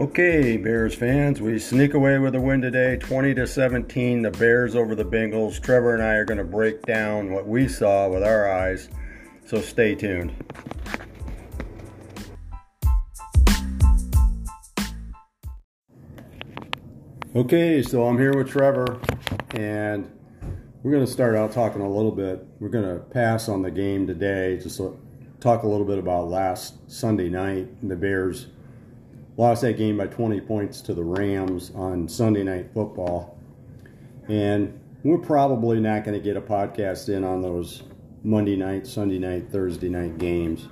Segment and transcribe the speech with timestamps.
[0.00, 4.22] Okay, Bears fans, we sneak away with a win today, 20 to 17.
[4.22, 5.60] The Bears over the Bengals.
[5.60, 8.88] Trevor and I are going to break down what we saw with our eyes,
[9.44, 10.32] so stay tuned.
[17.36, 18.98] Okay, so I'm here with Trevor,
[19.50, 20.10] and
[20.82, 22.42] we're going to start out talking a little bit.
[22.58, 24.80] We're going to pass on the game today, just
[25.40, 27.68] talk a little bit about last Sunday night.
[27.82, 28.46] And the Bears
[29.40, 33.38] lost that game by 20 points to the Rams on Sunday Night Football.
[34.28, 37.84] And we're probably not going to get a podcast in on those
[38.22, 40.68] Monday night, Sunday night, Thursday night games.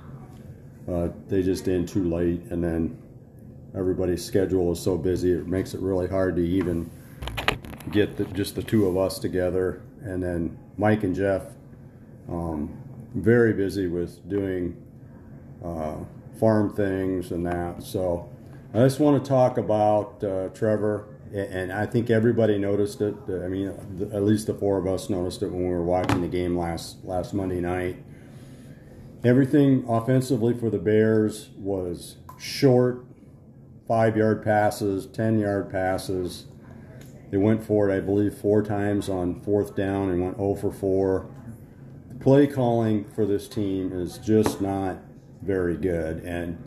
[0.87, 2.95] Uh, they just end too late, and then
[3.75, 6.89] everybody's schedule is so busy it makes it really hard to even
[7.91, 11.43] get the, just the two of us together and then mike and jeff
[12.27, 12.75] um,
[13.13, 14.75] very busy with doing
[15.63, 15.97] uh,
[16.39, 18.27] farm things and that so
[18.73, 23.47] i just want to talk about uh, trevor and i think everybody noticed it i
[23.47, 23.67] mean
[24.13, 26.97] at least the four of us noticed it when we were watching the game last
[27.03, 27.97] last monday night
[29.23, 33.05] everything offensively for the bears was short
[33.89, 36.45] five yard passes, 10 yard passes.
[37.31, 40.71] They went for it, I believe, four times on fourth down and went 0 for
[40.71, 41.27] 4.
[42.09, 44.97] The play calling for this team is just not
[45.41, 46.23] very good.
[46.23, 46.63] And,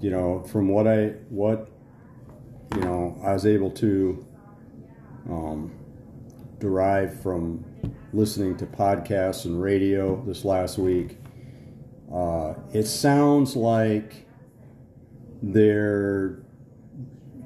[0.00, 1.70] you know, from what I, what,
[2.74, 4.26] you know, I was able to
[5.28, 5.72] um,
[6.58, 7.64] derive from
[8.12, 11.18] listening to podcasts and radio this last week,
[12.12, 14.26] uh, it sounds like
[15.42, 16.42] they're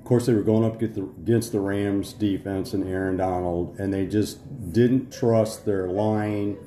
[0.02, 4.04] of course they were going up against the Rams defense and Aaron Donald, and they
[4.04, 4.40] just
[4.72, 6.58] didn't trust their line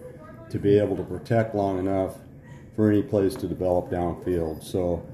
[0.50, 2.16] to be able to protect long enough
[2.78, 4.64] for any plays to develop downfield.
[4.64, 5.06] So,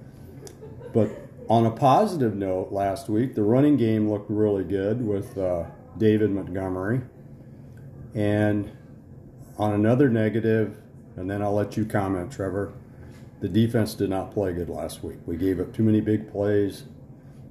[0.94, 1.09] but
[1.50, 5.66] on a positive note, last week the running game looked really good with uh,
[5.97, 7.02] David Montgomery,
[8.13, 8.72] and
[9.57, 10.78] on another negative,
[11.16, 12.74] and then I'll let you comment, Trevor
[13.41, 15.18] the defense did not play good last week.
[15.25, 16.84] We gave up too many big plays.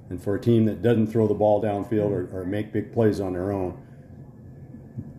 [0.09, 3.19] And for a team that doesn't throw the ball downfield or, or make big plays
[3.19, 3.77] on their own,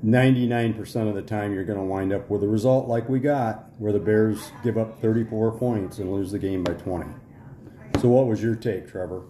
[0.04, 3.70] 99% of the time you're going to wind up with a result like we got,
[3.78, 7.06] where the Bears give up 34 points and lose the game by 20.
[8.02, 9.22] So, what was your take, Trevor?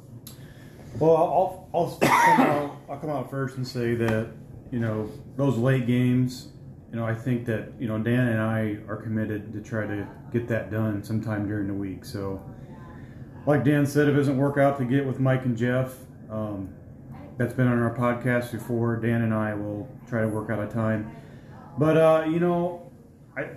[0.98, 4.30] Well, I'll, I'll, come, out, I'll come out first and say that,
[4.70, 6.48] you know, those late games,
[6.90, 10.08] you know, I think that you know Dan and I are committed to try to
[10.32, 12.06] get that done sometime during the week.
[12.06, 12.42] So,
[13.44, 15.94] like Dan said, if it doesn't work out to get with Mike and Jeff,
[16.30, 16.72] um,
[17.36, 18.96] that's been on our podcast before.
[18.96, 21.14] Dan and I will try to work out a time.
[21.76, 22.90] But uh, you know,
[23.36, 23.50] I,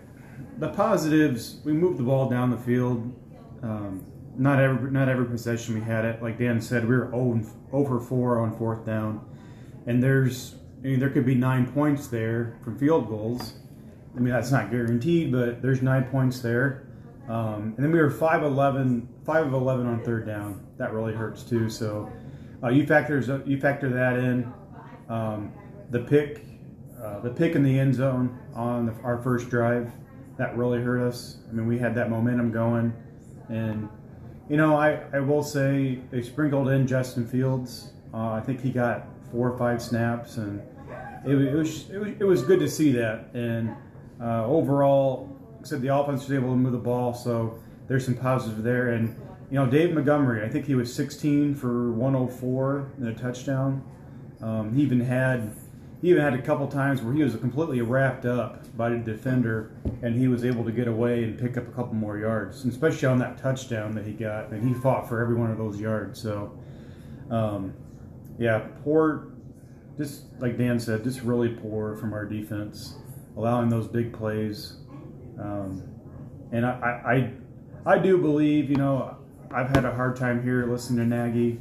[0.58, 3.14] the positives, we moved the ball down the field.
[3.64, 4.06] Um,
[4.38, 6.22] not every not every possession we had it.
[6.22, 7.14] Like Dan said, we were
[7.72, 9.26] over 4 on fourth down,
[9.86, 13.56] and there's I mean, there could be nine points there from field goals.
[14.16, 16.86] I mean, that's not guaranteed, but there's nine points there.
[17.28, 20.64] Um, and then we were 5 11, 5 of 11 on third down.
[20.78, 21.70] That really hurts too.
[21.70, 22.12] So
[22.62, 24.54] uh, you, factors, you factor that in.
[25.10, 25.54] Um,
[25.90, 26.46] the pick,
[27.04, 29.92] uh, the pick in the end zone on the, our first drive,
[30.38, 31.38] that really hurt us.
[31.50, 32.94] I mean, we had that momentum going.
[33.50, 33.90] And,
[34.50, 37.94] you know, I, I will say they sprinkled in Justin Fields.
[38.14, 40.62] Uh, I think he got four or five snaps, and
[41.26, 43.30] it, it, was, it was it was good to see that.
[43.34, 43.76] And
[44.22, 48.64] uh, overall, said the offense was able to move the ball, so there's some positive
[48.64, 48.90] there.
[48.90, 49.16] And
[49.50, 53.84] you know, Dave Montgomery, I think he was 16 for 104 and a touchdown.
[54.42, 55.56] Um, he even had
[56.06, 59.72] he even had a couple times where he was completely wrapped up by the defender,
[60.04, 62.72] and he was able to get away and pick up a couple more yards, and
[62.72, 64.52] especially on that touchdown that he got.
[64.52, 66.22] And he fought for every one of those yards.
[66.22, 66.56] So,
[67.32, 67.74] um,
[68.38, 69.30] yeah, poor
[69.98, 72.98] just like Dan said, just really poor from our defense,
[73.36, 74.74] allowing those big plays.
[75.40, 75.82] Um,
[76.52, 77.32] and I,
[77.86, 79.18] I, I do believe, you know,
[79.50, 81.60] I've had a hard time here listening to Nagy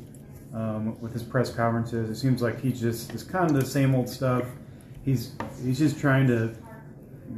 [0.55, 2.09] um, with his press conferences.
[2.09, 4.47] It seems like he's just it's kind of the same old stuff.
[5.05, 6.55] He's he's just trying to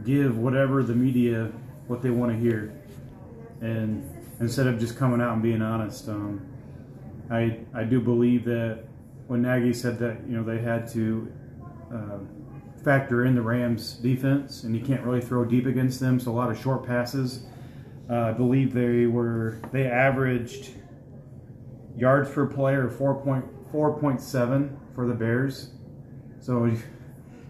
[0.04, 1.50] give whatever the media
[1.86, 2.74] what they want to hear,
[3.60, 4.08] and
[4.40, 6.08] instead of just coming out and being honest.
[6.08, 6.46] Um,
[7.30, 8.84] I I do believe that
[9.26, 11.32] when Nagy said that you know they had to
[11.92, 12.19] uh,
[12.84, 16.34] factor in the Rams' defense, and you can't really throw deep against them, so a
[16.34, 17.46] lot of short passes.
[18.08, 20.70] Uh, I believe they were they averaged
[21.96, 25.70] yards per four point seven for the Bears,
[26.40, 26.70] so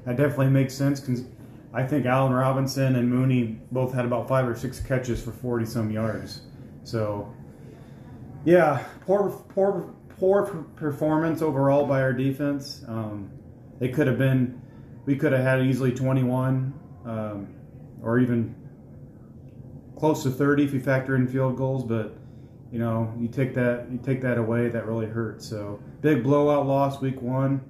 [0.04, 1.08] that definitely makes sense.
[1.72, 5.66] I think Allen Robinson and Mooney both had about five or six catches for forty
[5.66, 6.42] some yards.
[6.84, 7.32] So,
[8.44, 10.46] yeah, poor poor poor
[10.76, 12.84] performance overall by our defense.
[12.88, 13.30] Um,
[13.80, 14.60] it could have been,
[15.04, 16.72] we could have had easily 21
[17.04, 17.48] um,
[18.02, 18.54] or even
[19.98, 21.84] close to 30 if you factor in field goals.
[21.84, 22.16] But
[22.76, 25.48] you know, you take that you take that away, that really hurts.
[25.48, 27.62] So big blowout loss week one.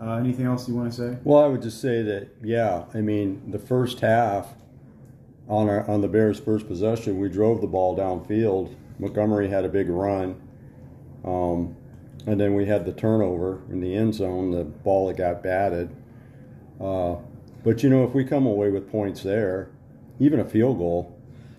[0.00, 1.18] Uh, anything else you want to say?
[1.24, 2.84] Well, I would just say that yeah.
[2.94, 4.54] I mean, the first half
[5.48, 8.76] on our on the Bears' first possession, we drove the ball downfield.
[9.00, 10.40] Montgomery had a big run.
[11.24, 11.74] Um,
[12.24, 15.90] and then we had the turnover in the end zone, the ball that got batted.
[16.80, 17.16] Uh,
[17.64, 19.70] but you know, if we come away with points there,
[20.20, 21.18] even a field goal.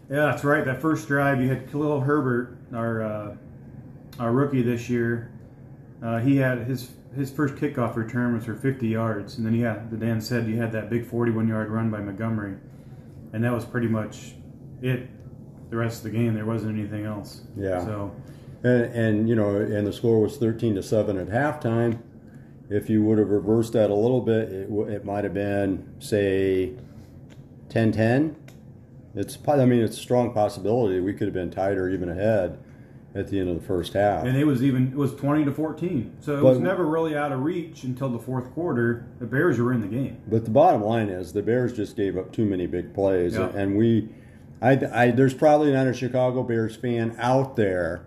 [0.09, 0.63] Yeah, that's right.
[0.63, 3.35] That first drive, you had Khalil Herbert, our uh,
[4.19, 5.31] our rookie this year.
[6.03, 9.83] Uh, he had his his first kickoff return was for 50 yards, and then yeah,
[9.89, 12.57] the Dan said you had that big 41 yard run by Montgomery,
[13.33, 14.33] and that was pretty much
[14.81, 15.09] it.
[15.71, 17.41] The rest of the game, there wasn't anything else.
[17.57, 17.83] Yeah.
[17.83, 18.15] So
[18.65, 21.99] and, and, you know, and the score was 13 to 7 at halftime.
[22.67, 26.73] If you would have reversed that a little bit, it, it might have been, say,
[27.69, 28.35] 10 10.
[29.13, 32.57] It's, I mean, it's a strong possibility we could have been tied or even ahead
[33.15, 34.25] at the end of the first half.
[34.25, 36.17] And it was even it was 20 to 14.
[36.19, 39.07] So it but, was never really out of reach until the fourth quarter.
[39.19, 40.21] The Bears were in the game.
[40.27, 43.77] But the bottom line is the Bears just gave up too many big plays, and
[43.77, 44.09] we,
[44.61, 48.05] I, I, there's probably not a Chicago Bears fan out there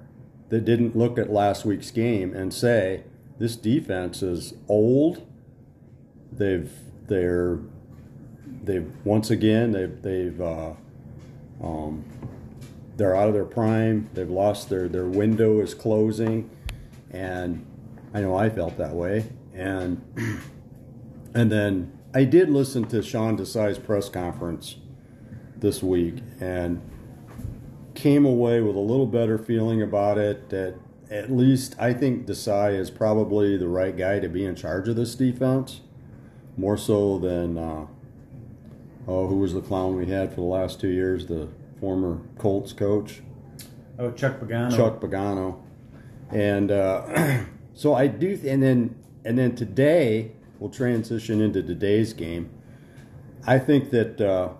[0.50, 3.04] that didn't look at last week's game and say
[3.38, 5.26] this defense is old.
[6.30, 6.70] They've
[7.06, 7.58] they're
[8.62, 10.74] they've once again they've they've uh,
[11.62, 12.04] um,
[12.98, 14.10] they're out of their prime.
[14.12, 16.50] They've lost their their window is closing,
[17.10, 17.64] and
[18.12, 19.24] I know I felt that way.
[19.54, 20.02] And
[21.34, 24.76] and then I did listen to Sean Desai's press conference
[25.56, 26.82] this week, and
[27.94, 30.50] came away with a little better feeling about it.
[30.50, 30.74] That
[31.08, 34.96] at least I think Desai is probably the right guy to be in charge of
[34.96, 35.82] this defense,
[36.56, 37.86] more so than uh,
[39.06, 41.48] oh, who was the clown we had for the last two years, the
[41.80, 43.22] former Colts coach.
[43.98, 44.76] Oh, Chuck Pagano.
[44.76, 45.60] Chuck Pagano,
[46.30, 47.44] and uh,
[47.74, 52.50] so I do, and then and then today we'll transition into today's game.
[53.46, 54.50] I think that uh,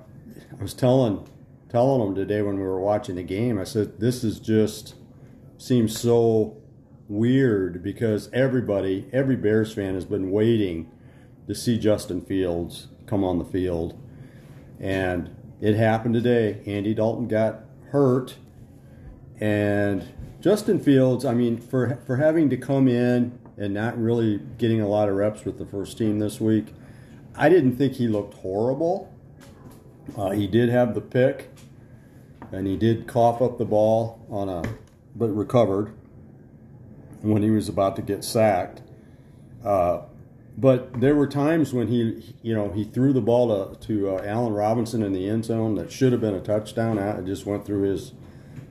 [0.59, 1.29] I was telling
[1.69, 3.59] telling them today when we were watching the game.
[3.59, 4.95] I said, "This is just
[5.57, 6.57] seems so
[7.09, 10.91] weird because everybody, every Bears fan, has been waiting
[11.47, 13.99] to see Justin Fields come on the field,
[14.81, 16.61] and it happened today.
[16.67, 17.61] Andy Dalton got
[17.91, 18.37] hurt,
[19.41, 20.07] and
[20.41, 21.25] Justin Fields.
[21.25, 25.17] I mean, for for having to come in and not really getting a lot of
[25.17, 26.67] reps with the first team this week,
[27.35, 29.13] I didn't think he looked horrible.
[30.17, 31.51] Uh, he did have the pick,
[32.53, 34.63] and he did cough up the ball on a,
[35.15, 35.93] but recovered
[37.21, 38.83] when he was about to get sacked.
[39.65, 40.03] Uh,
[40.59, 44.23] but there were times when he, you know, he threw the ball to, to uh,
[44.25, 46.99] Allen Robinson in the end zone that should have been a touchdown.
[46.99, 48.11] It just went through his,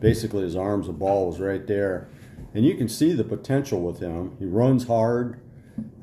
[0.02, 0.88] basically his arms.
[0.88, 2.10] The ball was right there,
[2.54, 4.36] and you can see the potential with him.
[4.38, 5.40] He runs hard.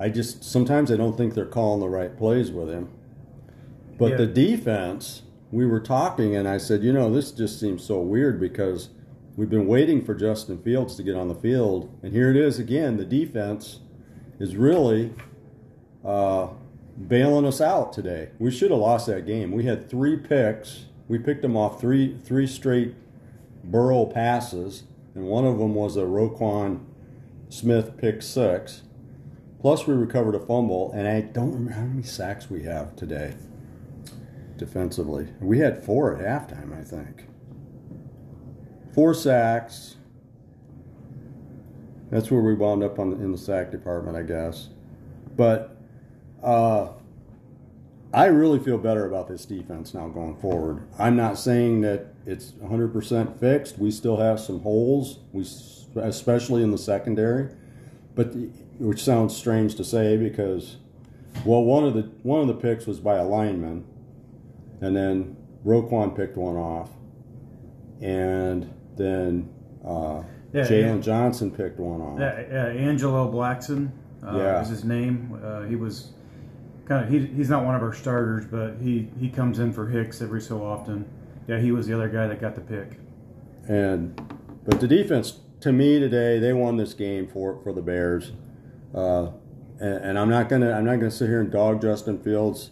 [0.01, 2.89] I just sometimes I don't think they're calling the right plays with him.
[3.99, 4.17] But yeah.
[4.17, 5.21] the defense,
[5.51, 8.89] we were talking, and I said, you know, this just seems so weird because
[9.37, 12.59] we've been waiting for Justin Fields to get on the field, and here it is
[12.59, 12.97] again.
[12.97, 13.81] The defense
[14.41, 15.13] is really
[16.05, 16.49] uh,
[17.09, 18.31] bailing us out today.
[18.39, 19.53] We should have lost that game.
[19.53, 20.87] We had three picks.
[21.09, 22.95] We picked them off three three straight
[23.63, 24.85] Burrow passes,
[25.15, 26.85] and one of them was a Roquan
[27.49, 28.83] Smith pick six.
[29.61, 33.35] Plus, we recovered a fumble, and I don't remember how many sacks we have today
[34.59, 35.29] defensively.
[35.41, 37.27] We had four at halftime, I think.
[38.95, 39.97] Four sacks.
[42.11, 44.69] That's where we wound up on the, in the sack department, I guess.
[45.37, 45.74] But
[46.45, 46.93] uh,
[48.13, 50.87] I really feel better about this defense now going forward.
[50.99, 53.79] I'm not saying that it's 100% fixed.
[53.79, 55.45] We still have some holes, we
[55.97, 57.49] especially in the secondary,
[58.15, 60.77] but the, which sounds strange to say because,
[61.45, 63.85] well, one of the one of the picks was by a lineman,
[64.81, 66.91] and then Roquan picked one off,
[68.01, 69.49] and then
[69.85, 70.23] uh,
[70.53, 72.19] yeah, Jaylon Johnson picked one off.
[72.19, 73.91] Yeah, uh, Angelo Blackson
[74.25, 74.63] uh, yeah.
[74.63, 75.41] is his name.
[75.43, 76.13] Uh, he was
[76.87, 79.89] kind of he, he's not one of our starters, but he he comes in for
[79.89, 81.09] Hicks every so often.
[81.47, 82.99] Yeah, he was the other guy that got the pick.
[83.69, 84.15] And
[84.65, 88.33] but the defense to me today they won this game for for the Bears.
[88.95, 89.33] Uh,
[89.81, 92.71] and, and, I'm not gonna I'm not gonna sit here and dog Justin Fields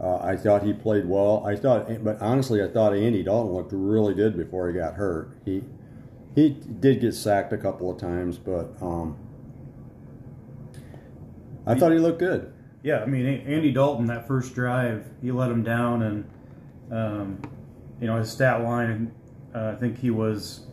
[0.00, 1.44] uh, I thought he played well.
[1.46, 5.36] I thought, but honestly, I thought Andy Dalton looked really good before he got hurt.
[5.44, 5.62] He
[6.34, 9.16] he did get sacked a couple of times, but um,
[11.64, 12.52] I thought he looked good.
[12.84, 16.30] Yeah, I mean Andy Dalton that first drive, he let him down, and
[16.92, 17.42] um,
[17.98, 19.10] you know his stat line.
[19.54, 20.66] Uh, I think he was,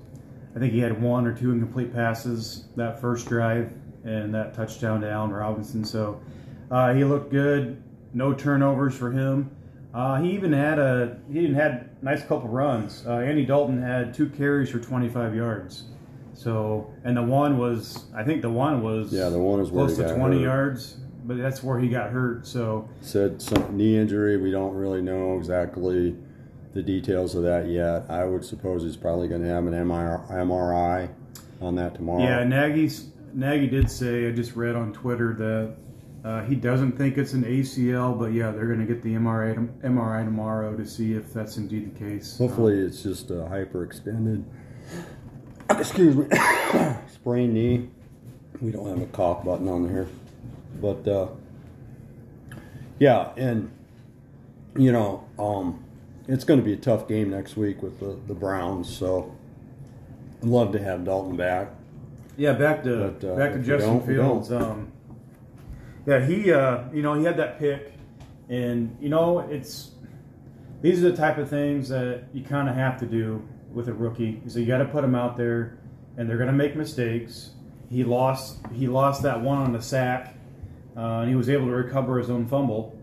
[0.54, 5.00] I think he had one or two incomplete passes that first drive, and that touchdown
[5.02, 5.86] to Allen Robinson.
[5.86, 6.20] So
[6.70, 7.82] uh, he looked good.
[8.14, 9.50] No turnovers for him.
[9.94, 13.06] Uh, he even had a he even had a nice couple runs.
[13.08, 15.84] Uh, Andy Dalton had two carries for 25 yards.
[16.34, 19.96] So and the one was I think the one was Yeah, the one was close
[19.96, 20.42] to 20 hurt.
[20.42, 22.48] yards, but that's where he got hurt.
[22.48, 24.38] So Said some knee injury.
[24.38, 26.16] We don't really know exactly
[26.74, 28.06] the details of that yet.
[28.10, 31.10] I would suppose he's probably going to have an MRI
[31.62, 32.24] on that tomorrow.
[32.24, 35.76] yeah, Nagy's Nagy did say I just read on Twitter that
[36.28, 39.56] uh, he doesn't think it's an ACL, but yeah, they're going to get the MRI
[39.82, 42.38] MRI tomorrow to see if that's indeed the case.
[42.38, 44.44] Hopefully, it's just a hyperextended.
[45.70, 46.28] Excuse me,
[47.14, 47.90] sprained knee.
[48.62, 50.08] We don't have a cough button on here,
[50.82, 51.28] but uh,
[53.00, 53.72] yeah, and
[54.76, 55.84] you know, um,
[56.28, 58.96] it's going to be a tough game next week with the, the Browns.
[58.96, 59.36] So,
[60.42, 61.70] I'd love to have Dalton back.
[62.38, 64.52] Yeah, back to But, uh, back to Justin Fields.
[64.52, 64.92] Um,
[66.06, 67.94] yeah, he uh, you know he had that pick,
[68.50, 69.92] and you know it's
[70.82, 73.94] these are the type of things that you kind of have to do with a
[73.94, 74.42] rookie.
[74.48, 75.78] So you got to put them out there,
[76.18, 77.52] and they're going to make mistakes.
[77.90, 80.36] He lost he lost that one on the sack,
[80.96, 82.98] uh, and he was able to recover his own fumble.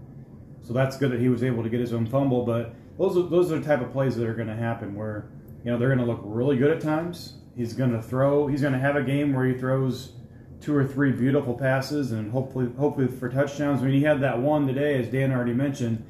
[0.62, 2.44] So that's good that he was able to get his own fumble.
[2.44, 5.30] But those are, those are the type of plays that are going to happen where
[5.64, 7.34] you know they're going to look really good at times.
[7.56, 8.46] He's going to throw.
[8.46, 10.12] He's going to have a game where he throws
[10.60, 13.80] two or three beautiful passes and hopefully hopefully for touchdowns.
[13.80, 16.04] I mean, he had that one today, as Dan already mentioned,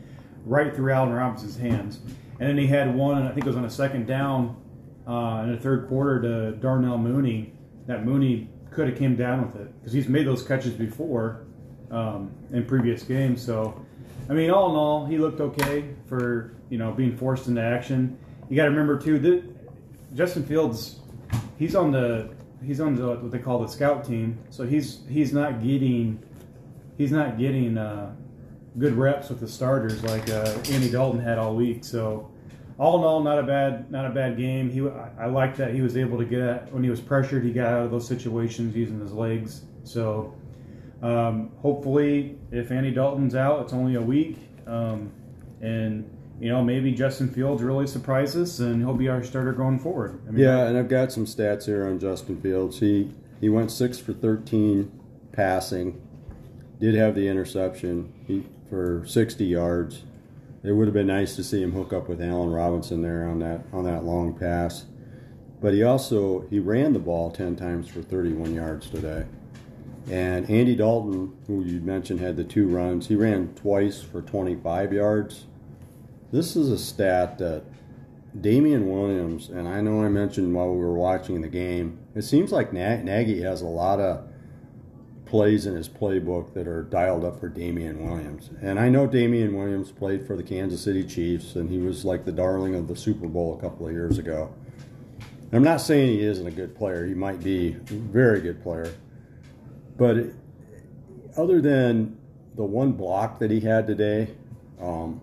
[0.45, 2.01] right through Allen Robinson's hands,
[2.41, 3.19] and then he had one.
[3.19, 4.57] And I think it was on a second down
[5.07, 7.55] uh, in the third quarter to Darnell Mooney.
[7.87, 11.48] That Mooney could have came down with it because he's made those catches before
[11.91, 13.45] um, in previous games.
[13.45, 13.85] So,
[14.29, 18.19] I mean, all in all, he looked okay for you know being forced into action.
[18.49, 19.43] You got to remember too that
[20.15, 21.01] Justin Fields,
[21.59, 22.31] he's on the
[22.65, 24.39] he's on the what they call the scout team.
[24.51, 26.23] So he's he's not getting
[26.97, 28.15] he's not getting uh,
[28.79, 31.85] good reps with the starters like uh, Andy Dalton had all week.
[31.85, 32.31] So
[32.79, 34.71] all in all, not a bad not a bad game.
[34.71, 37.53] He I, I like that he was able to get when he was pressured, he
[37.53, 39.63] got out of those situations using his legs.
[39.85, 40.35] So
[41.03, 44.37] um, hopefully, if Andy Dalton's out, it's only a week,
[44.67, 45.13] um,
[45.61, 50.21] and you know maybe Justin Fields really surprises and he'll be our starter going forward.
[50.27, 52.81] I mean, Yeah, and I've got some stats here on Justin Fields.
[52.81, 54.91] He he went six for thirteen
[55.33, 56.01] passing.
[56.81, 60.03] Did have the interception he, for sixty yards.
[60.65, 63.39] It would have been nice to see him hook up with Allen Robinson there on
[63.39, 64.87] that on that long pass.
[65.61, 69.27] But he also he ran the ball ten times for thirty one yards today.
[70.11, 74.57] And Andy Dalton, who you mentioned had the two runs, he ran twice for twenty
[74.57, 75.47] five yards.
[76.33, 77.65] This is a stat that
[78.39, 82.53] Damien Williams, and I know I mentioned while we were watching the game, it seems
[82.53, 84.25] like Na- Nagy has a lot of
[85.25, 88.51] plays in his playbook that are dialed up for Damien Williams.
[88.63, 92.25] And I know Damien Williams played for the Kansas City Chiefs, and he was like
[92.25, 94.55] the darling of the Super Bowl a couple of years ago.
[95.53, 98.93] I'm not saying he isn't a good player, he might be a very good player.
[99.99, 100.29] But
[101.37, 102.17] other than
[102.55, 104.29] the one block that he had today,
[104.81, 105.21] um,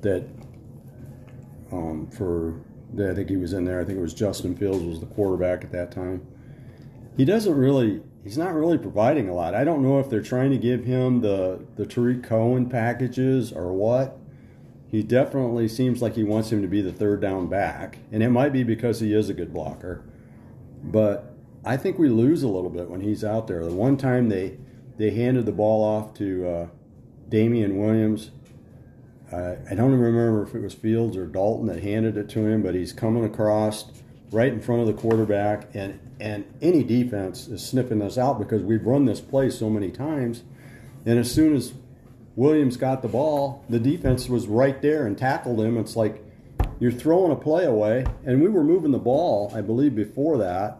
[0.00, 0.24] that
[1.72, 2.54] um, for
[2.94, 3.80] I think he was in there.
[3.80, 6.26] I think it was Justin Fields was the quarterback at that time.
[7.16, 8.02] He doesn't really.
[8.22, 9.54] He's not really providing a lot.
[9.54, 13.72] I don't know if they're trying to give him the the Tarik Cohen packages or
[13.72, 14.16] what.
[14.88, 18.30] He definitely seems like he wants him to be the third down back, and it
[18.30, 20.02] might be because he is a good blocker.
[20.82, 21.29] But
[21.64, 23.64] I think we lose a little bit when he's out there.
[23.64, 24.58] The one time they
[24.96, 26.66] they handed the ball off to uh,
[27.28, 28.30] Damien Williams,
[29.32, 32.62] I I don't remember if it was Fields or Dalton that handed it to him,
[32.62, 33.86] but he's coming across
[34.30, 38.62] right in front of the quarterback, and and any defense is sniffing us out because
[38.62, 40.42] we've run this play so many times,
[41.04, 41.74] and as soon as
[42.36, 45.76] Williams got the ball, the defense was right there and tackled him.
[45.76, 46.24] It's like
[46.78, 50.78] you're throwing a play away, and we were moving the ball, I believe, before that.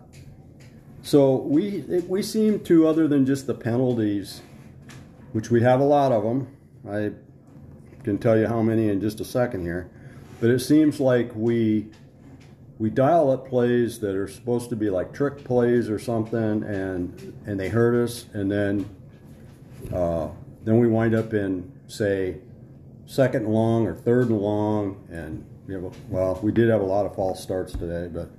[1.02, 4.42] So we we seem to, other than just the penalties,
[5.32, 6.56] which we have a lot of them.
[6.88, 7.12] I
[8.04, 9.90] can tell you how many in just a second here,
[10.40, 11.88] but it seems like we
[12.78, 17.34] we dial up plays that are supposed to be like trick plays or something, and
[17.46, 18.88] and they hurt us, and then
[19.92, 20.28] uh,
[20.64, 22.36] then we wind up in say
[23.06, 26.82] second and long or third and long, and we have a, well we did have
[26.82, 28.30] a lot of false starts today, but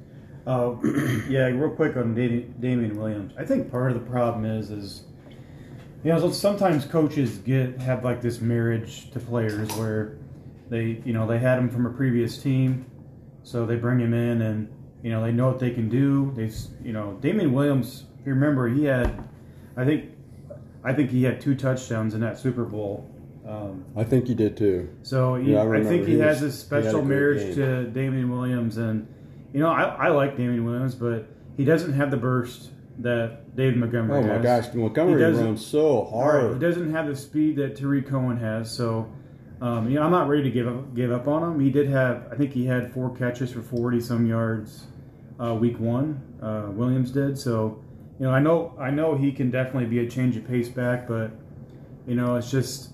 [0.46, 0.76] Uh,
[1.30, 3.34] yeah, real quick on Da- Damien Williams.
[3.38, 5.04] I think part of the problem is is
[6.04, 10.18] you know sometimes coaches get have like this marriage to players where
[10.72, 12.86] they, you know, they had him from a previous team,
[13.44, 14.70] so they bring him in and
[15.04, 16.32] you know they know what they can do.
[16.36, 16.50] They,
[16.84, 18.06] you know, Damien Williams.
[18.20, 19.22] If you remember, he had,
[19.76, 20.12] I think,
[20.84, 23.10] I think he had two touchdowns in that Super Bowl.
[23.46, 24.96] Um, I think he did too.
[25.04, 27.56] so he, Yeah, I I, think he, he has this a special marriage game.
[27.56, 29.08] to Damien Williams, and
[29.54, 31.28] you know I, I like Damien Williams, but
[31.58, 34.66] he doesn't have the burst that David Montgomery Oh my has.
[34.66, 36.54] gosh, Montgomery runs so hard.
[36.54, 39.12] He doesn't have the speed that Tarik Cohen has, so
[39.62, 41.60] um, you know I'm not ready to give up give up on him.
[41.60, 44.88] He did have, I think he had four catches for 40 some yards
[45.40, 46.22] uh, week one.
[46.42, 47.84] Uh, Williams did, so
[48.20, 51.08] you know I know I know he can definitely be a change of pace back,
[51.08, 51.32] but
[52.08, 52.90] you know it's just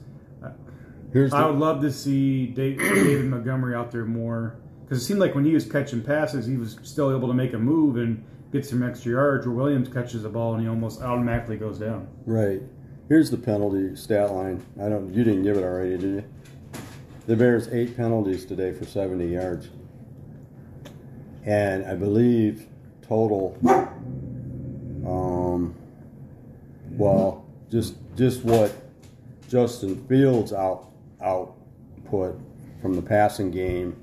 [1.14, 5.36] Here's I would love to see David Montgomery out there more because it seemed like
[5.36, 8.66] when he was catching passes, he was still able to make a move and get
[8.66, 9.46] some extra yards.
[9.46, 12.08] Where Williams catches the ball and he almost automatically goes down.
[12.26, 12.62] right.
[13.10, 14.66] Here's the penalty stat line.
[14.82, 15.14] I don't.
[15.14, 16.24] You didn't give it already, did you?
[17.26, 19.70] The Bears eight penalties today for 70 yards,
[21.46, 22.68] and I believe
[23.02, 23.58] total.
[25.06, 25.74] Um.
[26.92, 28.74] Well, just just what
[29.48, 30.92] Justin Fields out
[31.22, 32.40] output
[32.82, 33.96] from the passing game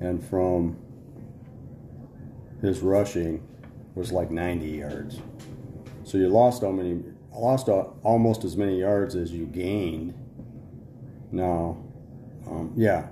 [0.00, 0.76] and from
[2.60, 3.46] his rushing
[3.94, 5.20] was like 90 yards.
[6.04, 7.02] So you lost how many?
[7.32, 10.14] Lost almost as many yards as you gained.
[11.30, 11.76] Now,
[12.46, 13.08] um, yeah.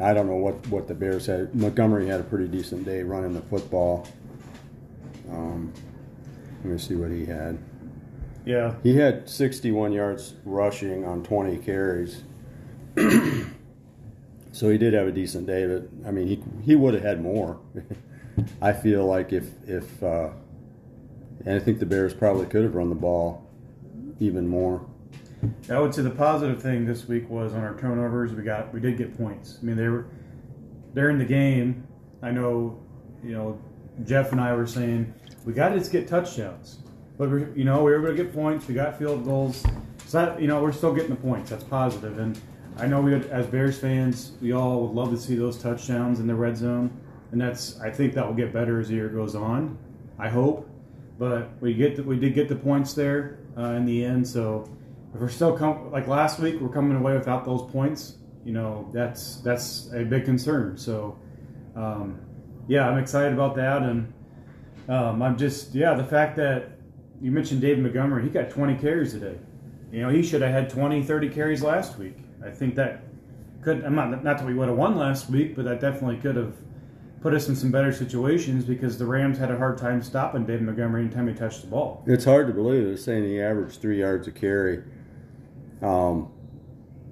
[0.00, 1.54] I don't know what what the Bears had.
[1.54, 4.06] Montgomery had a pretty decent day running the football.
[5.30, 5.72] Um,
[6.62, 7.58] let me see what he had.
[8.44, 12.22] Yeah, He had 61 yards rushing on 20 carries.
[14.58, 17.22] so he did have a decent day, but I mean, he he would have had
[17.22, 17.60] more.
[18.60, 20.30] I feel like if if uh,
[21.46, 23.48] and I think the Bears probably could have run the ball
[24.18, 24.84] even more.
[25.70, 28.32] I would say the positive thing this week was on our turnovers.
[28.32, 29.58] We got we did get points.
[29.62, 30.06] I mean, they were
[30.92, 31.86] during the game.
[32.20, 32.80] I know,
[33.22, 33.60] you know,
[34.04, 36.80] Jeff and I were saying we got to just get touchdowns,
[37.16, 38.66] but we, you know, we were able to get points.
[38.66, 39.64] We got field goals.
[40.06, 41.50] So that, you know, we're still getting the points.
[41.50, 41.62] That's.
[42.02, 42.40] And
[42.78, 46.28] I know we, as Bears fans, we all would love to see those touchdowns in
[46.28, 46.92] the red zone.
[47.32, 49.76] And that's I think that will get better as the year goes on.
[50.18, 50.68] I hope,
[51.18, 54.26] but we get the, we did get the points there uh, in the end.
[54.26, 54.68] So
[55.12, 58.14] if we're still com- like last week, we're coming away without those points.
[58.44, 60.78] You know, that's that's a big concern.
[60.78, 61.18] So,
[61.74, 62.20] um,
[62.68, 64.12] yeah, I'm excited about that, and
[64.88, 66.78] um, I'm just yeah the fact that
[67.20, 69.36] you mentioned David Montgomery, he got 20 carries today.
[69.90, 72.16] You know, he should have had 20, 30 carries last week.
[72.44, 73.02] I think that
[73.62, 73.84] could.
[73.84, 76.54] I'm not not that we would have won last week, but that definitely could have
[77.20, 80.62] put us in some better situations because the Rams had a hard time stopping David
[80.62, 82.04] Montgomery anytime he touched the ball.
[82.06, 84.84] It's hard to believe they're saying he averaged three yards a carry.
[85.82, 86.30] Um,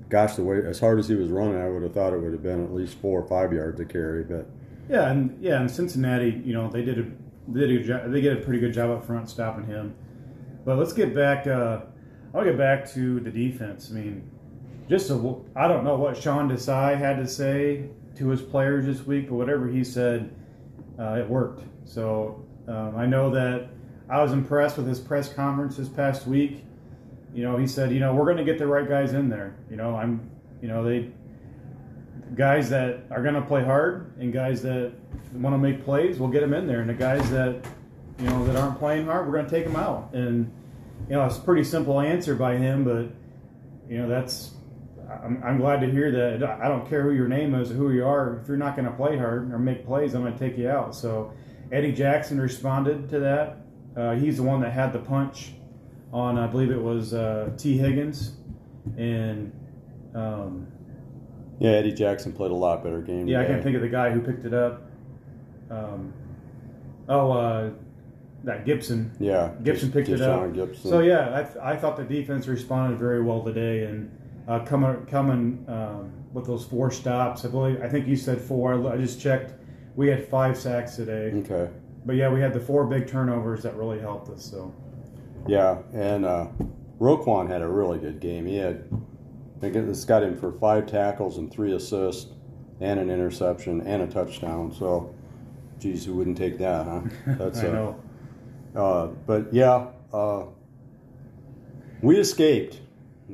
[0.08, 2.32] gosh, the way as hard as he was running, I would have thought it would
[2.32, 4.22] have been at least four or five yards a carry.
[4.22, 4.46] But
[4.88, 7.06] Yeah, and yeah, and Cincinnati, you know, they did a
[7.48, 8.12] they did a job.
[8.12, 9.94] They did a pretty good job up front stopping him.
[10.64, 11.46] But let's get back.
[11.46, 11.80] Uh,
[12.34, 13.90] I'll get back to the defense.
[13.90, 14.30] I mean,
[14.88, 19.06] just a, I don't know what Sean Desai had to say to his players this
[19.06, 20.34] week, but whatever he said,
[20.98, 21.64] uh, it worked.
[21.84, 23.68] So um, I know that
[24.08, 26.64] I was impressed with his press conference this past week.
[27.34, 29.56] You know, he said, you know, we're going to get the right guys in there.
[29.68, 30.30] You know, I'm,
[30.62, 31.10] you know, they
[32.34, 34.92] guys that are going to play hard and guys that
[35.32, 36.80] want to make plays, we'll get them in there.
[36.80, 37.64] And the guys that
[38.18, 40.10] you know that aren't playing hard, we're going to take them out.
[40.12, 40.50] And
[41.08, 43.10] you know, it's a pretty simple answer by him, but
[43.90, 44.52] you know that's.
[45.24, 46.42] I'm, I'm glad to hear that.
[46.60, 48.40] I don't care who your name is or who you are.
[48.42, 50.68] If you're not going to play hard or make plays, I'm going to take you
[50.68, 50.94] out.
[50.94, 51.32] So
[51.72, 53.58] Eddie Jackson responded to that.
[53.96, 55.52] Uh, he's the one that had the punch
[56.12, 58.34] on, I believe it was uh, Tee Higgins,
[58.96, 59.52] and
[60.14, 60.66] um,
[61.58, 63.26] yeah, Eddie Jackson played a lot better game.
[63.26, 64.82] yeah, I can't think of the guy who picked it up.
[65.70, 66.12] Um,
[67.08, 67.70] oh, uh,
[68.44, 69.12] that Gibson.
[69.18, 70.52] Yeah, Gibson picked it up.
[70.52, 70.90] Gibson.
[70.90, 74.15] So yeah, I, th- I thought the defense responded very well today, and
[74.48, 77.44] uh, coming coming um, with those four stops.
[77.44, 78.88] I believe I think you said four.
[78.92, 79.54] I, just checked.
[79.96, 81.70] We had five sacks today, Okay.
[82.04, 84.44] but yeah, we had the four big turnovers that really helped us.
[84.44, 84.74] So
[85.48, 86.48] Yeah, and uh,
[87.00, 88.44] Roquan had a really good game.
[88.46, 88.88] He had,
[89.56, 92.30] I think this got him for five tackles and three assists,
[92.80, 94.70] and an interception and a touchdown.
[94.70, 95.14] So,
[95.78, 97.00] geez, who wouldn't take that, huh?
[97.26, 98.00] That's I uh, know.
[98.74, 100.44] Uh, but yeah, uh,
[102.02, 102.80] we escaped.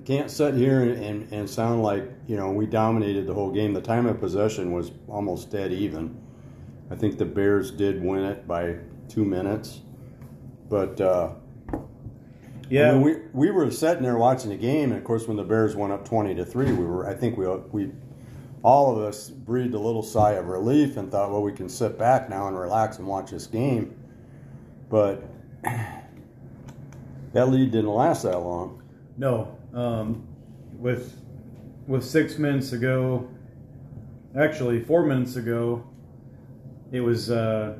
[0.04, 3.72] Can't sit here and, and, and sound like you know we dominated the whole game.
[3.72, 6.20] The time of possession was almost dead even.
[6.90, 8.76] I think the Bears did win it by
[9.08, 9.80] two minutes,
[10.68, 11.32] but uh,
[12.68, 12.90] Yeah.
[12.90, 15.44] I mean, we we were sitting there watching the game, and of course, when the
[15.44, 17.06] Bears went up twenty to three, we were.
[17.08, 17.90] I think we we
[18.62, 21.98] all of us breathed a little sigh of relief and thought, well, we can sit
[21.98, 23.94] back now and relax and watch this game.
[24.88, 25.22] But
[25.62, 28.82] that lead didn't last that long.
[29.16, 30.26] No, um,
[30.78, 31.16] with
[31.86, 33.28] with six minutes ago,
[34.36, 35.84] actually four minutes ago,
[36.90, 37.78] it was uh,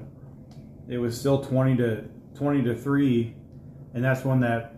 [0.88, 3.34] it was still twenty to twenty to three,
[3.94, 4.74] and that's when that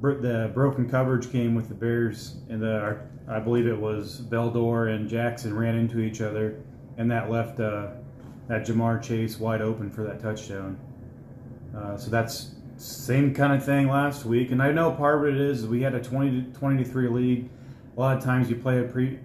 [0.00, 5.08] the broken coverage came with the Bears and the I believe it was Vildor and
[5.08, 6.60] Jackson ran into each other,
[6.96, 7.88] and that left uh,
[8.48, 10.78] that Ja'Marr Chase wide open for that touchdown.
[11.76, 15.40] Uh, so that's same kind of thing last week, and I know part of it
[15.40, 17.50] is we had a 20 to, 20 to three lead.
[17.96, 19.18] A lot of times you play a pre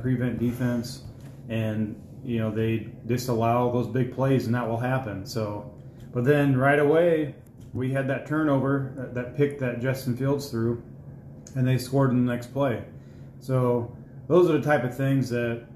[0.00, 1.02] prevent defense,
[1.48, 5.26] and you know they disallow those big plays, and that will happen.
[5.26, 5.70] So,
[6.12, 7.34] but then right away
[7.74, 10.82] we had that turnover, that, that that Justin Fields threw,
[11.54, 12.82] and they scored in the next play.
[13.38, 13.94] So
[14.28, 15.66] those are the type of things that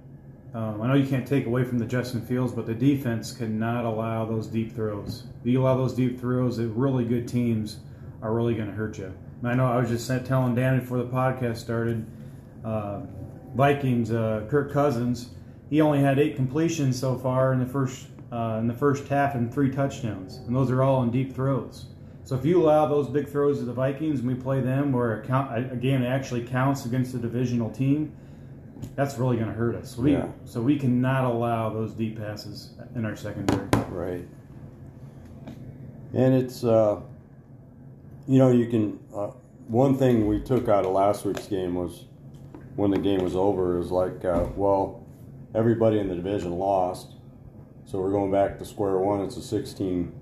[0.54, 3.84] um, I know you can't take away from the Justin Fields, but the defense cannot
[3.84, 5.24] allow those deep throws.
[5.40, 7.78] If you allow those deep throws, the really good teams
[8.22, 9.12] are really going to hurt you.
[9.44, 12.04] I know I was just telling Dan before the podcast started,
[12.64, 13.02] uh,
[13.54, 15.30] Vikings, uh, Kirk Cousins,
[15.70, 19.34] he only had eight completions so far in the first uh, in the first half
[19.34, 21.86] and three touchdowns, and those are all in deep throws.
[22.24, 25.22] So if you allow those big throws to the Vikings and we play them where
[25.22, 28.12] a game actually counts against a divisional team,
[28.94, 29.94] that's really going to hurt us.
[29.94, 30.28] So we, yeah.
[30.44, 33.68] so we cannot allow those deep passes in our secondary.
[33.88, 34.26] Right.
[36.14, 37.00] And it's, uh,
[38.26, 38.98] you know, you can.
[39.14, 39.30] Uh,
[39.66, 42.06] one thing we took out of last week's game was
[42.76, 45.06] when the game was over is like, uh, well,
[45.54, 47.14] everybody in the division lost,
[47.84, 49.20] so we're going back to square one.
[49.20, 50.12] It's a 16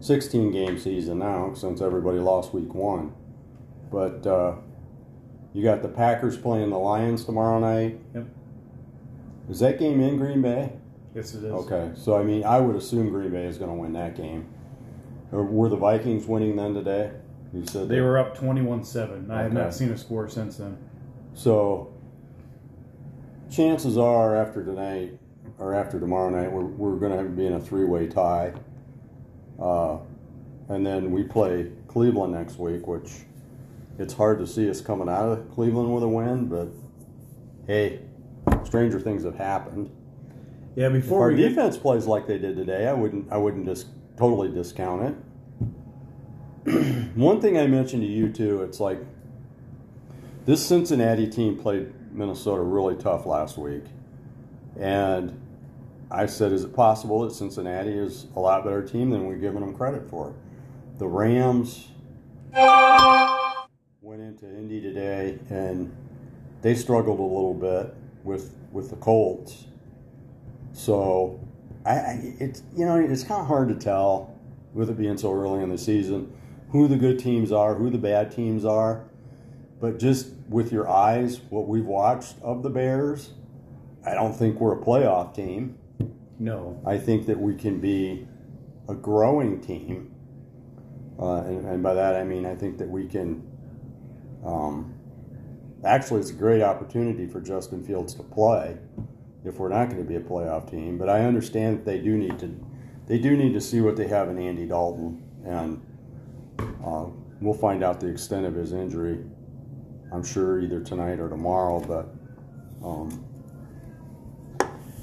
[0.00, 3.12] 16 game season now since everybody lost week one.
[3.90, 4.56] But uh,
[5.52, 7.98] you got the Packers playing the Lions tomorrow night.
[8.14, 8.26] Yep.
[9.48, 10.72] Is that game in Green Bay?
[11.14, 11.52] Yes, it is.
[11.52, 14.46] Okay, so I mean, I would assume Green Bay is going to win that game.
[15.32, 17.10] Or were the Vikings winning then today?
[17.52, 18.02] You said they that?
[18.02, 19.30] were up 21-7.
[19.30, 20.78] I have not seen a score since then.
[21.34, 21.92] So,
[23.50, 25.18] chances are after tonight
[25.58, 28.52] or after tomorrow night, we're, we're going to be in a three-way tie.
[29.60, 29.98] Uh,
[30.68, 33.10] and then we play Cleveland next week, which
[34.00, 36.68] it's hard to see us coming out of Cleveland with a win, but
[37.66, 38.00] hey,
[38.64, 39.90] stranger things have happened.
[40.74, 41.82] Yeah, before if our defense get...
[41.82, 45.14] plays like they did today, I wouldn't I wouldn't just totally discount
[46.66, 46.72] it.
[47.14, 49.00] One thing I mentioned to you too, it's like
[50.46, 53.84] this Cincinnati team played Minnesota really tough last week,
[54.78, 55.38] and
[56.10, 59.60] I said, is it possible that Cincinnati is a lot better team than we're giving
[59.60, 60.34] them credit for?
[60.96, 61.88] The Rams
[64.02, 65.94] went into Indy today and
[66.62, 69.66] they struggled a little bit with with the Colts.
[70.72, 71.38] So,
[71.84, 74.34] I, I it's you know it's kind of hard to tell
[74.72, 76.32] with it being so early in the season
[76.70, 79.04] who the good teams are, who the bad teams are.
[79.80, 83.32] But just with your eyes, what we've watched of the Bears,
[84.06, 85.78] I don't think we're a playoff team.
[86.38, 86.80] No.
[86.86, 88.26] I think that we can be
[88.88, 90.14] a growing team.
[91.18, 93.49] Uh, and, and, by that I mean I think that we can.
[94.44, 94.94] Um,
[95.84, 98.76] actually, it's a great opportunity for Justin Fields to play
[99.44, 100.98] if we're not going to be a playoff team.
[100.98, 102.54] But I understand that they do need to.
[103.06, 105.82] They do need to see what they have in Andy Dalton, and
[106.84, 107.06] uh,
[107.40, 109.18] we'll find out the extent of his injury.
[110.12, 112.14] I'm sure either tonight or tomorrow, but.
[112.86, 113.24] Um,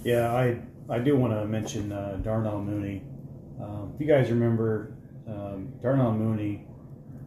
[0.03, 0.57] yeah, I
[0.89, 3.03] I do want to mention uh, Darnell Mooney.
[3.61, 4.95] Um, if you guys remember,
[5.27, 6.65] um, Darnell Mooney,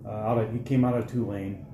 [0.06, 1.66] uh, out of, he came out of Tulane,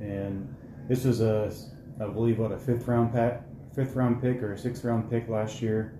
[0.00, 0.54] and
[0.88, 1.52] this was a,
[2.00, 3.42] I believe, what a fifth round pack,
[3.74, 5.98] fifth round pick or a sixth round pick last year.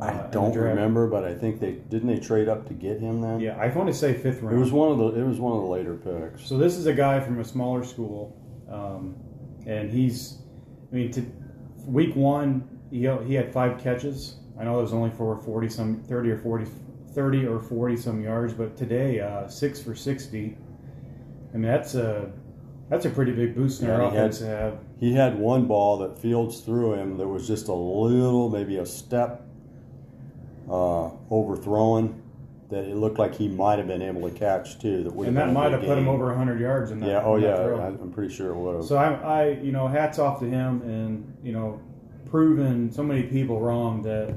[0.00, 3.20] I uh, don't remember, but I think they didn't they trade up to get him
[3.20, 3.40] then.
[3.40, 4.56] Yeah, I want to say fifth round.
[4.56, 6.48] It was one of the it was one of the later picks.
[6.48, 8.36] So this is a guy from a smaller school,
[8.68, 9.14] um,
[9.66, 10.38] and he's,
[10.90, 11.24] I mean, to,
[11.86, 14.36] week one he, he had five catches.
[14.58, 16.70] I know it was only for 40 some 30 or 40
[17.12, 20.56] 30 or 40 some yards, but today uh, six for 60.
[21.52, 22.32] I mean that's a
[22.88, 24.78] that's a pretty big boost in yeah, our offense had, to have.
[25.00, 28.86] He had one ball that Fields threw him that was just a little, maybe a
[28.86, 29.42] step
[30.68, 32.22] uh, overthrown
[32.70, 35.02] that it looked like he might have been able to catch too.
[35.04, 35.90] That would and that might have game.
[35.90, 37.08] put him over 100 yards in that.
[37.08, 37.80] Yeah, oh yeah, throw.
[37.80, 38.84] I'm pretty sure it would have.
[38.84, 41.80] So I, I, you know, hats off to him, and you know,
[42.30, 44.34] proven so many people wrong that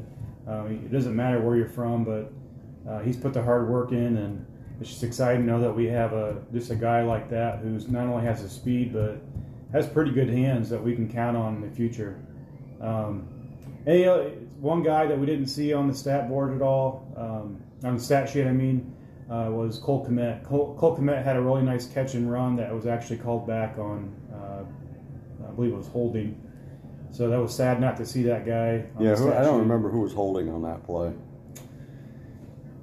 [0.47, 2.31] uh, it doesn't matter where you're from, but
[2.89, 4.45] uh, he's put the hard work in, and
[4.79, 7.87] it's just exciting to know that we have a just a guy like that who's
[7.87, 9.21] not only has the speed but
[9.71, 12.19] has pretty good hands that we can count on in the future.
[12.81, 13.27] Um,
[13.85, 17.13] and you know, one guy that we didn't see on the stat board at all,
[17.17, 18.95] um, on the stat sheet, I mean,
[19.29, 20.45] uh, was Cole Kmet.
[20.45, 23.77] Cole, Cole Kmet had a really nice catch and run that was actually called back
[23.77, 26.41] on, uh, I believe it was holding.
[27.11, 28.85] So that was sad not to see that guy.
[28.99, 31.13] yeah, who, I don't remember who was holding on that play.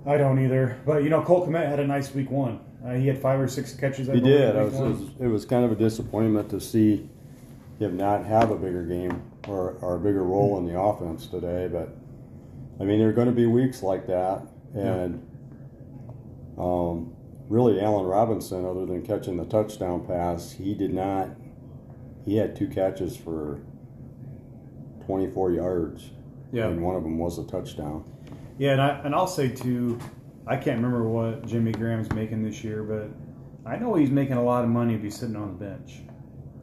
[0.06, 0.78] I don't either.
[0.84, 2.60] But you know, Cole Kmet had a nice week one.
[2.84, 4.08] Uh, he had five or six catches.
[4.08, 4.54] he did.
[4.54, 7.08] Was, it, was, it was kind of a disappointment to see
[7.78, 11.68] him not have a bigger game or, or a bigger role in the offense today.
[11.70, 11.96] But
[12.78, 14.42] I mean, there are going to be weeks like that,
[14.74, 15.26] and
[16.56, 16.62] yeah.
[16.62, 17.14] um,
[17.48, 21.30] really, Allen Robinson, other than catching the touchdown pass, he did not.
[22.24, 23.60] He had two catches for
[25.06, 26.10] 24 yards.
[26.52, 26.68] Yeah.
[26.68, 28.04] And one of them was a touchdown.
[28.58, 29.98] Yeah, and, I, and I'll say too,
[30.46, 33.08] I can't remember what Jimmy Graham's making this year, but
[33.68, 36.02] I know he's making a lot of money if he's sitting on the bench.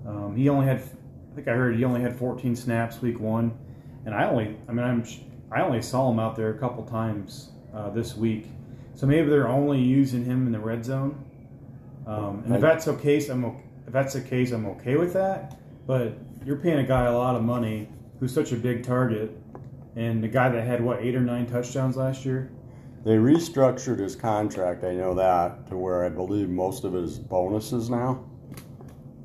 [0.08, 3.58] Um, he only had, I think I heard he only had 14 snaps week one,
[4.06, 5.06] and I only, I mean, I'm,
[5.52, 8.48] I only saw him out there a couple times uh, this week,
[8.96, 11.26] so maybe they're only using him in the red zone.
[12.08, 15.14] Um, and if that's the case, I'm okay, if that's the case, I'm okay with
[15.14, 15.60] that.
[15.86, 16.14] But
[16.46, 19.36] you're paying a guy a lot of money who's such a big target,
[19.96, 22.52] and the guy that had what eight or nine touchdowns last year.
[23.04, 24.84] They restructured his contract.
[24.84, 28.24] I know that to where I believe most of it is bonuses now,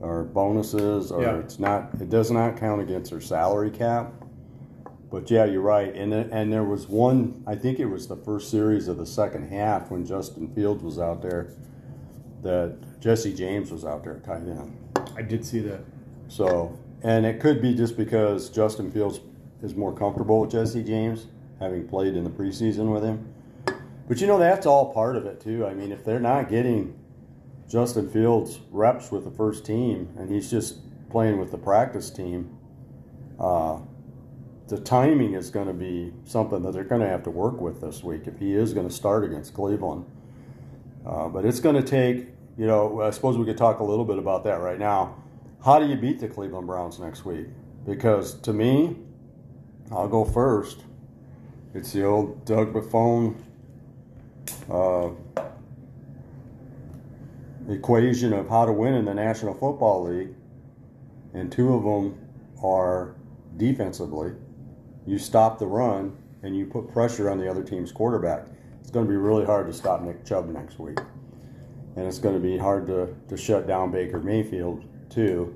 [0.00, 1.36] or bonuses, or yeah.
[1.36, 1.90] it's not.
[2.00, 4.12] It does not count against their salary cap.
[5.10, 5.94] But yeah, you're right.
[5.94, 7.44] And and there was one.
[7.46, 10.98] I think it was the first series of the second half when Justin Fields was
[10.98, 11.52] out there.
[12.42, 14.76] That Jesse James was out there tight end.
[15.16, 15.80] I did see that.
[16.28, 19.20] So, and it could be just because Justin Fields
[19.62, 21.26] is more comfortable with Jesse James,
[21.60, 23.32] having played in the preseason with him.
[24.08, 25.66] But you know, that's all part of it, too.
[25.66, 26.98] I mean, if they're not getting
[27.68, 30.78] Justin Fields reps with the first team and he's just
[31.10, 32.56] playing with the practice team,
[33.40, 33.78] uh,
[34.68, 37.80] the timing is going to be something that they're going to have to work with
[37.80, 40.04] this week if he is going to start against Cleveland.
[41.04, 44.04] Uh, but it's going to take, you know, I suppose we could talk a little
[44.04, 45.22] bit about that right now.
[45.64, 47.46] How do you beat the Cleveland Browns next week?
[47.84, 48.96] Because to me,
[49.90, 50.84] I'll go first.
[51.74, 53.36] It's the old Doug Buffone
[54.70, 55.10] uh,
[57.68, 60.34] equation of how to win in the National Football League,
[61.34, 62.18] and two of them
[62.62, 63.14] are
[63.56, 64.32] defensively.
[65.06, 68.46] You stop the run and you put pressure on the other team's quarterback.
[68.80, 70.98] It's going to be really hard to stop Nick Chubb next week.
[71.96, 75.54] And it's going to be hard to, to shut down Baker Mayfield, too.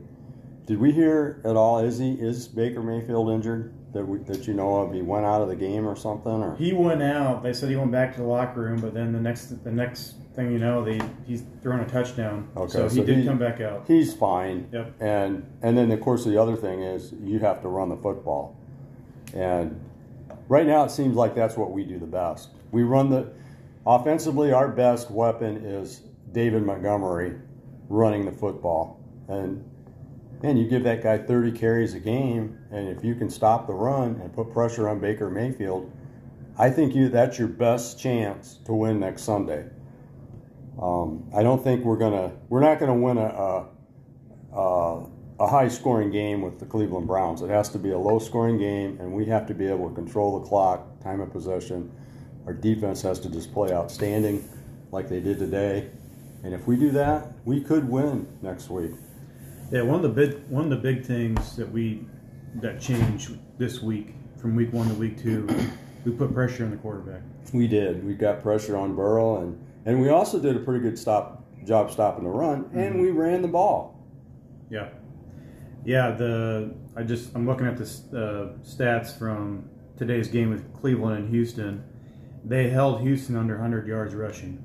[0.66, 1.80] Did we hear at all?
[1.80, 3.74] Is he is Baker Mayfield injured?
[3.92, 4.92] That we, that you know of?
[4.92, 7.42] He went out of the game or something, or he went out.
[7.42, 10.14] They said he went back to the locker room, but then the next the next
[10.34, 12.48] thing you know, they he's throwing a touchdown.
[12.56, 13.84] Okay, so, so he did he, come back out.
[13.86, 14.68] He's fine.
[14.72, 14.94] Yep.
[15.00, 18.56] And and then of course the other thing is you have to run the football,
[19.34, 19.80] and
[20.48, 22.50] right now it seems like that's what we do the best.
[22.70, 23.32] We run the
[23.86, 24.52] offensively.
[24.52, 27.34] Our best weapon is David Montgomery
[27.88, 29.64] running the football, and
[30.42, 33.72] and you give that guy 30 carries a game, and if you can stop the
[33.72, 35.90] run and put pressure on Baker Mayfield,
[36.58, 39.66] I think you that's your best chance to win next Sunday.
[40.80, 43.66] Um, I don't think we're gonna we're not gonna win a,
[44.52, 45.06] a,
[45.40, 47.42] a high scoring game with the Cleveland Browns.
[47.42, 49.94] It has to be a low scoring game, and we have to be able to
[49.94, 51.90] control the clock, time of possession.
[52.46, 54.48] Our defense has to display outstanding,
[54.92, 55.90] like they did today.
[56.42, 58.92] And if we do that, we could win next week.
[59.70, 62.04] Yeah, one of the big one of the big things that we
[62.56, 65.48] that change this week from week one to week two,
[66.04, 67.22] we put pressure on the quarterback.
[67.52, 68.04] We did.
[68.04, 71.90] We got pressure on Burrow, and and we also did a pretty good stop job
[71.90, 73.00] stopping the run, and mm-hmm.
[73.00, 74.02] we ran the ball.
[74.70, 74.88] Yeah,
[75.84, 76.12] yeah.
[76.12, 81.30] The I just I'm looking at the uh, stats from today's game with Cleveland and
[81.30, 81.84] Houston.
[82.44, 84.64] They held Houston under 100 yards rushing,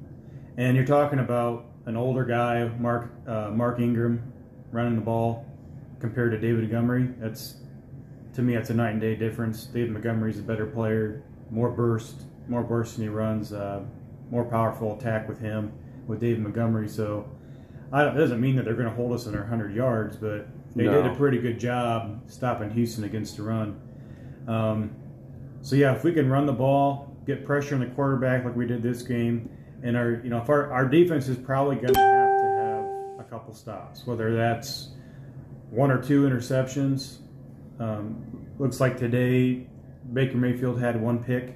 [0.58, 4.32] and you're talking about an older guy, Mark uh, Mark Ingram,
[4.72, 5.46] running the ball
[6.00, 7.10] compared to David Montgomery.
[7.18, 7.56] That's
[8.36, 9.66] to me, that's a night and day difference.
[9.66, 13.84] David Montgomery's a better player, more burst, more burst than he runs, uh,
[14.30, 15.72] more powerful attack with him
[16.08, 16.90] with David Montgomery.
[16.90, 17.30] So
[17.94, 20.84] it doesn't mean that they're going to hold us in their 100 yards, but they
[20.84, 21.02] no.
[21.02, 23.80] did a pretty good job stopping Houston against the run.
[24.48, 24.96] Um,
[25.62, 28.68] so yeah, if we can run the ball, get pressure on the quarterback like we
[28.68, 29.50] did this game,
[29.82, 33.26] and our you know if our, our defense is probably going to have to have
[33.26, 34.90] a couple stops, whether that's
[35.72, 37.20] one or two interceptions.
[37.80, 39.68] Um, looks like today
[40.14, 41.56] Baker Mayfield had one pick.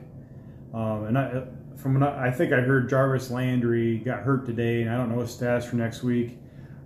[0.74, 1.44] Um, and I,
[1.78, 5.22] from what I think I heard Jarvis Landry got hurt today, and I don't know
[5.22, 6.38] his status for next week.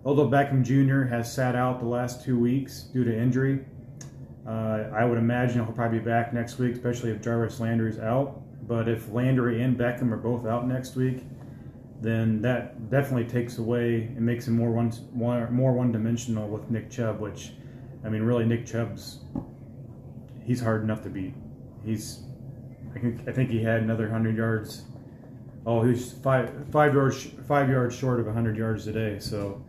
[0.05, 1.07] Although Beckham Jr.
[1.07, 3.65] has sat out the last two weeks due to injury,
[4.45, 8.41] uh, I would imagine he'll probably be back next week, especially if Jarvis Landry's out.
[8.67, 11.23] But if Landry and Beckham are both out next week,
[12.01, 16.69] then that definitely takes away and makes him more one, one more one dimensional with
[16.69, 17.19] Nick Chubb.
[17.19, 17.51] Which,
[18.05, 19.19] I mean, really, Nick Chubb's
[20.45, 21.33] he's hard enough to beat.
[21.85, 22.23] He's
[22.95, 24.83] I think I think he had another hundred yards.
[25.65, 29.19] Oh, he's five five yards five yards short of hundred yards today.
[29.19, 29.63] So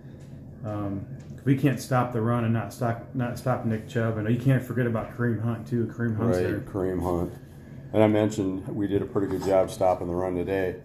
[0.64, 1.06] um,
[1.44, 4.62] we can't stop the run and not stop not stop Nick Chubb, and you can't
[4.62, 5.86] forget about Kareem Hunt too.
[5.86, 6.60] Kareem Hunt's right, there.
[6.60, 7.32] Kareem Hunt.
[7.92, 10.80] And I mentioned we did a pretty good job stopping the run today.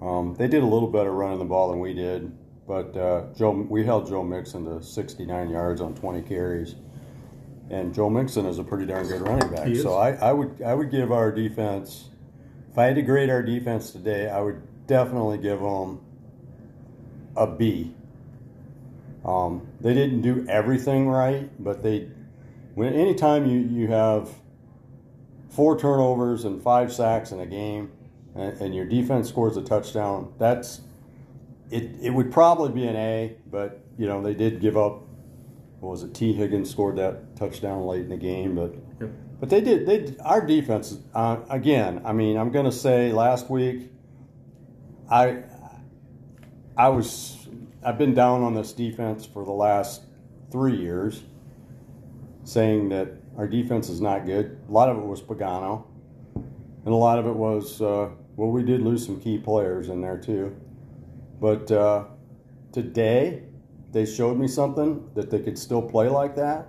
[0.00, 3.50] Um, they did a little better running the ball than we did, but uh, Joe
[3.50, 6.74] we held Joe Mixon to 69 yards on 20 carries,
[7.70, 9.74] and Joe Mixon is a pretty darn good running back.
[9.76, 12.10] So I, I would I would give our defense,
[12.70, 16.00] if I had to grade our defense today, I would definitely give them
[17.36, 17.94] a B.
[19.24, 22.08] Um, they didn't do everything right, but they
[22.74, 24.30] when anytime you, you have
[25.50, 27.92] four turnovers and five sacks in a game
[28.34, 30.80] and, and your defense scores a touchdown, that's
[31.72, 35.02] it, it would probably be an A, but you know, they did give up
[35.80, 39.10] what was it, Tee Higgins scored that touchdown late in the game, but Yep.
[39.40, 43.90] but they did they our defense uh, again, I mean, I'm gonna say last week
[45.10, 45.42] I
[46.76, 47.48] I was
[47.84, 50.02] I've been down on this defense for the last
[50.52, 51.24] three years,
[52.44, 54.58] saying that our defense is not good.
[54.68, 55.84] A lot of it was Pagano,
[56.36, 60.00] and a lot of it was uh, well, we did lose some key players in
[60.00, 60.54] there too.
[61.42, 62.04] But uh,
[62.70, 63.42] today,
[63.90, 66.68] they showed me something that they could still play like that.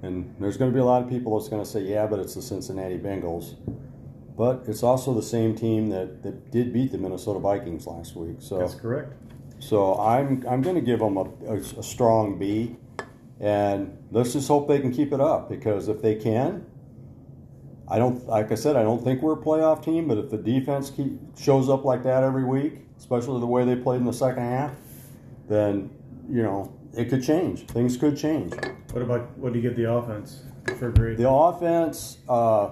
[0.00, 2.18] And there's going to be a lot of people that's going to say, yeah, but
[2.18, 3.56] it's the Cincinnati Bengals.
[4.34, 8.36] But it's also the same team that, that did beat the Minnesota Vikings last week.
[8.38, 9.12] So That's correct.
[9.58, 12.76] so I'm I'm going to give them a, a, a strong B,
[13.40, 16.66] and let's just hope they can keep it up because if they can,
[17.88, 20.38] I don't like I said I don't think we're a playoff team, but if the
[20.38, 24.12] defense keep, shows up like that every week, especially the way they played in the
[24.12, 24.72] second half,
[25.48, 25.90] then
[26.28, 27.66] you know it could change.
[27.66, 28.54] Things could change.
[28.92, 30.42] What about what do you get the offense
[30.78, 31.18] for grade?
[31.18, 32.70] The offense, uh,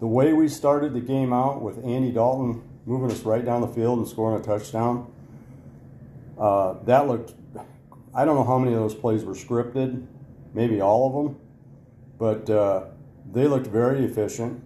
[0.00, 3.68] the way we started the game out with Andy Dalton moving us right down the
[3.68, 5.10] field and scoring a touchdown,
[6.38, 7.34] uh, that looked.
[8.14, 10.06] I don't know how many of those plays were scripted,
[10.52, 11.36] maybe all of them,
[12.18, 12.86] but uh,
[13.32, 14.62] they looked very efficient.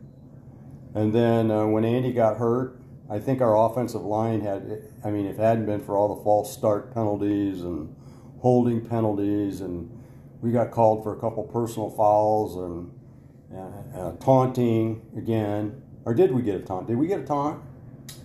[0.94, 2.78] And then uh, when Andy got hurt,
[3.11, 4.83] I think our offensive line had.
[5.05, 7.94] I mean, if it hadn't been for all the false start penalties and
[8.40, 9.90] holding penalties, and
[10.40, 12.90] we got called for a couple personal fouls and
[13.55, 15.83] uh, uh, taunting again.
[16.05, 16.87] Or did we get a taunt?
[16.87, 17.62] Did we get a taunt?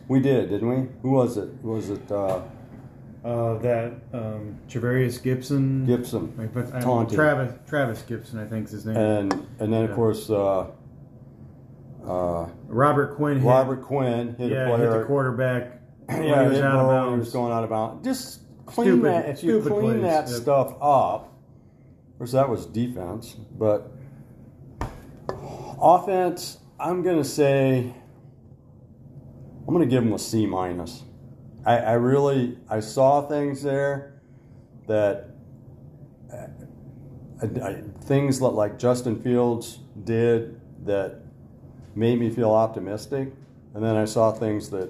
[0.08, 0.90] We did, didn't we?
[1.02, 1.50] Who was it?
[1.64, 2.42] Was it uh,
[3.24, 5.86] Uh, that um, Javarius Gibson.
[5.86, 6.28] Gibson?
[6.54, 7.16] But, um, Taunting.
[7.16, 8.98] Travis Travis Gibson, I think is his name.
[8.98, 10.68] And and then of course uh,
[12.06, 16.50] uh, Robert Quinn hit, Robert Quinn hit yeah, a hit the quarterback when yeah, he
[16.50, 18.04] was out of when he was going out of bounds.
[18.04, 19.30] Just clean Stupid- that.
[19.30, 20.42] If you clean plays, that yep.
[20.42, 21.34] stuff up,
[22.12, 23.92] of course that was defense, but
[25.82, 26.58] offense.
[26.80, 27.94] I'm gonna say
[29.66, 31.04] I'm gonna give them a C minus.
[31.66, 34.22] I, I really I saw things there
[34.88, 35.30] that
[36.34, 36.48] uh,
[37.42, 41.23] I, I, things like Justin Fields did that
[41.96, 43.32] made me feel optimistic,
[43.74, 44.90] and then I saw things that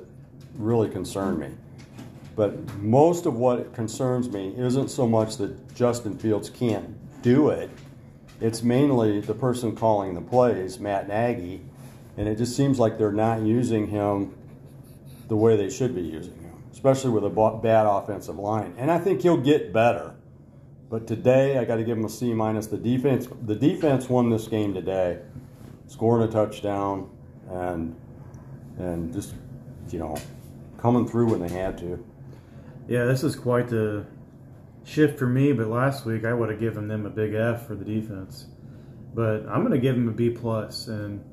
[0.56, 1.50] really concerned me.
[2.36, 7.70] But most of what concerns me isn't so much that Justin Fields can't do it.
[8.42, 11.62] It's mainly the person calling the plays, Matt Nagy,
[12.18, 14.36] and it just seems like they're not using him
[15.28, 18.74] the way they should be using him, especially with a bad offensive line.
[18.78, 20.16] And I think he'll get better.
[20.90, 22.68] But today, I got to give him a C minus.
[22.68, 25.20] The defense, the defense won this game today,
[25.94, 27.08] scoring a touchdown,
[27.50, 27.96] and
[28.80, 29.36] and just
[29.92, 30.18] you know
[30.80, 32.04] coming through when they had to.
[32.88, 34.06] Yeah, this is quite the
[34.84, 35.54] shift for me.
[35.54, 38.48] But last week I would have given them a big F for the defense,
[39.14, 40.88] but I'm going to give them a B plus.
[40.88, 41.24] And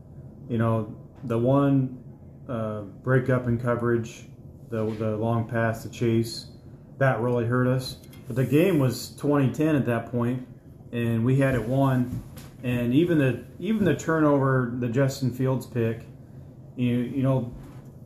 [0.48, 0.94] you know,
[1.24, 2.04] the one
[2.46, 4.26] uh, breakup in coverage,
[4.68, 6.50] the the long pass to Chase,
[6.98, 7.96] that really hurt us.
[8.26, 10.46] But the game was 2010 at that point,
[10.92, 12.22] and we had it won.
[12.62, 16.02] And even the even the turnover, the Justin Fields pick,
[16.76, 17.54] you you know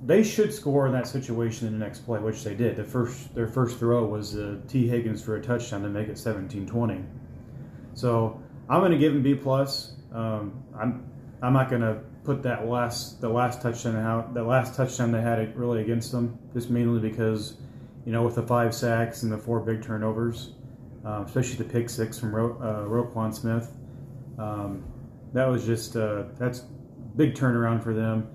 [0.04, 2.76] they should score in that situation in the next play, which they did.
[2.76, 6.16] The first their first throw was uh, Tee Higgins for a touchdown to make it
[6.16, 7.04] 17-20.
[7.94, 9.94] So I'm going to give them B plus.
[10.12, 11.10] Um, I'm
[11.42, 15.20] I'm not going to put that last the last touchdown out the last touchdown they
[15.20, 17.56] had it really against them, just mainly because
[18.04, 20.52] you know with the five sacks and the four big turnovers,
[21.04, 23.70] um, especially the pick six from Ro- uh, Roquan Smith.
[24.38, 24.84] Um,
[25.32, 26.60] that was just uh, that's
[27.16, 28.28] big turnaround for them.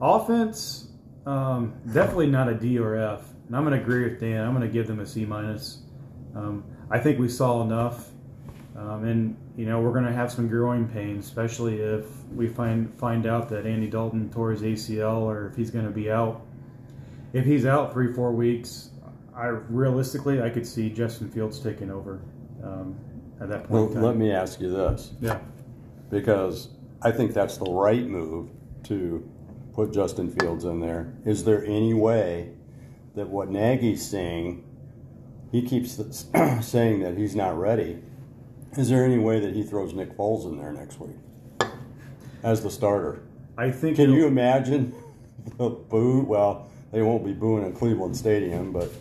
[0.00, 0.88] Offense,
[1.26, 3.24] um, definitely not a D or F.
[3.46, 4.44] And I'm going to agree with Dan.
[4.44, 5.82] I'm going to give them a C minus.
[6.34, 8.08] Um, I think we saw enough,
[8.76, 12.92] um, and you know we're going to have some growing pains, especially if we find
[12.98, 16.42] find out that Andy Dalton tore his ACL or if he's going to be out.
[17.32, 18.90] If he's out three four weeks,
[19.34, 22.22] I realistically I could see Justin Fields taking over
[22.62, 22.96] um,
[23.40, 23.92] at that point.
[23.92, 25.12] Well, let me ask you this.
[25.20, 25.38] Yeah.
[26.10, 26.68] Because
[27.02, 28.50] I think that's the right move
[28.84, 29.28] to
[29.74, 31.12] put Justin Fields in there.
[31.24, 32.52] Is there any way
[33.16, 34.62] that what Nagy's saying,
[35.50, 35.96] he keeps
[36.60, 38.02] saying that he's not ready.
[38.76, 41.16] Is there any way that he throws Nick Foles in there next week
[42.42, 43.22] as the starter?
[43.58, 43.96] I think.
[43.96, 44.94] Can you imagine
[45.56, 46.22] the boo?
[46.22, 48.92] Well, they won't be booing in Cleveland Stadium, but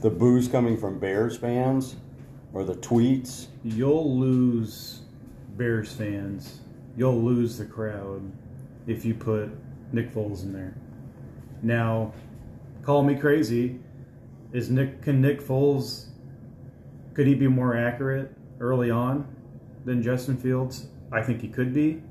[0.00, 1.96] the boos coming from Bears fans
[2.54, 3.48] or the tweets.
[3.64, 5.02] You'll lose
[5.56, 6.60] Bears fans.
[6.96, 8.22] You'll lose the crowd
[8.86, 9.50] if you put
[9.92, 10.76] Nick Foles in there.
[11.62, 12.14] Now,
[12.82, 13.80] call me crazy.
[14.52, 16.06] Is Nick can Nick Foles
[17.14, 19.26] could he be more accurate early on
[19.84, 20.88] than Justin Fields?
[21.12, 22.02] I think he could be,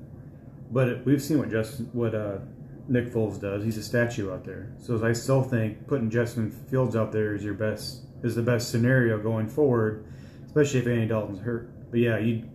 [0.71, 2.39] but we've seen what Justin what uh,
[2.87, 3.63] Nick Foles does.
[3.63, 4.73] He's a statue out there.
[4.77, 8.71] So I still think putting Justin Fields out there is your best is the best
[8.71, 10.05] scenario going forward,
[10.53, 11.67] especially if Andy Dalton's hurt.
[11.89, 12.47] But yeah, you.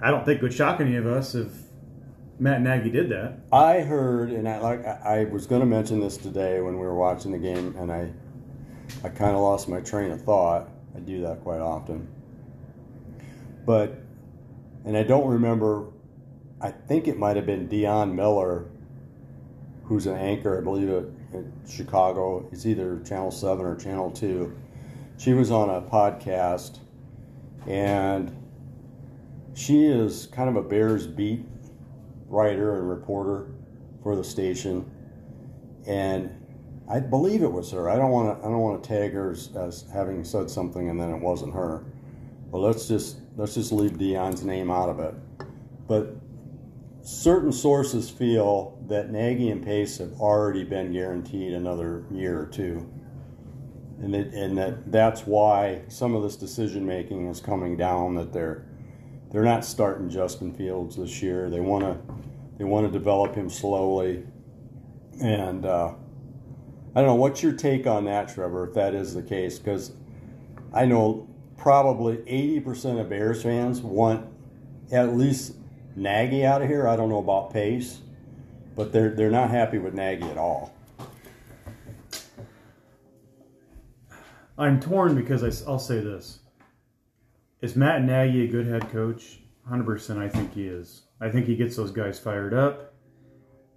[0.00, 1.48] I don't think it would shock any of us if
[2.38, 3.38] Matt Nagy did that.
[3.50, 6.94] I heard, and I like I was going to mention this today when we were
[6.94, 8.12] watching the game, and I
[9.02, 10.68] I kind of lost my train of thought.
[10.94, 12.06] I do that quite often,
[13.64, 13.98] but
[14.84, 15.86] and I don't remember.
[16.60, 18.66] I think it might have been Dion Miller,
[19.84, 22.46] who's an anchor, I believe, at Chicago.
[22.52, 24.54] It's either Channel Seven or Channel Two.
[25.18, 26.78] She was on a podcast,
[27.66, 28.34] and
[29.52, 31.44] she is kind of a Bears beat
[32.28, 33.50] writer and reporter
[34.02, 34.88] for the station,
[35.86, 36.30] and
[36.88, 37.90] I believe it was her.
[37.90, 38.46] I don't want to.
[38.46, 41.52] I don't want to tag her as, as, having said something and then it wasn't
[41.52, 41.84] her.
[42.50, 45.14] But let's just let's just leave Dion's name out of it.
[45.86, 46.16] But
[47.02, 52.88] certain sources feel that Nagy and Pace have already been guaranteed another year or two,
[54.00, 58.14] and that and that that's why some of this decision making is coming down.
[58.14, 58.64] That they're
[59.30, 61.50] they're not starting Justin Fields this year.
[61.50, 61.98] They want to
[62.58, 64.24] they want to develop him slowly,
[65.20, 65.94] and uh,
[66.94, 67.14] I don't know.
[67.16, 68.68] What's your take on that, Trevor?
[68.68, 69.92] If that is the case, because
[70.72, 74.26] I know probably eighty percent of Bears fans want
[74.92, 75.54] at least
[75.96, 76.86] Nagy out of here.
[76.86, 77.98] I don't know about Pace,
[78.76, 80.72] but they're they're not happy with Nagy at all.
[84.58, 86.40] I'm torn because I, will say this:
[87.62, 89.38] Is Matt Nagy a good head coach?
[89.70, 90.18] 100%.
[90.18, 91.02] I think he is.
[91.20, 92.94] I think he gets those guys fired up.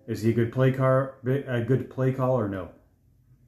[0.07, 1.15] Is he a good play car?
[1.25, 2.47] A good play caller?
[2.47, 2.69] No.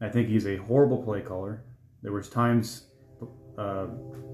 [0.02, 1.64] I think he's a horrible play caller.
[2.02, 2.88] There was times
[3.58, 3.88] uh,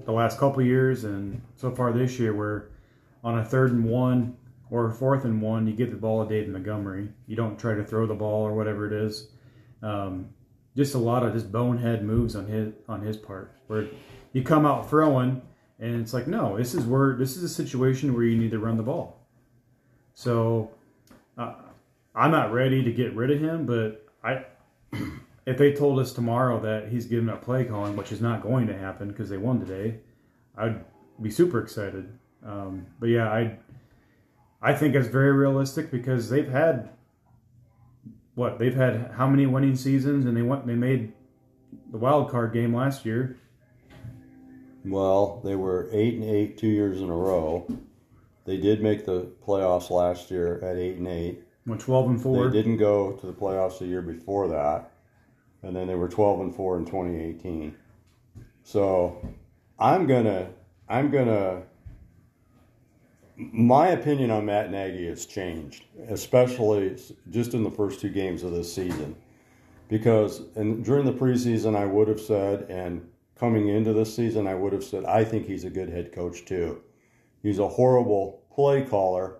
[0.04, 2.70] the last couple years and so far this year where
[3.22, 4.36] on a third and one
[4.70, 7.08] or a fourth and one, you give the ball to David Montgomery.
[7.26, 9.28] You don't try to throw the ball or whatever it is.
[9.82, 10.30] Um,
[10.76, 13.88] just a lot of just bonehead moves on his on his part, where
[14.32, 15.42] you come out throwing
[15.80, 18.58] and it's like, no, this is where this is a situation where you need to
[18.58, 19.26] run the ball.
[20.14, 20.70] So
[21.38, 21.54] uh,
[22.14, 24.44] I'm not ready to get rid of him, but I
[25.46, 28.66] if they told us tomorrow that he's giving up play calling, which is not going
[28.66, 30.00] to happen because they won today,
[30.56, 30.84] I'd
[31.20, 32.12] be super excited.
[32.44, 33.58] Um, but yeah, I
[34.60, 36.90] I think it's very realistic because they've had
[38.34, 41.12] what they've had how many winning seasons and they went they made
[41.90, 43.38] the wild card game last year.
[44.84, 47.66] Well, they were eight and eight two years in a row.
[48.46, 51.42] They did make the playoffs last year at eight and eight.
[51.66, 52.48] Went twelve and four.
[52.48, 54.90] They didn't go to the playoffs the year before that,
[55.62, 57.76] and then they were twelve and four in twenty eighteen.
[58.62, 59.28] So,
[59.78, 60.50] I'm gonna
[60.88, 61.62] I'm gonna
[63.52, 66.96] my opinion on Matt Nagy has changed, especially
[67.30, 69.16] just in the first two games of this season.
[69.88, 74.54] Because and during the preseason, I would have said, and coming into this season, I
[74.54, 76.82] would have said, I think he's a good head coach too.
[77.42, 79.38] He's a horrible play caller,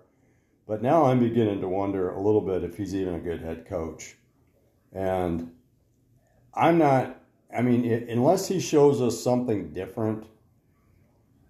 [0.67, 3.67] but now I'm beginning to wonder a little bit if he's even a good head
[3.67, 4.17] coach.
[4.91, 5.51] And
[6.55, 7.21] I'm not,
[7.55, 10.25] I mean, unless he shows us something different,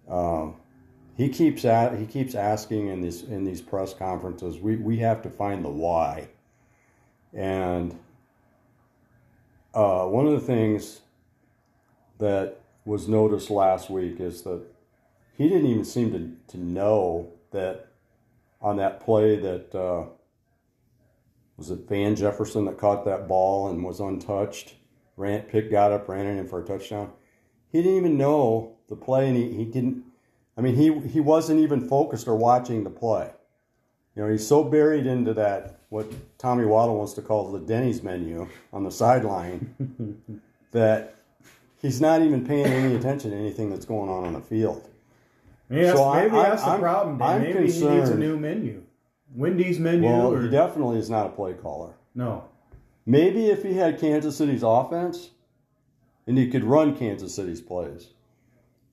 [0.08, 0.56] um,
[1.16, 4.58] he keeps at he keeps asking in these in these press conferences.
[4.58, 6.28] We we have to find the why,
[7.32, 7.98] and
[9.74, 11.00] uh, one of the things
[12.18, 14.62] that was noticed last week is that
[15.36, 17.88] he didn't even seem to, to know that
[18.60, 20.04] on that play that uh,
[21.56, 24.74] was it Van Jefferson that caught that ball and was untouched.
[25.16, 27.12] Ran, pick got up, ran in for a touchdown.
[27.70, 30.04] He didn't even know the play, and he, he didn't.
[30.56, 33.30] I mean, he he wasn't even focused or watching the play.
[34.14, 36.06] You know, he's so buried into that what
[36.38, 40.22] Tommy Waddle wants to call the Denny's menu on the sideline
[40.72, 41.14] that
[41.80, 44.88] he's not even paying any attention to anything that's going on on the field.
[45.70, 47.16] That's, So I- maybe I- that's the I'm- problem.
[47.18, 47.28] Dan.
[47.28, 48.82] I'm maybe he needs a new menu.
[49.34, 51.94] Wendy's menu Well, or he definitely is not a play caller.
[52.14, 52.44] no.
[53.04, 55.30] Maybe if he had Kansas City's offense
[56.28, 58.10] and he could run Kansas City's plays.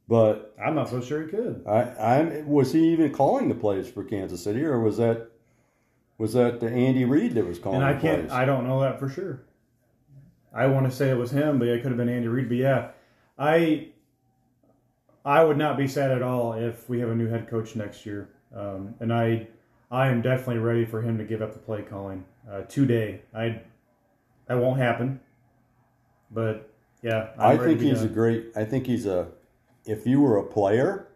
[0.09, 1.63] But I'm not so sure he could.
[1.67, 1.83] I,
[2.17, 5.29] I'm was he even calling the plays for Kansas City or was that
[6.17, 8.21] was that the Andy Reid that was calling And I the can't.
[8.21, 8.31] plays?
[8.31, 9.43] I don't know that for sure.
[10.51, 12.49] I want to say it was him, but it could have been Andy Reid.
[12.49, 12.87] But yeah,
[13.37, 13.89] I
[15.23, 18.03] I would not be sad at all if we have a new head coach next
[18.03, 18.29] year.
[18.55, 19.47] Um, and I
[19.91, 23.21] I am definitely ready for him to give up the play calling uh, today.
[23.31, 23.61] I
[24.47, 25.19] that won't happen.
[26.31, 26.67] But
[27.03, 28.47] yeah, I I'm ready think he's a great.
[28.55, 29.27] I think he's a.
[29.89, 31.07] If you were a player,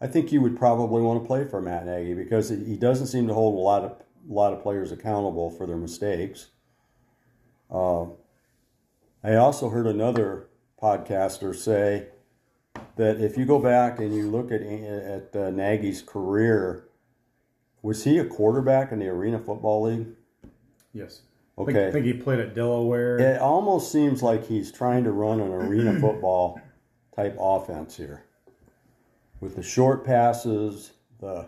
[0.00, 3.26] I think you would probably want to play for Matt Nagy because he doesn't seem
[3.28, 6.48] to hold a lot of a lot of players accountable for their mistakes.
[7.70, 8.04] Uh,
[9.22, 10.48] I also heard another
[10.82, 12.08] podcaster say
[12.96, 16.84] that if you go back and you look at at uh, Nagy's career,
[17.82, 20.06] was he a quarterback in the Arena Football League?
[20.92, 21.22] yes.
[21.56, 21.86] I think, Okay.
[21.88, 23.16] I think he played at Delaware.
[23.18, 26.60] It almost seems like he's trying to run an arena football
[27.14, 28.24] type offense here,
[29.40, 30.92] with the short passes.
[31.20, 31.46] The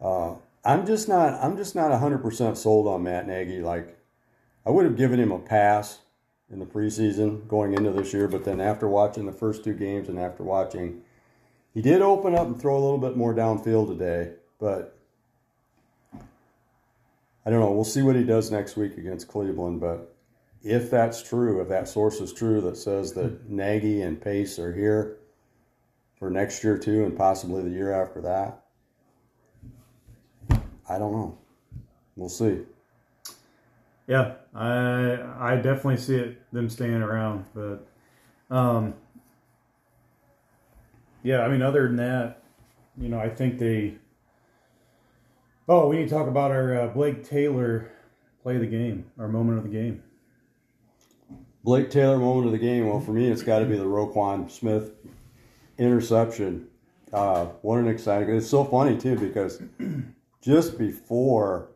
[0.00, 0.34] uh,
[0.64, 3.60] I'm just not I'm just not hundred percent sold on Matt Nagy.
[3.60, 3.98] Like
[4.66, 6.00] I would have given him a pass
[6.50, 10.08] in the preseason going into this year, but then after watching the first two games
[10.08, 11.02] and after watching,
[11.72, 14.92] he did open up and throw a little bit more downfield today, but.
[17.46, 17.72] I don't know.
[17.72, 20.13] We'll see what he does next week against Cleveland, but
[20.64, 24.74] if that's true, if that source is true that says that Nagy and Pace are
[24.74, 25.18] here
[26.18, 28.62] for next year too, and possibly the year after that,
[30.88, 31.38] I don't know.
[32.16, 32.60] We'll see.
[34.06, 37.86] Yeah, I I definitely see it them staying around, but
[38.50, 38.94] um,
[41.22, 42.42] yeah, I mean, other than that,
[42.96, 43.96] you know, I think they.
[45.68, 47.90] Oh, we need to talk about our uh, Blake Taylor
[48.42, 50.02] play the game, our moment of the game.
[51.64, 52.86] Blake Taylor moment of the game.
[52.86, 54.92] Well, for me, it's got to be the Roquan Smith
[55.78, 56.68] interception.
[57.10, 58.28] Uh, what an exciting!
[58.36, 59.62] It's so funny too because
[60.42, 61.70] just before,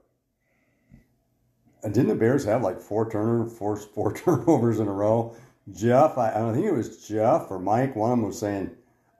[1.82, 5.34] and didn't the Bears have like four turner four four turnovers in a row?
[5.72, 7.96] Jeff, I, I don't think it was Jeff or Mike.
[7.96, 8.70] One of them was saying,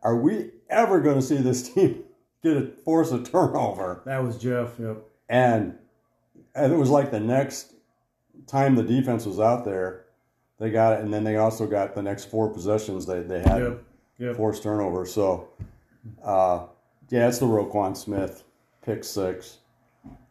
[0.03, 2.05] "Are we ever going to see this team
[2.43, 4.79] get a force a turnover?" That was Jeff.
[4.79, 4.99] Yep.
[5.31, 5.79] And
[6.55, 7.73] and it was like the next
[8.47, 10.05] time the defense was out there,
[10.59, 13.63] they got it, and then they also got the next four possessions they, they had
[13.63, 13.85] Yep.
[14.19, 14.37] Yep.
[14.37, 15.13] forced turnovers.
[15.13, 15.49] So,
[16.23, 16.67] uh,
[17.11, 18.45] yeah, it's the Roquan Smith
[18.83, 19.59] pick six.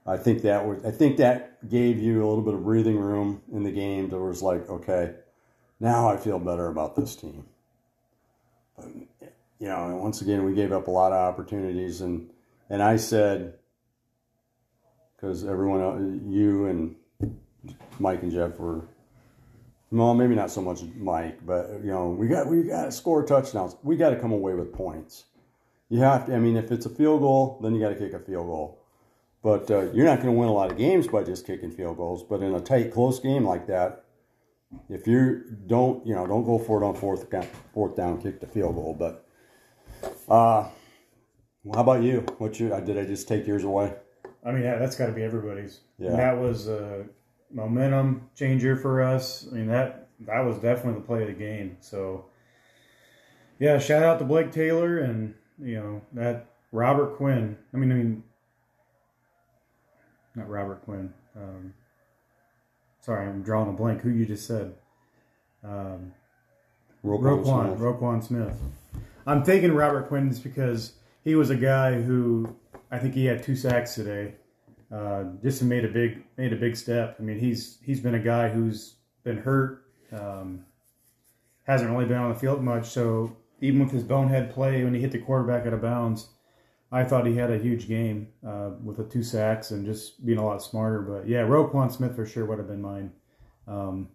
[0.06, 0.84] I think that was.
[0.86, 4.10] I think that gave you a little bit of breathing room in the game.
[4.10, 5.16] That was like, okay,
[5.80, 7.46] now I feel better about this team.
[8.78, 8.88] But
[9.60, 12.30] you know, and once again, we gave up a lot of opportunities, and
[12.70, 13.56] and I said
[15.16, 16.96] because everyone, el- you and
[18.00, 18.86] Mike and Jeff were,
[19.92, 23.24] well, maybe not so much Mike, but you know, we got we got to score
[23.24, 23.76] touchdowns.
[23.84, 25.26] We got to come away with points.
[25.90, 26.36] You have to.
[26.36, 28.84] I mean, if it's a field goal, then you got to kick a field goal.
[29.44, 31.98] But uh, you're not going to win a lot of games by just kicking field
[31.98, 32.24] goals.
[32.24, 34.04] But in a tight, close game like that,
[34.90, 38.42] if you don't, you know, don't go for it on fourth down, fourth down, kick
[38.42, 38.94] the field goal.
[38.98, 39.26] But
[40.28, 40.68] uh,
[41.74, 42.22] how about you?
[42.40, 42.74] What you?
[42.74, 43.94] uh, Did I just take yours away?
[44.46, 45.82] I mean, that, that's got to be everybody's.
[45.98, 46.10] Yeah.
[46.10, 47.06] And that was a
[47.52, 49.48] momentum changer for us.
[49.50, 51.78] I mean, that that was definitely the play of the game.
[51.80, 52.26] So,
[53.60, 57.58] yeah, shout out to Blake Taylor and you know that Robert Quinn.
[57.74, 58.24] I mean, I mean,
[60.36, 61.14] not Robert Quinn.
[61.36, 61.74] Um,
[63.02, 64.02] sorry, I'm drawing a blank.
[64.02, 64.74] Who you just said?
[65.64, 66.14] Um,
[67.04, 67.80] Roquan Roquan, Smith.
[67.80, 68.62] Roquan Smith.
[69.26, 70.94] I'm thinking Robert Quinn is because
[71.24, 72.56] he was a guy who
[72.92, 74.36] I think he had two sacks today.
[74.92, 77.18] Uh, just made a big made a big step.
[77.20, 80.66] I mean, he's he's been a guy who's been hurt, um,
[81.66, 82.86] hasn't really been on the field much.
[82.86, 86.30] So even with his bonehead play when he hit the quarterback out of bounds,
[86.92, 90.38] I thought he had a huge game uh, with the two sacks and just being
[90.38, 91.02] a lot smarter.
[91.02, 93.12] But yeah, Roquan Smith for sure would have been mine.
[93.68, 94.08] Um,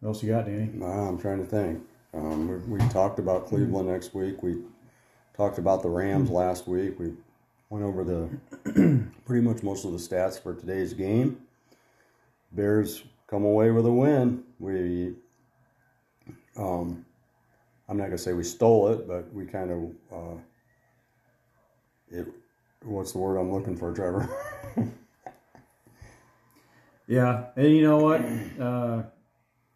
[0.00, 0.70] what else you got, Danny?
[0.84, 1.80] I'm trying to think.
[2.12, 4.42] Um, we, we talked about Cleveland next week.
[4.42, 4.56] We
[5.36, 6.98] talked about the Rams last week.
[6.98, 7.12] We
[7.70, 8.28] went over the
[9.24, 11.40] pretty much most of the stats for today's game.
[12.52, 14.44] Bears come away with a win.
[14.58, 15.14] We,
[16.56, 17.04] um,
[17.88, 20.38] I'm not gonna say we stole it, but we kind of, uh,
[22.10, 22.26] it.
[22.82, 24.28] What's the word I'm looking for, Trevor?
[27.08, 28.20] Yeah, and you know what?
[28.60, 29.04] Uh,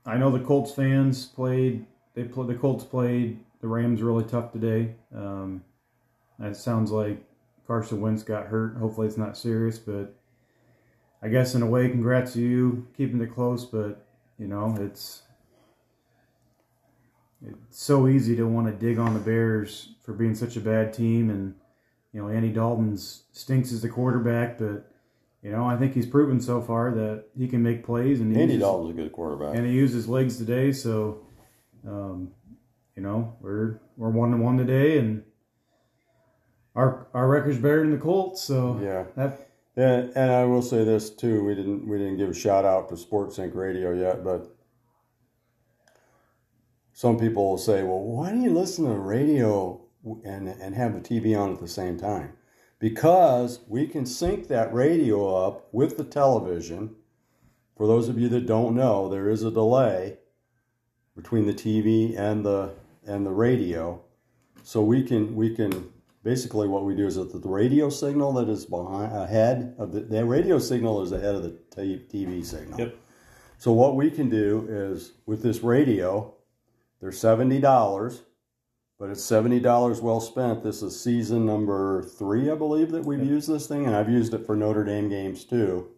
[0.05, 1.87] I know the Colts fans played.
[2.15, 2.49] They played.
[2.49, 4.95] The Colts played the Rams really tough today.
[5.15, 5.63] Um,
[6.41, 7.23] it sounds like
[7.67, 8.77] Carson Wentz got hurt.
[8.77, 10.15] Hopefully, it's not serious, but
[11.23, 13.65] I guess in a way, congrats to you keeping it close.
[13.65, 14.07] But
[14.39, 15.23] you know, it's
[17.47, 20.93] it's so easy to want to dig on the Bears for being such a bad
[20.93, 21.55] team, and
[22.13, 24.91] you know, Andy Dalton stinks as the quarterback, but
[25.43, 28.21] you know, I think he's proven so far that he can make plays.
[28.21, 30.73] And Andy uses, Dalton's a good quarterback, and he used his legs today.
[30.73, 31.23] So,
[31.87, 32.33] um,
[33.01, 35.23] you know, we're we're one and one today, and
[36.75, 38.43] our our record's better than the Colts.
[38.43, 39.47] So yeah, that.
[39.75, 42.91] And, and I will say this too: we didn't we didn't give a shout out
[42.91, 44.55] to Sports Sync Radio yet, but
[46.93, 49.81] some people will say, "Well, why do you listen to the radio
[50.23, 52.35] and and have the TV on at the same time?"
[52.79, 56.97] because we can sync that radio up with the television.
[57.79, 60.19] For those of you that don't know, there is a delay
[61.17, 62.75] between the TV and the
[63.07, 64.03] and the radio.
[64.63, 65.91] So we can we can
[66.23, 70.01] basically what we do is that the radio signal that is behind ahead of the,
[70.01, 72.79] the radio signal is ahead of the TV signal.
[72.79, 72.97] Yep.
[73.59, 76.35] So what we can do is with this radio,
[77.01, 78.23] they're seventy dollars
[79.01, 80.63] but it's seventy dollars well spent.
[80.63, 84.35] This is season number three, I believe, that we've used this thing, and I've used
[84.35, 85.89] it for Notre Dame games too.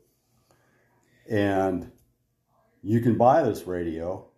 [1.29, 1.91] And
[2.81, 4.29] you can buy this radio,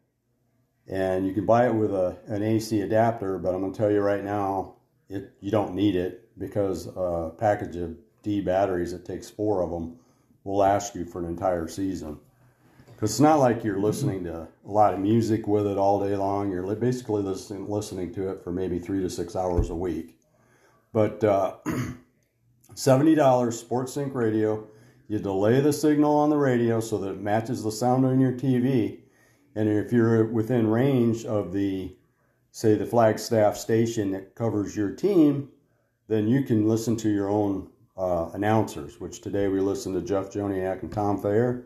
[0.89, 3.39] and you can buy it with a an AC adapter.
[3.39, 4.74] But I'm going to tell you right now,
[5.09, 9.70] it you don't need it because a package of D batteries, that takes four of
[9.70, 9.99] them,
[10.45, 12.18] will last you for an entire season.
[12.87, 16.16] Because it's not like you're listening to a lot of music with it all day
[16.16, 16.51] long.
[16.51, 20.18] You're basically listening listening to it for maybe three to six hours a week.
[20.93, 21.57] But uh,
[22.74, 24.66] seventy dollars Sports Sync radio.
[25.07, 28.32] You delay the signal on the radio so that it matches the sound on your
[28.32, 29.01] TV,
[29.55, 31.94] and if you're within range of the,
[32.50, 35.50] say, the flagship station that covers your team,
[36.09, 39.00] then you can listen to your own uh, announcers.
[39.00, 41.64] Which today we listened to Jeff Joniak and Tom Thayer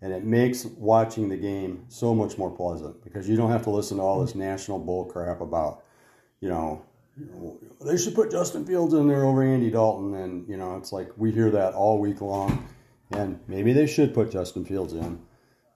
[0.00, 3.70] and it makes watching the game so much more pleasant because you don't have to
[3.70, 5.82] listen to all this national bull crap about,
[6.40, 6.82] you know,
[7.84, 11.10] they should put Justin Fields in there over Andy Dalton, and you know it's like
[11.16, 12.64] we hear that all week long,
[13.10, 15.18] and maybe they should put Justin Fields in,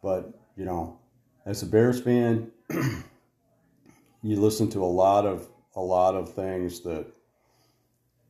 [0.04, 1.00] but you know,
[1.44, 2.50] as a Bears fan,
[4.22, 7.06] you listen to a lot of a lot of things that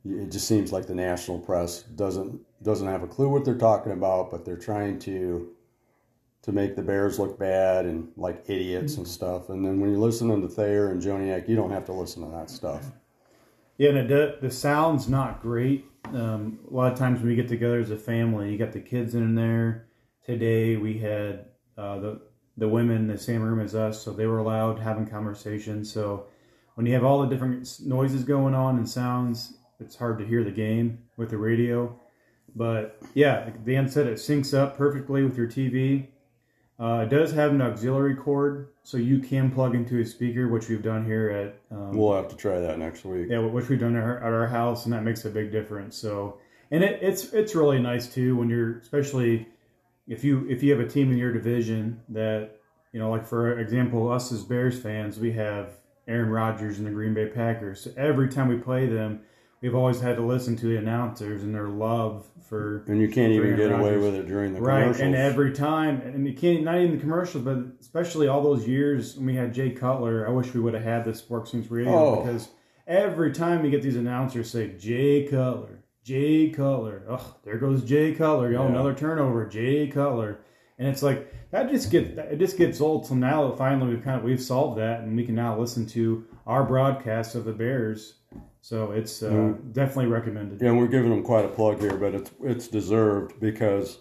[0.04, 3.92] it just seems like the national press doesn't doesn't have a clue what they're talking
[3.92, 5.50] about, but they're trying to
[6.42, 9.48] to make the Bears look bad and like idiots and stuff.
[9.48, 12.36] And then when you're listening to Thayer and Joniak, you don't have to listen to
[12.36, 12.90] that stuff.
[13.78, 15.86] Yeah, and it, the sound's not great.
[16.06, 18.80] Um, a lot of times when we get together as a family, you got the
[18.80, 19.86] kids in there.
[20.26, 21.46] Today we had
[21.78, 22.20] uh, the
[22.56, 25.90] the women in the same room as us, so they were allowed having conversations.
[25.92, 26.26] So
[26.74, 30.44] when you have all the different noises going on and sounds, it's hard to hear
[30.44, 31.98] the game with the radio.
[32.54, 36.08] But yeah, Dan said it syncs up perfectly with your TV.
[36.78, 40.68] Uh, it does have an auxiliary cord, so you can plug into a speaker, which
[40.68, 41.76] we've done here at.
[41.76, 43.28] Um, we'll have to try that next week.
[43.30, 45.96] Yeah, which we've done at our, at our house, and that makes a big difference.
[45.96, 46.38] So,
[46.70, 49.46] and it, it's it's really nice too when you're, especially
[50.12, 52.60] if you if you have a team in your division that
[52.92, 56.90] you know, like for example, us as Bears fans, we have Aaron Rodgers and the
[56.90, 57.80] Green Bay Packers.
[57.80, 59.22] So every time we play them,
[59.62, 62.84] we've always had to listen to the announcers and their love for.
[62.86, 64.94] And you can't even get away with it during the right.
[65.00, 69.16] And every time, and you can't not even the commercials, but especially all those years
[69.16, 70.28] when we had Jay Cutler.
[70.28, 72.22] I wish we would have had the Sports News Radio oh.
[72.22, 72.48] because
[72.86, 77.04] every time you get these announcers say Jay Cutler, Jay Cutler.
[77.08, 78.48] Oh, there goes Jay Cutler.
[78.48, 78.68] Oh, yeah.
[78.68, 80.40] another turnover, Jay Cutler.
[80.78, 83.06] And it's like that just gets it just gets old.
[83.06, 86.26] So now finally we've kind of we've solved that, and we can now listen to
[86.46, 88.14] our broadcast of the Bears
[88.62, 89.72] so it's uh, mm.
[89.72, 90.62] definitely recommended.
[90.62, 93.98] Yeah, and we're giving them quite a plug here, but it's it's deserved because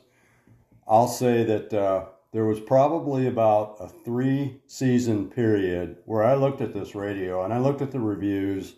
[0.87, 6.61] I'll say that uh, there was probably about a three season period where I looked
[6.61, 8.75] at this radio and I looked at the reviews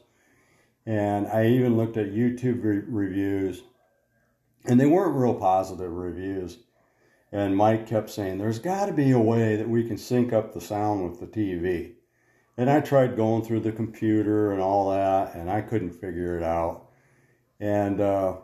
[0.85, 3.63] and I even looked at YouTube re- reviews
[4.65, 6.57] and they weren't real positive reviews.
[7.31, 10.53] And Mike kept saying, There's got to be a way that we can sync up
[10.53, 11.93] the sound with the TV.
[12.57, 16.43] And I tried going through the computer and all that, and I couldn't figure it
[16.43, 16.89] out.
[17.59, 18.37] And uh,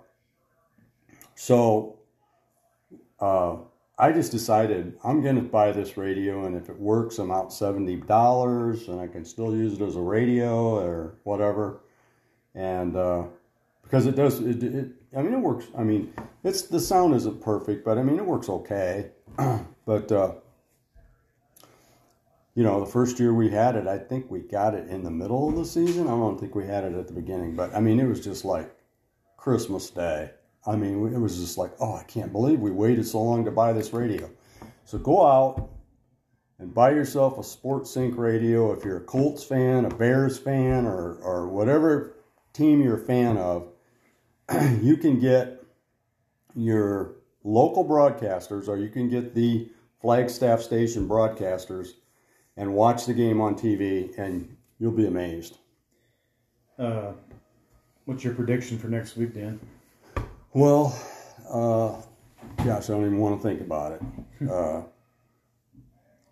[1.36, 2.00] so
[3.20, 3.58] uh,
[4.00, 7.50] I just decided I'm going to buy this radio, and if it works, I'm out
[7.50, 11.82] $70 and I can still use it as a radio or whatever.
[12.56, 13.24] And uh,
[13.84, 15.68] because it does, it, it, I mean, it works.
[15.78, 19.12] I mean, it's the sound isn't perfect, but I mean, it works okay.
[19.86, 20.34] but, uh,
[22.56, 25.12] you know, the first year we had it, I think we got it in the
[25.12, 26.08] middle of the season.
[26.08, 28.44] I don't think we had it at the beginning, but I mean, it was just
[28.44, 28.76] like
[29.38, 30.32] Christmas Day
[30.66, 33.52] I mean, it was just like, oh, I can't believe we waited so long to
[33.52, 34.30] buy this radio.
[34.86, 35.70] So go out
[36.60, 38.74] and buy yourself a Sports Sync radio.
[38.74, 42.16] If you're a Colts fan, a Bears fan, or, or whatever
[42.60, 43.70] team you're a fan of,
[44.82, 45.64] you can get
[46.56, 49.70] your local broadcasters or you can get the
[50.02, 51.94] flagship station broadcasters
[52.58, 55.58] and watch the game on TV, and you'll be amazed.
[56.78, 57.14] Uh,
[58.04, 59.60] what's your prediction for next week, Dan?
[60.52, 61.00] Well,
[61.50, 62.02] uh,
[62.66, 64.02] gosh, I don't even want to think about it.
[64.50, 64.84] Uh,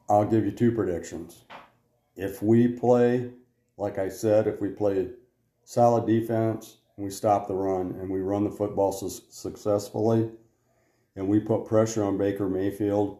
[0.09, 1.43] I'll give you two predictions.
[2.15, 3.29] If we play,
[3.75, 5.09] like I said, if we play
[5.67, 10.29] solid defense and we stop the run and we run the football su- successfully
[11.17, 13.19] and we put pressure on Baker Mayfield,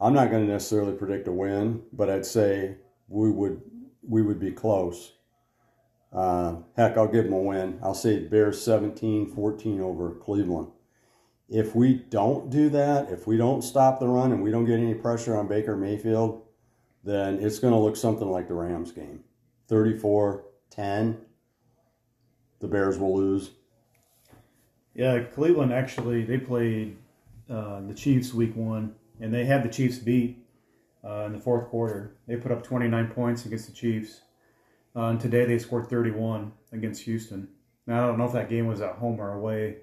[0.00, 2.76] I'm not going to necessarily predict a win, but I'd say
[3.08, 3.60] we would
[4.08, 5.12] we would be close.
[6.14, 7.78] Uh, heck, I'll give them a win.
[7.82, 10.68] I'll say Bears 17 14 over Cleveland.
[11.46, 14.78] If we don't do that, if we don't stop the run and we don't get
[14.78, 16.42] any pressure on Baker Mayfield,
[17.04, 19.24] then it's going to look something like the Rams game
[19.68, 21.25] 34 10.
[22.60, 23.50] The Bears will lose.
[24.94, 26.96] Yeah, Cleveland actually, they played
[27.50, 30.38] uh, the Chiefs week one, and they had the Chiefs beat
[31.04, 32.16] uh, in the fourth quarter.
[32.26, 34.22] They put up 29 points against the Chiefs.
[34.94, 37.48] Uh, and today they scored 31 against Houston.
[37.86, 39.76] Now I don't know if that game was at home or away,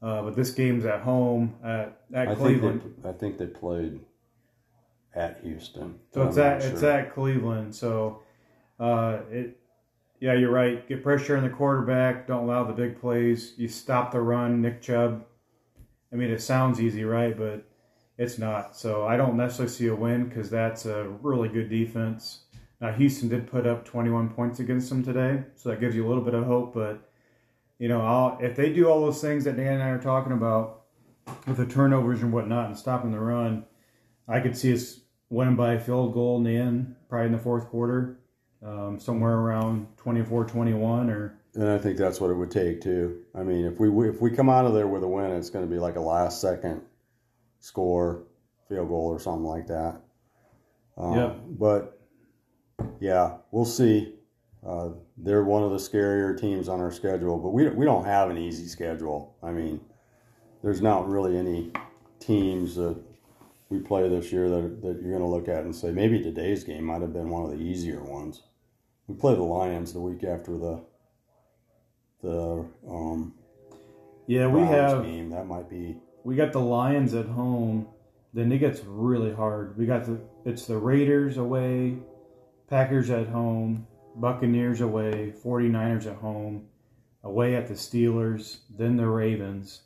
[0.00, 2.82] uh, but this game's at home at, at I Cleveland.
[2.82, 4.00] Think they, I think they played
[5.14, 5.98] at Houston.
[6.12, 6.70] So it's at sure.
[6.70, 7.74] it's at Cleveland.
[7.74, 8.22] So
[8.78, 9.58] uh, it
[10.24, 10.88] yeah, you're right.
[10.88, 12.26] Get pressure on the quarterback.
[12.26, 13.52] Don't allow the big plays.
[13.58, 15.22] You stop the run, Nick Chubb.
[16.10, 17.36] I mean, it sounds easy, right?
[17.36, 17.68] But
[18.16, 18.74] it's not.
[18.74, 22.44] So I don't necessarily see a win because that's a really good defense.
[22.80, 26.08] Now, Houston did put up 21 points against them today, so that gives you a
[26.08, 26.72] little bit of hope.
[26.72, 27.06] But,
[27.78, 30.32] you know, I'll, if they do all those things that Dan and I are talking
[30.32, 30.84] about
[31.46, 33.66] with the turnovers and whatnot and stopping the run,
[34.26, 37.38] I could see us winning by a field goal in the end, probably in the
[37.38, 38.20] fourth quarter,
[38.64, 41.38] um, somewhere around 24 21 or.
[41.54, 43.22] And I think that's what it would take too.
[43.34, 45.64] I mean, if we if we come out of there with a win, it's going
[45.64, 46.82] to be like a last second
[47.60, 48.24] score,
[48.68, 50.00] field goal or something like that.
[50.96, 51.32] Um, yeah.
[51.48, 52.00] But
[52.98, 54.14] yeah, we'll see.
[54.66, 58.30] Uh, they're one of the scarier teams on our schedule, but we we don't have
[58.30, 59.36] an easy schedule.
[59.42, 59.80] I mean,
[60.62, 61.70] there's not really any
[62.18, 62.96] teams that
[63.68, 66.64] we play this year that that you're going to look at and say maybe today's
[66.64, 68.42] game might have been one of the easier ones.
[69.06, 70.84] We play the Lions the week after the
[72.22, 73.34] the um,
[74.26, 77.86] yeah we have game that might be we got the Lions at home.
[78.32, 79.78] Then it gets really hard.
[79.78, 81.98] We got the it's the Raiders away,
[82.68, 83.86] Packers at home,
[84.16, 86.66] Buccaneers away, 49ers at home,
[87.22, 89.82] away at the Steelers, then the Ravens.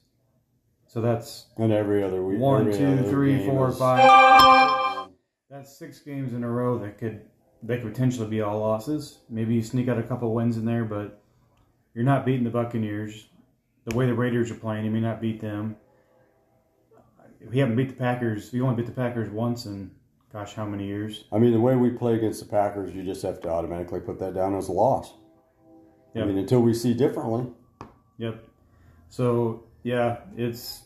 [0.87, 2.39] So that's and every other week.
[2.39, 3.79] One, two, three, four, is...
[3.79, 5.11] five.
[5.51, 7.23] That's six games in a row that could
[7.63, 9.19] they could potentially be all losses.
[9.29, 11.21] Maybe you sneak out a couple wins in there, but
[11.95, 13.27] you're not beating the Buccaneers.
[13.85, 15.77] The way the Raiders are playing, you may not beat them.
[17.51, 18.53] We haven't beat the Packers.
[18.53, 19.91] We only beat the Packers once in
[20.33, 21.25] gosh, how many years?
[21.33, 24.19] I mean, the way we play against the Packers, you just have to automatically put
[24.19, 25.15] that down as a loss.
[26.15, 26.25] Yep.
[26.25, 27.47] I mean, until we see differently.
[28.19, 28.45] Yep.
[29.09, 30.83] So yeah, it's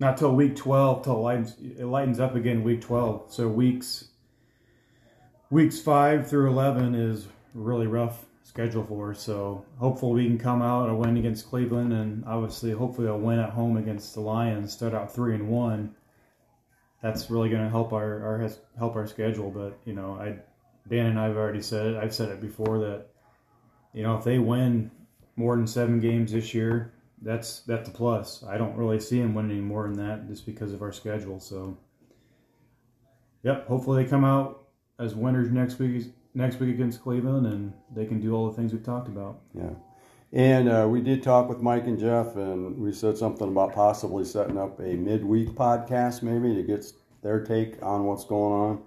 [0.00, 3.32] not till week twelve till it lightens, it lightens up again week twelve.
[3.32, 4.08] So weeks
[5.52, 9.14] weeks five through eleven is really rough schedule for.
[9.14, 13.38] So hopefully we can come out a win against Cleveland, and obviously hopefully a win
[13.38, 14.72] at home against the Lions.
[14.72, 15.94] Start out three and one
[17.02, 19.50] that's really going to help our, our help our schedule.
[19.50, 20.38] But you know, I
[20.88, 21.96] Dan and I've already said it.
[21.96, 23.06] I've said it before that
[23.92, 24.90] you know if they win
[25.36, 28.42] more than seven games this year, that's that's a plus.
[28.42, 31.38] I don't really see them winning more than that just because of our schedule.
[31.40, 31.76] So
[33.44, 33.66] Yep.
[33.66, 34.61] Hopefully they come out
[35.02, 36.06] as winners next week.
[36.34, 39.40] Next week against Cleveland, and they can do all the things we've talked about.
[39.52, 39.74] Yeah.
[40.32, 44.24] And uh, we did talk with Mike and Jeff, and we said something about possibly
[44.24, 46.90] setting up a midweek podcast, maybe to get
[47.22, 48.82] their take on what's going on.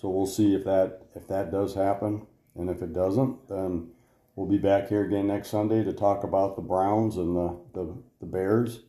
[0.00, 3.88] So we'll see if that if that does happen, and if it doesn't, then
[4.34, 7.94] we'll be back here again next Sunday to talk about the Browns and the the,
[8.20, 8.80] the Bears.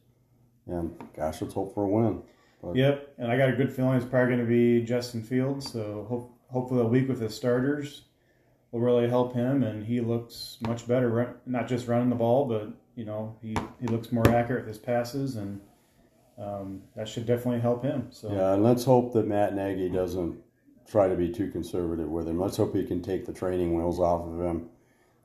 [0.66, 2.22] And gosh, let's hope for a win.
[2.64, 5.72] But, yep, and I got a good feeling it's probably going to be Justin Fields.
[5.72, 8.04] So hope, hopefully a week with the starters
[8.72, 11.36] will really help him, and he looks much better.
[11.46, 14.78] Not just running the ball, but you know he, he looks more accurate with his
[14.78, 15.60] passes, and
[16.38, 18.08] um, that should definitely help him.
[18.10, 20.38] So yeah, and let's hope that Matt Nagy doesn't
[20.90, 22.40] try to be too conservative with him.
[22.40, 24.70] Let's hope he can take the training wheels off of him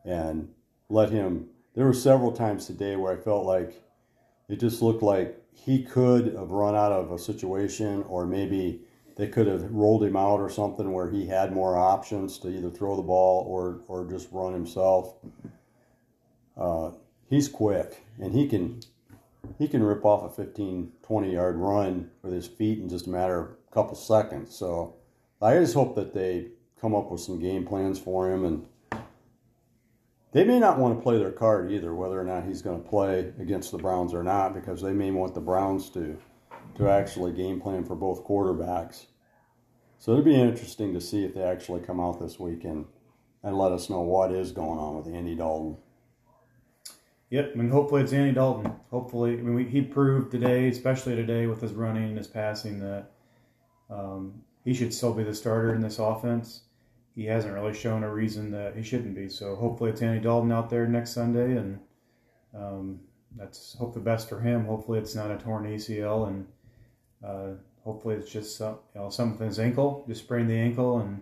[0.04, 0.48] and
[0.88, 1.46] let him.
[1.76, 3.84] There were several times today where I felt like
[4.48, 8.80] it just looked like he could have run out of a situation, or maybe
[9.20, 12.70] they could have rolled him out or something where he had more options to either
[12.70, 15.14] throw the ball or or just run himself.
[16.56, 16.92] Uh,
[17.28, 18.80] he's quick and he can
[19.58, 23.10] he can rip off a 15 20 yard run with his feet in just a
[23.10, 24.96] matter of a couple seconds so
[25.40, 26.48] i just hope that they
[26.80, 28.66] come up with some game plans for him and
[30.32, 32.88] they may not want to play their card either whether or not he's going to
[32.88, 36.18] play against the browns or not because they may want the browns to
[36.74, 39.06] to actually game plan for both quarterbacks
[40.00, 42.86] so it'll be interesting to see if they actually come out this week and,
[43.42, 45.76] let us know what is going on with Andy Dalton.
[47.30, 48.70] Yep, I mean, hopefully it's Andy Dalton.
[48.90, 52.80] Hopefully, I mean, we, he proved today, especially today with his running and his passing,
[52.80, 53.12] that
[53.88, 56.62] um, he should still be the starter in this offense.
[57.14, 59.28] He hasn't really shown a reason that he shouldn't be.
[59.28, 61.78] So hopefully it's Andy Dalton out there next Sunday, and
[62.54, 63.00] um,
[63.36, 64.64] that's hope the best for him.
[64.64, 66.46] Hopefully it's not a torn ACL, and
[67.24, 67.50] uh,
[67.90, 71.20] hopefully it's just some, you know something with his ankle, just sprained the ankle, and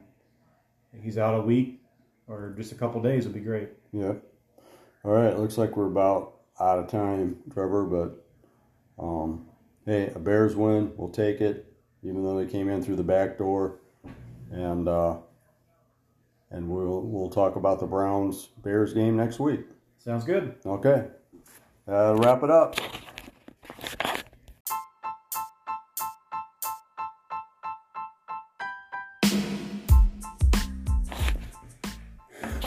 [1.03, 1.81] he's out a week
[2.27, 3.71] or just a couple days would be great.
[3.93, 4.12] Yeah.
[5.03, 5.37] All right.
[5.39, 7.85] Looks like we're about out of time, Trevor.
[7.85, 9.47] But um,
[9.87, 13.39] hey, a Bears win, we'll take it, even though they came in through the back
[13.39, 13.79] door,
[14.51, 15.16] and uh,
[16.51, 19.61] and we'll we'll talk about the Browns Bears game next week.
[19.99, 20.55] Sounds good.
[20.66, 21.07] Okay.
[21.89, 22.79] Uh, wrap it up.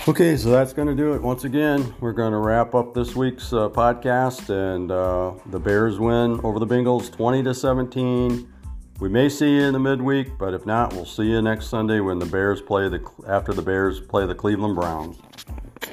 [0.08, 1.22] Okay, so that's going to do it.
[1.22, 6.00] Once again, we're going to wrap up this week's uh, podcast, and uh, the Bears
[6.00, 8.52] win over the Bengals, twenty to seventeen.
[9.00, 12.00] We may see you in the midweek, but if not, we'll see you next Sunday
[12.00, 15.18] when the Bears play the after the Bears play the Cleveland Browns.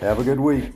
[0.00, 0.72] Have a good week.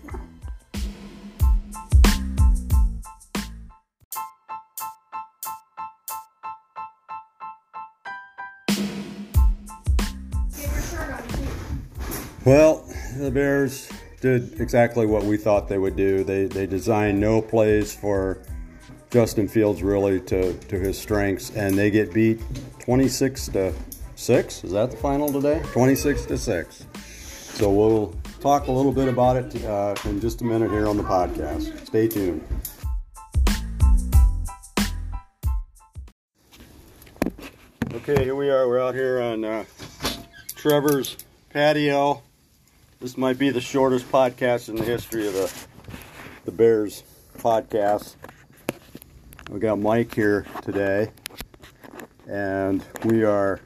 [12.45, 12.82] Well,
[13.22, 13.88] the Bears
[14.20, 16.24] did exactly what we thought they would do.
[16.24, 18.42] They they designed no plays for
[19.10, 22.40] Justin Fields really to, to his strengths, and they get beat
[22.80, 23.72] 26 to
[24.16, 24.64] six.
[24.64, 25.62] Is that the final today?
[25.72, 26.86] 26 to six.
[27.54, 30.96] So we'll talk a little bit about it uh, in just a minute here on
[30.96, 31.86] the podcast.
[31.86, 32.42] Stay tuned.
[37.94, 38.66] Okay, here we are.
[38.66, 39.64] We're out here on uh,
[40.56, 41.16] Trevor's
[41.50, 42.22] patio
[43.03, 45.53] this might be the shortest podcast in the history of the
[46.44, 47.03] the Bears
[47.38, 48.14] podcast.
[49.50, 51.11] We got Mike here today,
[52.28, 53.61] and we are.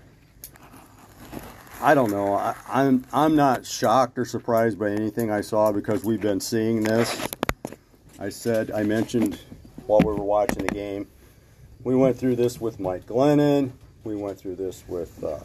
[1.83, 2.33] I don't know.
[2.33, 6.83] I, I'm I'm not shocked or surprised by anything I saw because we've been seeing
[6.83, 7.29] this.
[8.19, 9.39] I said I mentioned
[9.87, 11.07] while we were watching the game.
[11.85, 13.73] We went through this with Mike Glennon.
[14.03, 15.41] We went through this with uh,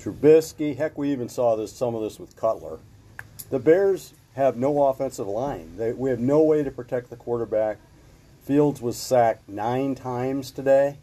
[0.00, 0.76] Trubisky.
[0.76, 2.80] Heck, we even saw this some of this with Cutler
[3.50, 5.76] the Bears have no offensive line.
[5.76, 7.78] They, we have no way to protect the quarterback.
[8.42, 10.96] Fields was sacked nine times today.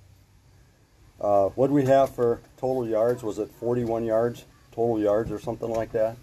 [1.20, 3.24] Uh, what do we have for total yards?
[3.24, 6.18] Was it 41 yards total yards or something like that?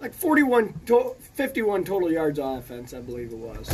[0.00, 3.68] Like 41, to, 51 total yards on offense, I believe it was.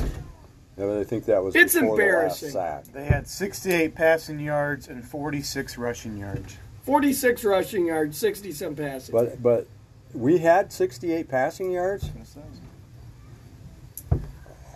[0.79, 2.49] Yeah, but I think that was it's embarrassing.
[2.49, 2.85] The sack.
[2.93, 6.57] They had 68 passing yards and 46 rushing yards.
[6.83, 9.13] 46 rushing yards, 60 some passing.
[9.13, 9.67] But but
[10.15, 12.11] we had 68 passing yards.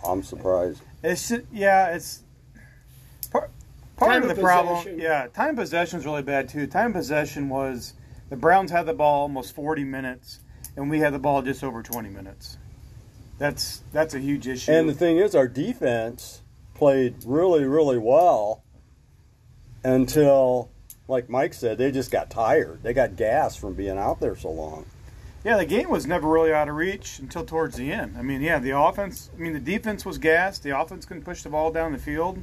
[0.05, 0.81] I'm surprised.
[1.03, 2.23] It's just, yeah, it's
[3.31, 3.49] part,
[3.97, 4.99] part time of the of problem.
[4.99, 6.67] Yeah, time possession is really bad too.
[6.67, 7.93] Time possession was
[8.29, 10.39] the Browns had the ball almost 40 minutes,
[10.75, 12.57] and we had the ball just over 20 minutes.
[13.37, 14.71] That's that's a huge issue.
[14.71, 16.41] And the thing is, our defense
[16.73, 18.63] played really, really well
[19.83, 20.69] until
[21.07, 22.83] like Mike said, they just got tired.
[22.83, 24.85] They got gas from being out there so long.
[25.43, 28.17] Yeah, the game was never really out of reach until towards the end.
[28.17, 29.29] I mean, yeah, the offense.
[29.35, 30.63] I mean, the defense was gassed.
[30.63, 32.39] The offense couldn't push the ball down the field.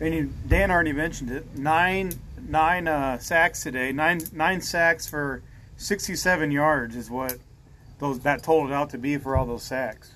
[0.00, 1.56] And you, Dan already mentioned it.
[1.56, 2.12] Nine
[2.48, 3.92] nine uh, sacks today.
[3.92, 5.42] Nine nine sacks for
[5.76, 7.36] 67 yards is what
[7.98, 10.12] those that totaled out to be for all those sacks.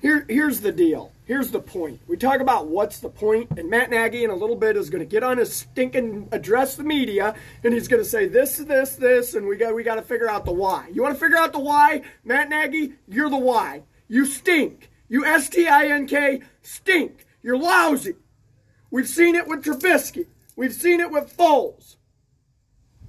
[0.00, 1.12] Here, here's the deal.
[1.26, 2.00] Here's the point.
[2.08, 5.00] We talk about what's the point, and Matt Nagy in a little bit is going
[5.00, 8.96] to get on his stinking address the media, and he's going to say this, this,
[8.96, 10.88] this, and we got we got to figure out the why.
[10.92, 12.94] You want to figure out the why, Matt Nagy?
[13.06, 13.82] You're the why.
[14.08, 14.90] You stink.
[15.08, 17.26] You S T I N K stink.
[17.42, 18.14] You're lousy.
[18.90, 20.26] We've seen it with Trubisky.
[20.56, 21.96] We've seen it with Foles.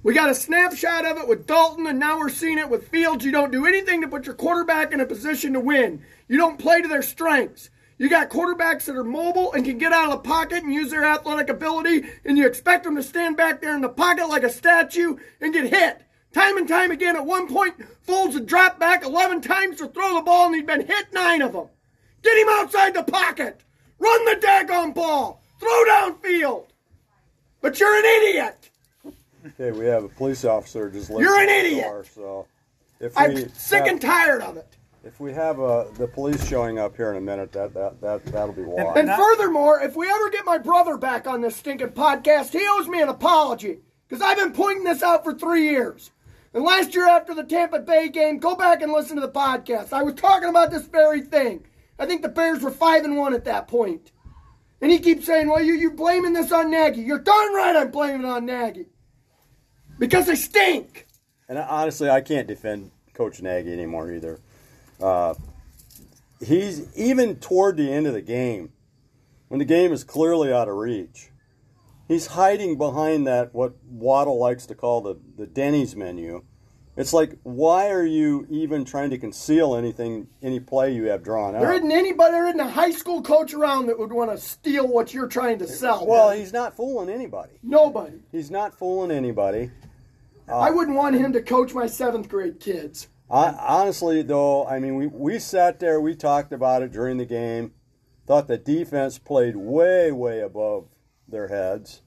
[0.04, 3.24] We got a snapshot of it with Dalton, and now we're seeing it with Fields.
[3.24, 6.02] You don't do anything to put your quarterback in a position to win.
[6.32, 7.68] You don't play to their strengths.
[7.98, 10.90] You got quarterbacks that are mobile and can get out of the pocket and use
[10.90, 14.42] their athletic ability, and you expect them to stand back there in the pocket like
[14.42, 16.00] a statue and get hit.
[16.32, 17.74] Time and time again, at one point,
[18.08, 21.42] Foles had dropped back 11 times to throw the ball, and he'd been hit nine
[21.42, 21.68] of them.
[22.22, 23.62] Get him outside the pocket.
[23.98, 25.42] Run the daggone ball.
[25.60, 26.68] Throw downfield.
[27.60, 28.70] But you're an idiot.
[29.48, 31.20] Okay, we have a police officer just left.
[31.20, 31.84] You're an idiot.
[31.84, 32.46] Door, so
[33.00, 34.78] if I'm sick have, and tired of it.
[35.04, 38.24] If we have uh, the police showing up here in a minute, that that that
[38.26, 38.94] that'll be why.
[38.94, 42.86] And furthermore, if we ever get my brother back on this stinking podcast, he owes
[42.86, 43.78] me an apology
[44.08, 46.12] because I've been pointing this out for three years.
[46.54, 49.92] And last year after the Tampa Bay game, go back and listen to the podcast.
[49.92, 51.64] I was talking about this very thing.
[51.98, 54.12] I think the Bears were five and one at that point.
[54.80, 57.00] And he keeps saying, "Well, you you blaming this on Nagy?
[57.00, 58.86] You're darn right, I'm blaming it on Nagy
[59.98, 61.08] because they stink."
[61.48, 64.40] And honestly, I can't defend Coach Nagy anymore either.
[65.02, 65.34] Uh,
[66.40, 68.72] he's even toward the end of the game,
[69.48, 71.30] when the game is clearly out of reach.
[72.08, 76.44] He's hiding behind that what Waddle likes to call the, the Denny's menu.
[76.94, 81.54] It's like, why are you even trying to conceal anything, any play you have drawn
[81.54, 81.62] out?
[81.62, 84.86] There isn't anybody, there isn't a high school coach around that would want to steal
[84.86, 86.06] what you're trying to sell.
[86.06, 87.54] Well, he's not fooling anybody.
[87.62, 88.20] Nobody.
[88.30, 89.70] He's not fooling anybody.
[90.46, 93.08] Uh, I wouldn't want him to coach my seventh grade kids.
[93.32, 97.24] I, honestly, though, I mean, we, we sat there, we talked about it during the
[97.24, 97.72] game,
[98.26, 100.88] thought the defense played way, way above
[101.26, 102.02] their heads,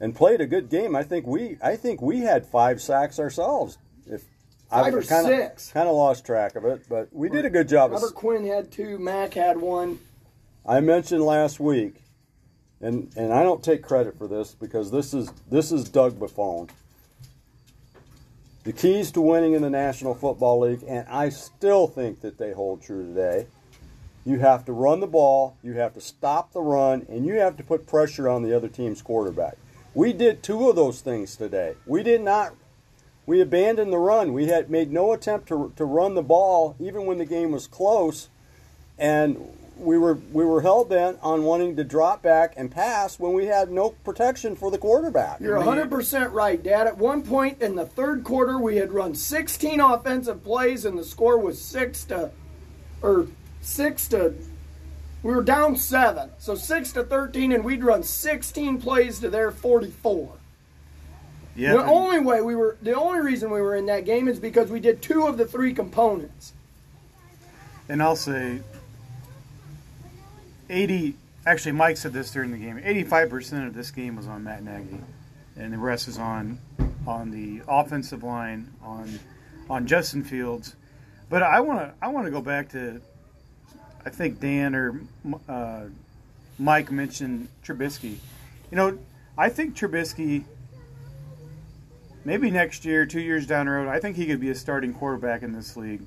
[0.00, 0.96] and played a good game.
[0.96, 3.76] I think we, I think we had five sacks ourselves.
[4.06, 4.22] If
[4.70, 7.50] five I or kinda, six, kind of lost track of it, but we did a
[7.50, 7.92] good job.
[7.92, 9.98] Robert of, Quinn had two, Mack had one.
[10.64, 11.96] I mentioned last week,
[12.80, 16.70] and and I don't take credit for this because this is this is Doug Buffone
[18.64, 22.52] the keys to winning in the National Football League, and I still think that they
[22.52, 23.46] hold true today.
[24.24, 27.58] You have to run the ball, you have to stop the run, and you have
[27.58, 29.58] to put pressure on the other team's quarterback.
[29.92, 31.74] We did two of those things today.
[31.86, 32.54] We did not.
[33.26, 34.32] We abandoned the run.
[34.32, 37.66] We had made no attempt to, to run the ball, even when the game was
[37.66, 38.28] close.
[38.98, 43.32] And we were we were hell bent on wanting to drop back and pass when
[43.32, 45.40] we had no protection for the quarterback.
[45.40, 46.86] You're 100 percent right, Dad.
[46.86, 51.04] At one point in the third quarter, we had run 16 offensive plays, and the
[51.04, 52.30] score was six to,
[53.02, 53.26] or
[53.60, 54.34] six to.
[55.22, 59.50] We were down seven, so six to 13, and we'd run 16 plays to their
[59.50, 60.34] 44.
[61.56, 61.72] Yeah.
[61.72, 64.70] The only way we were, the only reason we were in that game is because
[64.70, 66.52] we did two of the three components.
[67.88, 68.60] And I'll say
[70.68, 72.78] 80 actually Mike said this during the game.
[72.78, 75.00] 85% of this game was on Matt Nagy
[75.56, 76.58] and the rest is on
[77.06, 79.18] on the offensive line on
[79.68, 80.76] on Justin Fields.
[81.28, 83.00] But I want to I want to go back to
[84.04, 85.00] I think Dan or
[85.48, 85.84] uh,
[86.58, 88.16] Mike mentioned Trubisky.
[88.70, 88.98] You know,
[89.36, 90.44] I think Trubisky
[92.24, 94.94] maybe next year, 2 years down the road, I think he could be a starting
[94.94, 96.02] quarterback in this league.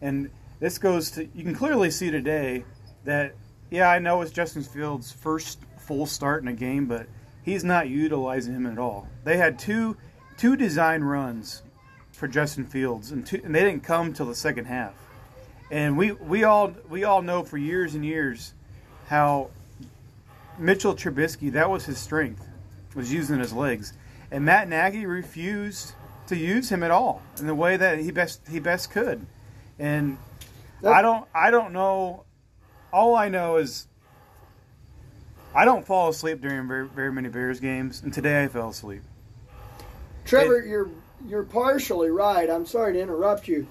[0.00, 0.30] And
[0.60, 2.64] this goes to you can clearly see today
[3.04, 3.34] that
[3.70, 7.06] yeah, I know it's Justin Fields' first full start in a game, but
[7.42, 9.08] he's not utilizing him at all.
[9.24, 9.96] They had two
[10.36, 11.62] two design runs
[12.12, 14.94] for Justin Fields, and, two, and they didn't come till the second half.
[15.70, 18.54] And we, we all we all know for years and years
[19.08, 19.50] how
[20.58, 22.46] Mitchell Trubisky that was his strength
[22.94, 23.92] was using his legs,
[24.30, 25.92] and Matt Nagy refused
[26.28, 29.26] to use him at all in the way that he best he best could,
[29.78, 30.16] and
[30.84, 32.24] I don't I don't know
[32.92, 33.86] all I know is
[35.54, 39.02] I don't fall asleep during very, very many Bears games, and today I fell asleep.
[40.24, 40.90] Trevor, it, you're
[41.26, 42.48] you're partially right.
[42.50, 43.66] I'm sorry to interrupt you.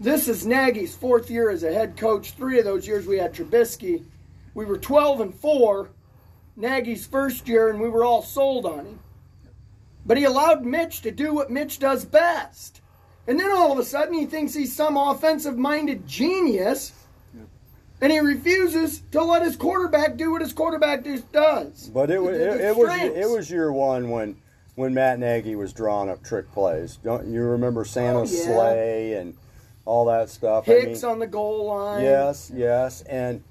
[0.00, 2.32] This is Nagy's fourth year as a head coach.
[2.32, 4.04] Three of those years we had Trubisky.
[4.54, 5.90] We were 12 and four.
[6.56, 8.98] Nagy's first year, and we were all sold on him.
[10.06, 12.80] but he allowed Mitch to do what Mitch does best.
[13.26, 16.92] And then all of a sudden he thinks he's some offensive minded genius
[18.00, 21.90] and he refuses to let his quarterback do what his quarterback does.
[21.92, 24.36] But it, was it, it was it was year one when
[24.74, 26.96] when Matt Nagy was drawing up trick plays.
[27.02, 28.44] Don't you remember Santa oh, yeah.
[28.44, 29.36] sleigh and
[29.84, 30.66] all that stuff?
[30.66, 32.04] Hicks I mean, on the goal line.
[32.04, 33.42] Yes, yes, and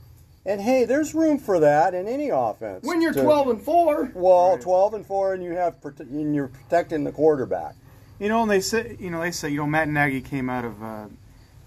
[0.45, 2.86] and hey, there's room for that in any offense.
[2.86, 4.12] When you're to, 12 and four.
[4.16, 4.62] Well, right.
[4.62, 7.76] 12 and four, and you have and you're protecting the quarterback.
[8.20, 10.64] You know, and they say you know they say you know Matt Nagy came out
[10.64, 11.08] of uh,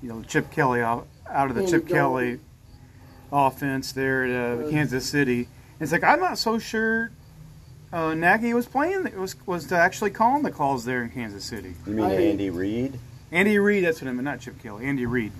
[0.02, 2.40] you know Chip Kelly out, out of the Chip Kelly
[3.32, 5.48] offense there at uh, Kansas City.
[5.78, 7.10] It's like I'm not so sure
[7.92, 9.06] uh, Nagy was playing.
[9.06, 11.74] It was was actually calling the calls there in Kansas City.
[11.86, 12.98] You mean I, Andy Reid?
[13.32, 14.86] Andy Reid, that's what I meant, not Chip Kelly.
[14.86, 15.32] Andy Reid.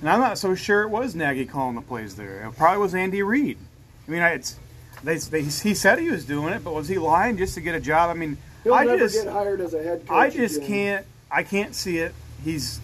[0.00, 2.46] And I'm not so sure it was Nagy calling the plays there.
[2.46, 3.58] It probably was Andy Reid.
[4.06, 4.58] I mean, it's
[5.02, 7.74] they, they, he said he was doing it, but was he lying just to get
[7.74, 8.10] a job?
[8.10, 10.10] I mean, He'll I never just get hired as a head coach.
[10.10, 10.68] I just again.
[10.68, 11.06] can't.
[11.30, 12.14] I can't see it.
[12.44, 12.80] He's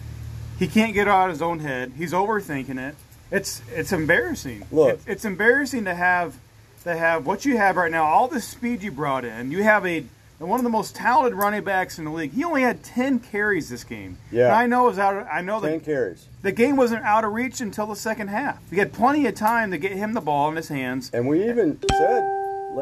[0.59, 1.93] he can't get out of his own head.
[1.97, 2.95] He's overthinking it.
[3.33, 4.63] It's it's embarrassing.
[4.71, 6.37] Look, it, it's embarrassing to have
[6.83, 8.05] to have what you have right now.
[8.05, 9.51] All the speed you brought in.
[9.51, 10.05] You have a
[10.37, 12.33] one of the most talented running backs in the league.
[12.33, 14.19] He only had ten carries this game.
[14.31, 15.17] Yeah, and I know it was out.
[15.17, 16.27] Of, I know ten carries.
[16.43, 18.59] The game wasn't out of reach until the second half.
[18.69, 21.09] We had plenty of time to get him the ball in his hands.
[21.11, 22.29] And we even said,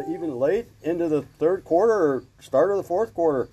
[0.10, 3.47] even late into the third quarter or start of the fourth quarter,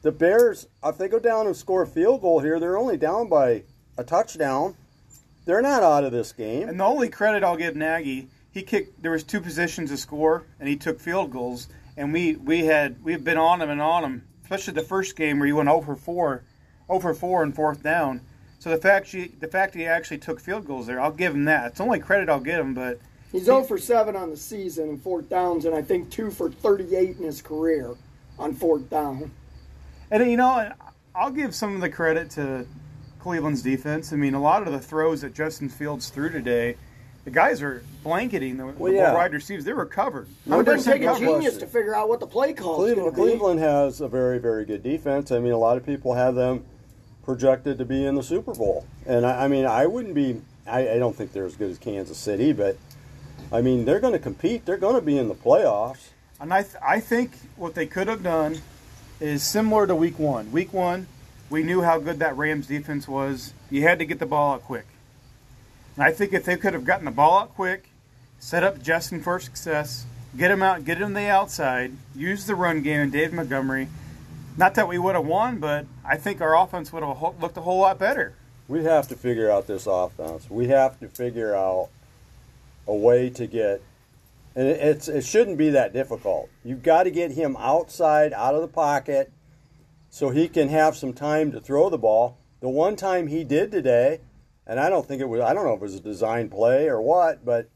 [0.00, 3.28] the Bears, if they go down and score a field goal here, they're only down
[3.28, 3.64] by
[3.98, 4.76] a touchdown.
[5.46, 6.68] They're not out of this game.
[6.68, 9.00] And the only credit I'll give Nagy, he kicked.
[9.00, 11.68] There was two positions to score, and he took field goals.
[11.96, 15.38] And we we had we've been on him and on him, especially the first game
[15.38, 16.42] where he went over four,
[16.88, 18.20] over four and fourth down.
[18.58, 21.44] So the fact she, the fact he actually took field goals there, I'll give him
[21.44, 21.68] that.
[21.68, 22.74] It's the only credit I'll give him.
[22.74, 22.98] But
[23.30, 26.50] he's 0 for seven on the season in fourth downs, and I think two for
[26.50, 27.94] 38 in his career
[28.38, 29.30] on fourth down.
[30.10, 30.72] And you know,
[31.14, 32.66] I'll give some of the credit to
[33.26, 34.12] Cleveland's defense.
[34.12, 36.76] I mean, a lot of the throws that Justin Fields threw today,
[37.24, 39.12] the guys are blanketing the, well, the yeah.
[39.12, 39.64] wide receivers.
[39.64, 40.28] They were covered.
[40.46, 44.00] it doesn't take a genius to figure out what the play call Cleveland, Cleveland has
[44.00, 45.32] a very, very good defense.
[45.32, 46.64] I mean, a lot of people have them
[47.24, 48.86] projected to be in the Super Bowl.
[49.06, 51.78] And I, I mean, I wouldn't be, I, I, don't think they're as good as
[51.78, 52.78] Kansas City, but
[53.50, 54.64] I mean, they're going to compete.
[54.64, 56.10] They're going to be in the playoffs.
[56.38, 58.58] And I, th- I think what they could have done
[59.18, 60.52] is similar to week one.
[60.52, 61.08] Week one,
[61.50, 63.52] we knew how good that Rams defense was.
[63.70, 64.86] You had to get the ball out quick.
[65.94, 67.88] And I think if they could have gotten the ball out quick,
[68.38, 72.82] set up Justin for success, get him out, get him the outside, use the run
[72.82, 73.88] game and Dave Montgomery.
[74.56, 77.62] Not that we would have won, but I think our offense would have looked a
[77.62, 78.34] whole lot better.
[78.68, 80.50] We have to figure out this offense.
[80.50, 81.88] We have to figure out
[82.86, 83.82] a way to get,
[84.54, 86.48] and it's it shouldn't be that difficult.
[86.64, 89.30] You've got to get him outside, out of the pocket,
[90.16, 92.38] so he can have some time to throw the ball.
[92.60, 94.20] The one time he did today,
[94.66, 96.88] and I don't think it was I don't know if it was a design play
[96.88, 97.68] or what, but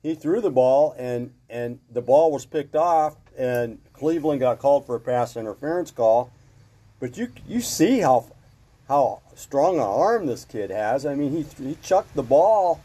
[0.00, 4.86] he threw the ball and and the ball was picked off and Cleveland got called
[4.86, 6.30] for a pass interference call.
[7.00, 8.26] But you you see how
[8.86, 11.04] how strong an arm this kid has.
[11.04, 12.80] I mean, he he chucked the ball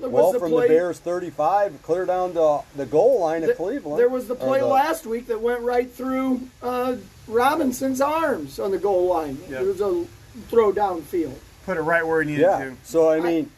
[0.00, 4.00] well the from play, the Bears 35 clear down to the goal line of Cleveland.
[4.00, 6.96] There was the play the, last week that went right through uh,
[7.28, 9.38] Robinson's arms on the goal line.
[9.48, 9.62] Yep.
[9.62, 10.06] It was a
[10.48, 11.36] throw downfield.
[11.64, 12.58] Put it right where he needed yeah.
[12.58, 12.76] to.
[12.84, 13.50] So I mean,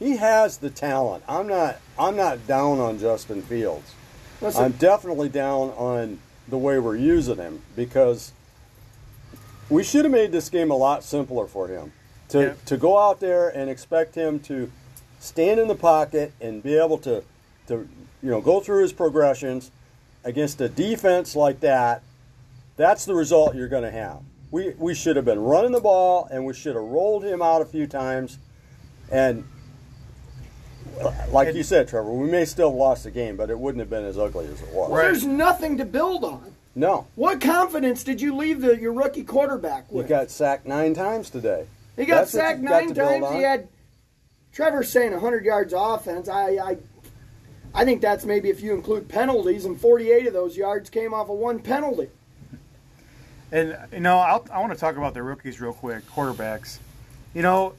[0.00, 1.24] I, he has the talent.
[1.28, 3.92] I'm not I'm not down on Justin Fields.
[4.40, 8.32] Listen, I'm definitely down on the way we're using him because
[9.68, 11.92] we should have made this game a lot simpler for him.
[12.30, 12.54] To yeah.
[12.66, 14.70] to go out there and expect him to
[15.18, 17.22] stand in the pocket and be able to
[17.68, 17.88] to
[18.22, 19.70] you know go through his progressions
[20.24, 22.02] against a defense like that,
[22.76, 24.20] that's the result you're going to have.
[24.50, 27.62] We we should have been running the ball and we should have rolled him out
[27.62, 28.38] a few times
[29.10, 29.44] and
[31.30, 33.90] like you said, Trevor, we may still have lost the game, but it wouldn't have
[33.90, 34.90] been as ugly as it was.
[34.90, 36.54] Well, there's nothing to build on.
[36.74, 37.06] No.
[37.14, 40.06] What confidence did you leave the, your rookie quarterback with?
[40.06, 41.66] He got sacked nine times today.
[41.96, 43.30] He got That's sacked nine times.
[43.32, 43.68] He had
[44.52, 46.28] Trevor saying 100 yards offense.
[46.28, 46.76] I, I,
[47.74, 51.30] I think that's maybe if you include penalties, and 48 of those yards came off
[51.30, 52.10] of one penalty.
[53.52, 56.78] And you know, I'll, i want to talk about the rookies real quick, quarterbacks.
[57.34, 57.74] You know,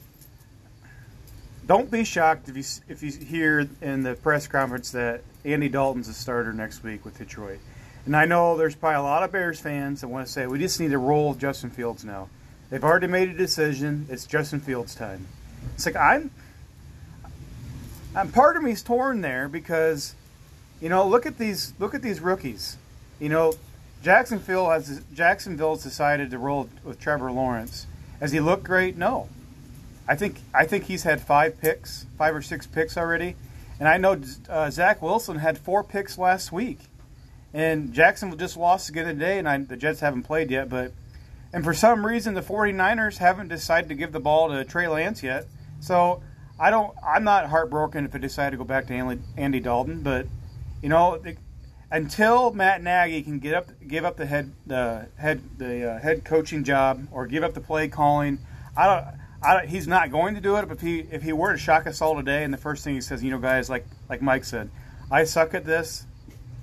[1.66, 6.08] don't be shocked if you if you hear in the press conference that Andy Dalton's
[6.08, 7.58] a starter next week with Detroit.
[8.06, 10.58] And I know there's probably a lot of Bears fans that want to say we
[10.58, 12.28] just need to roll Justin Fields now.
[12.70, 14.06] They've already made a decision.
[14.08, 15.26] It's Justin Fields' time.
[15.74, 16.30] It's like I'm.
[18.16, 20.14] I'm part of me's torn there because,
[20.80, 22.78] you know, look at these look at these rookies.
[23.20, 23.52] You know,
[24.02, 27.86] Jacksonville has Jacksonville's decided to roll with Trevor Lawrence.
[28.20, 28.96] Has he looked great?
[28.96, 29.28] No.
[30.08, 33.36] I think I think he's had five picks, five or six picks already,
[33.78, 36.78] and I know uh, Zach Wilson had four picks last week,
[37.52, 40.92] and Jacksonville just lost again today, and I, the Jets haven't played yet, but
[41.52, 45.22] and for some reason the 49ers haven't decided to give the ball to Trey Lance
[45.22, 45.46] yet.
[45.80, 46.22] So
[46.58, 46.96] I don't.
[47.06, 50.26] I'm not heartbroken if they decide to go back to Andy Dalton, but
[50.82, 51.20] you know,
[51.90, 56.24] until Matt Nagy can get up, give up the head, the head, the uh, head
[56.24, 58.38] coaching job, or give up the play calling,
[58.76, 59.18] I don't.
[59.40, 60.66] I don't, he's not going to do it.
[60.66, 62.94] But if he if he were to shock us all today, and the first thing
[62.94, 64.68] he says, you know, guys, like like Mike said,
[65.10, 66.06] I suck at this.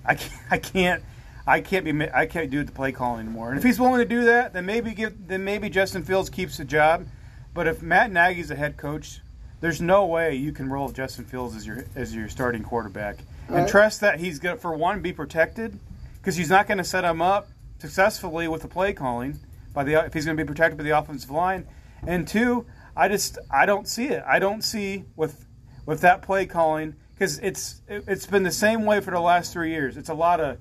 [0.03, 0.41] I can't.
[0.51, 1.03] I can't.
[1.47, 2.09] I can't be.
[2.11, 3.49] I can't do the play calling anymore.
[3.49, 5.27] And if he's willing to do that, then maybe give.
[5.27, 7.07] Then maybe Justin Fields keeps the job.
[7.53, 9.21] But if Matt Nagy's the head coach,
[9.61, 13.65] there's no way you can roll Justin Fields as your as your starting quarterback and
[13.65, 15.79] uh, trust that he's going to, for one, be protected
[16.17, 17.49] because he's not going to set him up
[17.79, 19.39] successfully with the play calling
[19.73, 21.67] by the if he's going to be protected by the offensive line,
[22.07, 22.65] and two,
[22.95, 24.23] I just I don't see it.
[24.25, 25.45] I don't see with
[25.85, 29.53] with that play calling because it's it, it's been the same way for the last
[29.53, 29.97] three years.
[29.97, 30.57] It's a lot of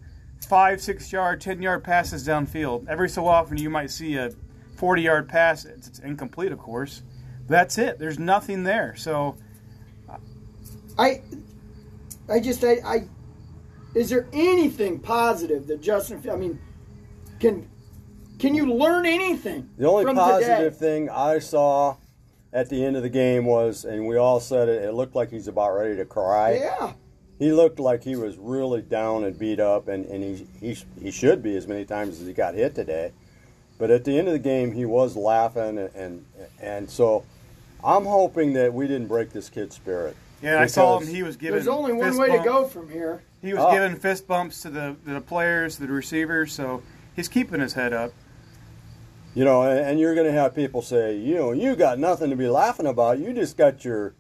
[0.49, 2.89] five, six yard, ten yard passes downfield.
[2.89, 4.31] Every so often, you might see a
[4.77, 5.65] forty yard pass.
[5.65, 7.03] It's, it's incomplete, of course.
[7.47, 7.99] That's it.
[7.99, 8.95] There's nothing there.
[8.97, 9.37] So,
[10.99, 11.21] I
[12.29, 13.09] I just I, I
[13.95, 16.23] is there anything positive that Justin?
[16.31, 16.59] I mean,
[17.41, 17.69] can
[18.39, 19.71] can you learn anything?
[19.79, 20.77] The only positive today?
[20.77, 21.97] thing I saw
[22.53, 25.31] at the end of the game was, and we all said it, it looked like
[25.31, 26.55] he's about ready to cry.
[26.55, 26.93] Yeah.
[27.39, 31.11] He looked like he was really down and beat up, and, and he, he, he
[31.11, 33.13] should be as many times as he got hit today.
[33.77, 36.25] But at the end of the game, he was laughing, and, and,
[36.61, 37.25] and so
[37.83, 40.17] I'm hoping that we didn't break this kid's spirit.
[40.45, 41.07] Yeah, I saw him.
[41.07, 41.55] He was giving.
[41.55, 42.43] There's only one way bump.
[42.43, 43.23] to go from here.
[43.41, 43.73] He was oh.
[43.73, 46.53] giving fist bumps to the to the players, the receivers.
[46.53, 46.83] So
[47.17, 48.13] he's keeping his head up.
[49.35, 52.37] You know, and you're going to have people say, you know, you got nothing to
[52.37, 53.19] be laughing about.
[53.19, 54.15] You just got your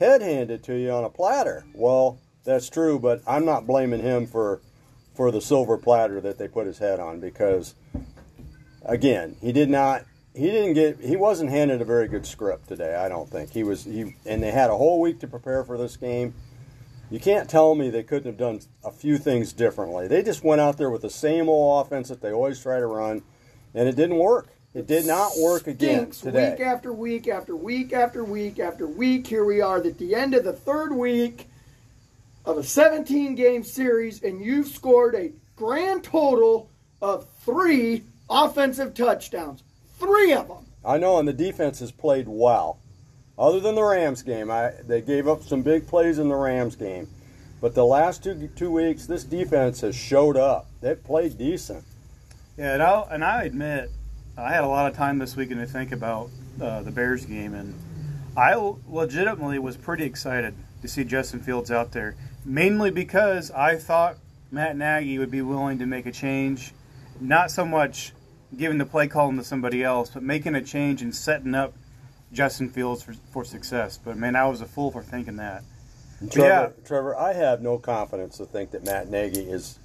[0.00, 1.64] head handed to you on a platter.
[1.74, 4.60] Well, that's true, but I'm not blaming him for
[5.14, 7.74] for the silver platter that they put his head on because
[8.84, 10.04] again, he did not
[10.38, 12.94] he didn't get he wasn't handed a very good script today.
[12.94, 15.76] I don't think he was he and they had a whole week to prepare for
[15.76, 16.32] this game.
[17.10, 20.06] You can't tell me they couldn't have done a few things differently.
[20.06, 22.86] They just went out there with the same old offense that they always try to
[22.86, 23.22] run,
[23.74, 24.50] and it didn't work.
[24.74, 26.50] It did not work again today.
[26.50, 29.26] Week after week after week after week after week.
[29.26, 31.48] Here we are at the end of the third week
[32.44, 36.70] of a 17 game series, and you've scored a grand total
[37.02, 39.64] of three offensive touchdowns.
[39.98, 40.66] Three of them.
[40.84, 42.78] I know, and the defense has played well.
[43.38, 46.76] Other than the Rams game, I, they gave up some big plays in the Rams
[46.76, 47.08] game.
[47.60, 50.68] But the last two two weeks, this defense has showed up.
[50.80, 51.84] They've played decent.
[52.56, 53.90] Yeah, and, I'll, and I admit,
[54.36, 56.30] I had a lot of time this weekend to think about
[56.60, 57.74] uh, the Bears game, and
[58.36, 58.54] I
[58.88, 64.16] legitimately was pretty excited to see Justin Fields out there, mainly because I thought
[64.50, 66.72] Matt Nagy would be willing to make a change,
[67.20, 68.12] not so much
[68.56, 71.74] giving the play calling to somebody else, but making a change and setting up
[72.32, 73.98] Justin Fields for, for success.
[74.02, 75.62] But man, I was a fool for thinking that.
[76.30, 76.68] Trevor, yeah.
[76.86, 79.78] Trevor, I have no confidence to think that Matt Nagy is.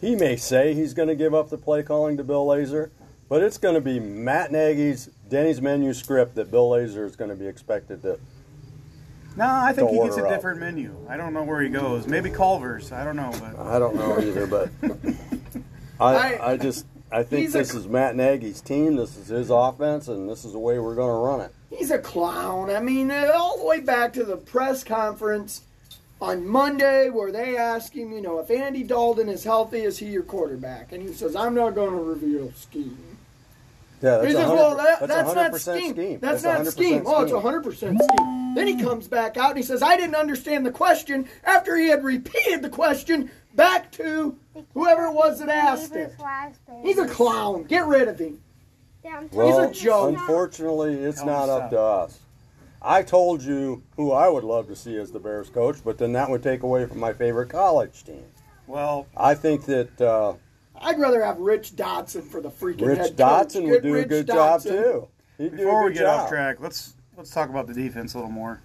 [0.00, 2.90] He may say he's going to give up the play calling to Bill Lazor,
[3.28, 7.30] but it's going to be Matt Nagy's Denny's menu script that Bill Lazor is going
[7.30, 8.18] to be expected to.
[9.36, 10.94] No, I think he gets a different menu.
[11.08, 12.06] I don't know where he goes.
[12.06, 12.92] Maybe Culver's.
[12.92, 14.46] I don't know, but I don't know either.
[14.46, 14.70] But
[16.00, 18.96] I, I, I just I think this a, is Matt Nagy's team.
[18.96, 21.54] This is his offense, and this is the way we're going to run it.
[21.70, 22.70] He's a clown.
[22.70, 25.62] I mean, uh, all the way back to the press conference
[26.20, 30.06] on Monday where they ask him, you know, if Andy Dalton is healthy, is he
[30.06, 30.92] your quarterback?
[30.92, 32.98] And he says, I'm not going to reveal scheme.
[34.02, 35.92] Yeah, that's, he says, well, that, that's, not scheme.
[35.92, 36.18] scheme.
[36.20, 37.02] That's, that's not scheme.
[37.06, 38.54] Oh, it's 100% scheme.
[38.54, 41.88] Then he comes back out and he says, I didn't understand the question after he
[41.88, 44.36] had repeated the question back to
[44.74, 46.12] whoever it was that asked it.
[46.82, 47.64] He's a clown.
[47.64, 48.40] Get rid of him.
[49.32, 50.10] Well, He's a joke.
[50.18, 52.18] Unfortunately, it's not up to us.
[52.82, 56.12] I told you who I would love to see as the Bears coach, but then
[56.14, 58.24] that would take away from my favorite college team.
[58.66, 60.34] Well, I think that uh,
[60.80, 63.70] I'd rather have Rich Dotson for the freaking Rich head Dotson coach.
[63.70, 64.34] would do Rich a good Dotson.
[64.34, 65.08] job too.
[65.38, 66.20] He'd Before we get job.
[66.20, 68.60] off track, let's let's talk about the defense a little more.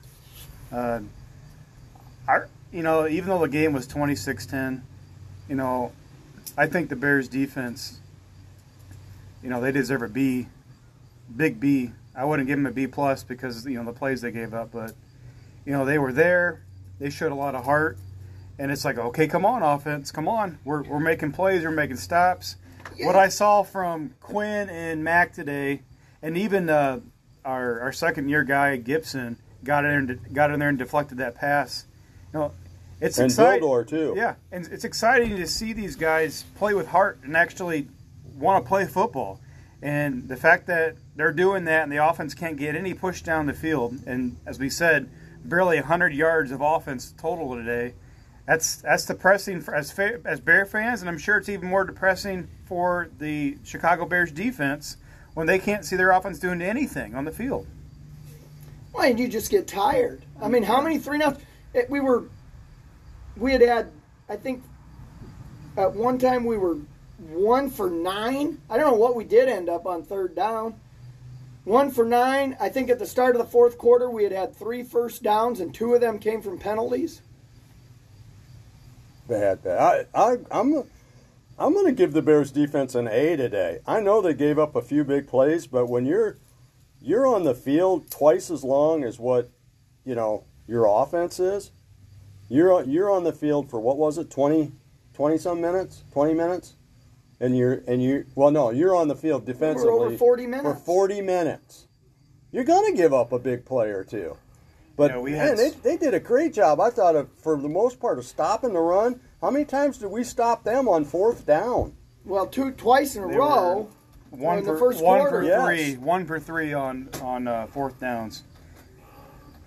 [0.71, 0.99] Uh,
[2.27, 4.81] our, you know, even though the game was 26-10,
[5.49, 5.91] you know,
[6.57, 7.99] I think the Bears defense,
[9.43, 10.47] you know, they deserve a B,
[11.35, 11.91] big B.
[12.15, 14.71] I wouldn't give them a B plus because you know the plays they gave up,
[14.71, 14.93] but
[15.65, 16.61] you know they were there.
[16.99, 17.97] They showed a lot of heart,
[18.57, 20.57] and it's like, okay, come on, offense, come on.
[20.63, 22.55] We're we're making plays, we're making stops.
[22.99, 25.81] what I saw from Quinn and Mack today,
[26.21, 27.01] and even uh,
[27.43, 31.85] our our second year guy Gibson got in got in there and deflected that pass.
[32.33, 32.51] You know,
[33.01, 33.63] it's and exciting.
[33.67, 34.13] Vildor too.
[34.15, 37.87] Yeah, and it's exciting to see these guys play with heart and actually
[38.37, 39.39] want to play football.
[39.81, 43.45] And the fact that they're doing that and the offense can't get any push down
[43.45, 45.09] the field, and as we said,
[45.43, 47.93] barely 100 yards of offense total today.
[48.47, 52.47] That's that's depressing for, as as Bear fans, and I'm sure it's even more depressing
[52.65, 54.97] for the Chicago Bears defense
[55.33, 57.67] when they can't see their offense doing anything on the field.
[58.93, 60.21] Well, and you just get tired.
[60.41, 61.35] I mean, how many three now?
[61.73, 62.23] Eh, we were,
[63.37, 63.91] we had had,
[64.29, 64.63] I think,
[65.77, 66.77] at one time we were
[67.17, 68.61] one for nine.
[68.69, 70.79] I don't know what we did end up on third down.
[71.63, 72.55] One for nine.
[72.59, 75.59] I think at the start of the fourth quarter we had had three first downs,
[75.59, 77.21] and two of them came from penalties.
[79.27, 80.07] Bad, bad.
[80.13, 80.83] I, I, I'm,
[81.57, 83.79] I'm going to give the Bears defense an A today.
[83.87, 86.37] I know they gave up a few big plays, but when you're,
[87.01, 89.49] you're on the field twice as long as what,
[90.03, 91.71] you know, your offense is.
[92.49, 94.71] You're you're on the field for what was it 20,
[95.13, 96.75] 20 some minutes, twenty minutes,
[97.39, 100.67] and you're and you well no you're on the field defensively for over forty minutes
[100.67, 101.87] for forty minutes.
[102.51, 104.37] You're going to give up a big play or two.
[104.95, 106.79] But yeah, we man, they, they did a great job.
[106.79, 109.19] I thought, of, for the most part, of stopping the run.
[109.41, 111.97] How many times did we stop them on fourth down?
[112.23, 113.89] Well, two twice in a they row.
[114.29, 115.43] One in for, the first one quarter.
[115.43, 115.97] for three.
[115.97, 118.43] One for three on on uh, fourth downs.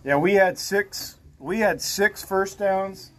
[0.02, 1.17] Yeah, we had six.
[1.38, 3.10] We had six first downs,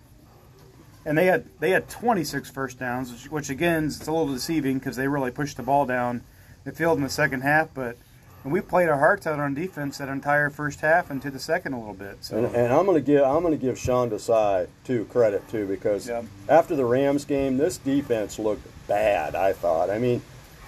[1.05, 4.79] and they had they had 26 first downs, which, which again it's a little deceiving
[4.79, 6.21] because they really pushed the ball down
[6.65, 7.97] the field in the second half, but
[8.43, 11.73] and we played our hearts out on defense that entire first half into the second
[11.73, 12.17] a little bit.
[12.21, 12.37] So.
[12.37, 15.67] And, and I'm going to give I'm going to give Sean Desai too credit too
[15.67, 16.25] because yep.
[16.47, 19.35] after the Rams game, this defense looked bad.
[19.35, 19.89] I thought.
[19.89, 20.21] I mean,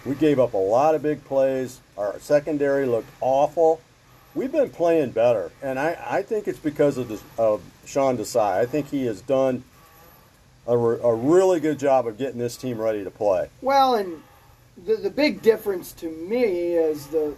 [0.05, 1.79] we gave up a lot of big plays.
[1.97, 3.81] Our secondary looked awful.
[4.33, 8.59] We've been playing better, and I, I think it's because of, this, of Sean Desai.
[8.59, 9.63] I think he has done
[10.65, 13.49] a, a really good job of getting this team ready to play.
[13.61, 14.23] Well, and
[14.85, 16.43] the the big difference to me
[16.75, 17.35] is the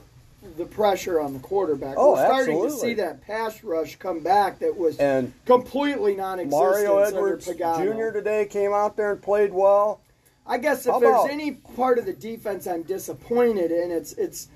[0.58, 1.96] the pressure on the quarterback.
[1.98, 2.70] Oh, We're starting absolutely.
[2.70, 6.52] to see that pass rush come back that was and completely non-existent.
[6.52, 8.12] Mario Edwards Jr.
[8.12, 10.02] today came out there and played well.
[10.46, 14.14] I guess if How there's about- any part of the defense I'm disappointed in, it's
[14.14, 14.50] it's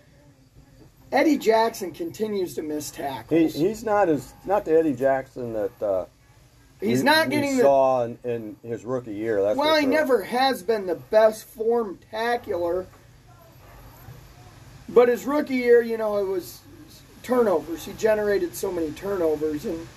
[1.18, 3.56] Eddie Jackson continues to miss He, tackles.
[3.56, 6.06] he's not as not the Eddie Jackson that uh,
[6.80, 9.42] He's we- not we getting the saw in, in his rookie year.
[9.42, 9.76] That's well.
[9.78, 9.92] He sure.
[9.92, 12.86] never has been the best form tackler.
[14.88, 16.62] But his rookie year, you know, it was
[17.24, 17.84] turnovers.
[17.86, 19.88] He generated so many turnovers, and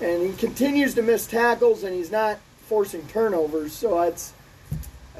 [0.00, 2.38] and he continues to miss tackles, and he's not
[2.68, 3.72] forcing turnovers.
[3.72, 4.32] So it's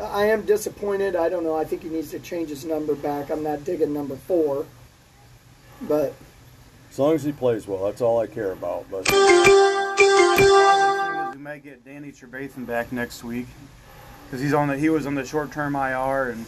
[0.01, 1.17] I am disappointed.
[1.17, 1.57] I don't know.
[1.57, 3.29] I think he needs to change his number back.
[3.29, 4.67] I'm not digging number four,
[5.83, 6.15] but
[6.91, 8.87] As long as he plays well, that's all I care about.
[8.91, 9.09] But
[11.35, 13.47] We might get Danny Trevathan back next week
[14.27, 16.47] because he's on the he was on the short term IR, and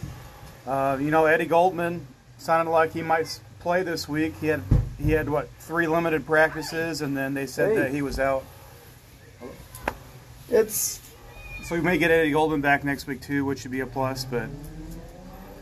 [0.66, 2.06] uh, you know Eddie Goldman
[2.38, 4.34] sounded like he might play this week.
[4.40, 4.62] He had
[4.98, 7.76] he had what three limited practices, and then they said Hey.
[7.82, 8.44] that he was out.
[10.50, 11.00] it's
[11.64, 14.24] So we may get Eddie Goldman back next week too, which should be a plus.
[14.24, 14.48] But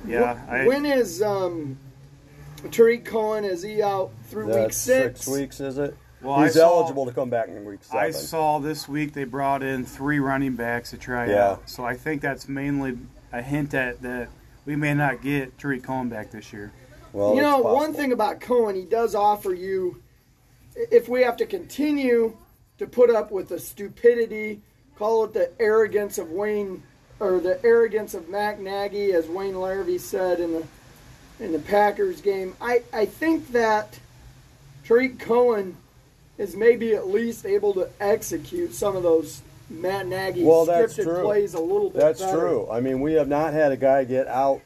[0.07, 1.77] yeah, I, when is um,
[2.71, 3.45] Tarik Cohen?
[3.45, 5.23] Is he out through week six?
[5.23, 5.27] six?
[5.29, 5.95] weeks, is it?
[6.21, 7.99] Well, he's saw- eligible to come back in week seven.
[8.07, 11.51] I saw this week they brought in three running backs to try Yeah.
[11.53, 11.71] out.
[11.71, 12.99] So I think that's mainly
[13.33, 14.29] a hint at that
[14.67, 16.73] we may not get Tarik Cohen back this year.
[17.13, 17.75] well, you know, possible.
[17.77, 20.03] one thing about Cohen, he does offer you,
[20.77, 22.37] if we have to continue
[22.79, 24.61] to put up with the stupidity,
[24.97, 26.83] call it the arrogance of Wayne,
[27.21, 30.65] or the arrogance of Mac Nagy, as Wayne Larrivee said in the
[31.41, 32.55] in the Packers game.
[32.61, 33.99] I, I think that
[34.85, 35.77] Tarik Cohen
[36.37, 41.23] is maybe at least able to execute some of those Matt Nagy Well, that's true.
[41.23, 42.39] plays a little bit That's better.
[42.39, 42.69] true.
[42.71, 44.63] I mean, we have not had a guy get out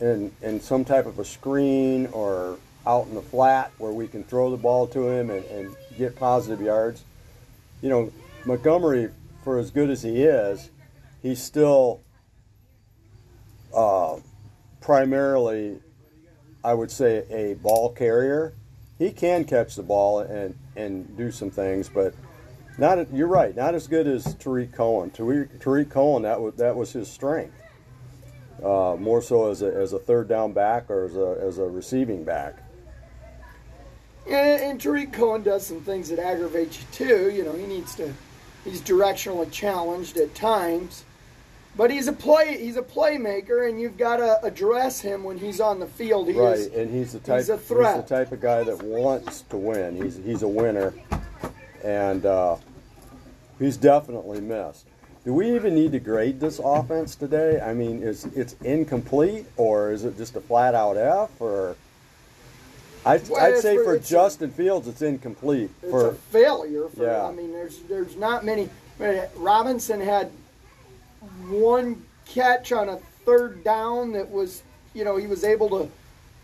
[0.00, 4.22] in in some type of a screen or out in the flat where we can
[4.24, 7.04] throw the ball to him and, and get positive yards.
[7.80, 8.12] You know,
[8.44, 9.10] Montgomery,
[9.44, 10.70] for as good as he is,
[11.22, 12.00] he's still
[13.74, 14.16] uh,
[14.82, 15.78] primarily,
[16.62, 18.52] I would say, a ball carrier.
[18.98, 22.14] He can catch the ball and, and do some things, but
[22.78, 23.12] not.
[23.12, 23.54] You're right.
[23.56, 25.10] Not as good as Tarik Cohen.
[25.10, 26.22] Tarik, Tarik Cohen.
[26.22, 27.54] That was that was his strength.
[28.62, 31.64] Uh, more so as a, as a third down back or as a, as a
[31.64, 32.62] receiving back.
[34.26, 37.30] And, and Tarik Cohen does some things that aggravate you too.
[37.30, 38.12] You know, he needs to,
[38.64, 41.04] he's directionally challenged at times.
[41.74, 45.60] But he's a play he's a playmaker, and you've got to address him when he's
[45.60, 46.28] on the field.
[46.28, 47.96] He right, is, and he's the type he's a threat.
[47.96, 49.96] he's the type of guy that wants to win.
[50.02, 50.92] He's he's a winner,
[51.82, 52.56] and uh,
[53.58, 54.86] he's definitely missed.
[55.24, 57.60] Do we even need to grade this offense today?
[57.60, 61.76] I mean, is it's incomplete or is it just a flat out F or?
[63.06, 65.70] I'd, Well, I'd say for- for it's a- Justin Fields, it's incomplete.
[65.82, 66.88] it's For a failure.
[66.88, 67.24] For, Yeah.
[67.26, 68.68] I mean, there's there's not many.
[69.36, 70.30] Robinson had
[71.48, 74.62] one catch on a third down that was,
[74.94, 75.90] you know, he was able to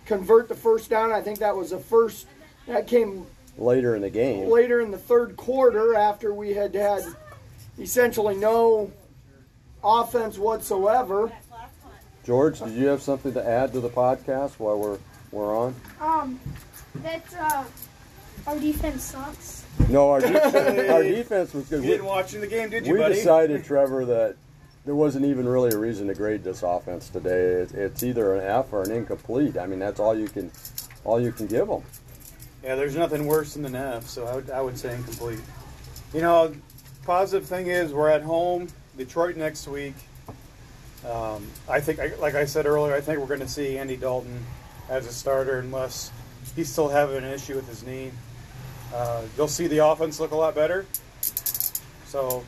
[0.07, 1.13] convert the first down.
[1.13, 2.27] I think that was the first
[2.67, 3.27] that came
[3.57, 7.03] later in the game, later in the third quarter after we had had
[7.79, 8.91] essentially no
[9.83, 11.33] offense whatsoever.
[12.25, 14.99] George, did you have something to add to the podcast while we're
[15.31, 15.75] we're on?
[16.01, 16.39] Um,
[16.97, 17.65] that uh,
[18.47, 19.65] our defense sucks.
[19.89, 21.83] No, our defense, our defense was good.
[21.85, 23.15] You didn't watch in the game, did you, we buddy?
[23.15, 24.37] decided, Trevor, that
[24.89, 27.61] there wasn't even really a reason to grade this offense today.
[27.61, 29.59] It's, it's either an F or an incomplete.
[29.59, 30.51] I mean, that's all you can,
[31.05, 31.83] all you can give them.
[32.65, 35.41] Yeah, there's nothing worse than an F, so I would, I would say incomplete.
[36.15, 36.55] You know,
[37.05, 39.93] positive thing is we're at home, Detroit next week.
[41.07, 44.43] Um, I think, like I said earlier, I think we're going to see Andy Dalton
[44.89, 46.11] as a starter unless
[46.57, 48.11] he's still having an issue with his knee.
[48.95, 50.87] Uh, you'll see the offense look a lot better.
[52.07, 52.43] So,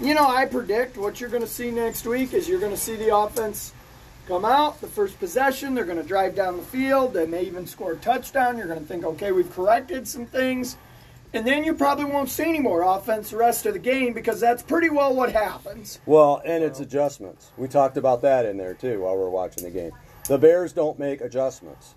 [0.00, 2.78] You know, I predict what you're going to see next week is you're going to
[2.78, 3.72] see the offense
[4.26, 5.74] come out the first possession.
[5.74, 7.14] They're going to drive down the field.
[7.14, 8.56] They may even score a touchdown.
[8.56, 10.76] You're going to think, okay, we've corrected some things.
[11.34, 14.38] And then you probably won't see any more offense the rest of the game because
[14.38, 15.98] that's pretty well what happens.
[16.04, 17.52] Well, and it's adjustments.
[17.56, 19.92] We talked about that in there too while we are watching the game.
[20.28, 21.94] The Bears don't make adjustments.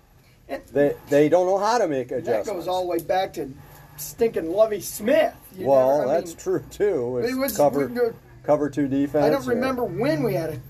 [0.72, 2.48] They they don't know how to make adjustments.
[2.48, 3.52] that goes all the way back to
[4.00, 5.34] stinking Lovie Smith.
[5.58, 7.18] Well, never- that's mean, true too.
[7.18, 8.00] It's It was- cover we-
[8.42, 9.24] cover two defense.
[9.24, 10.60] I don't remember when we had a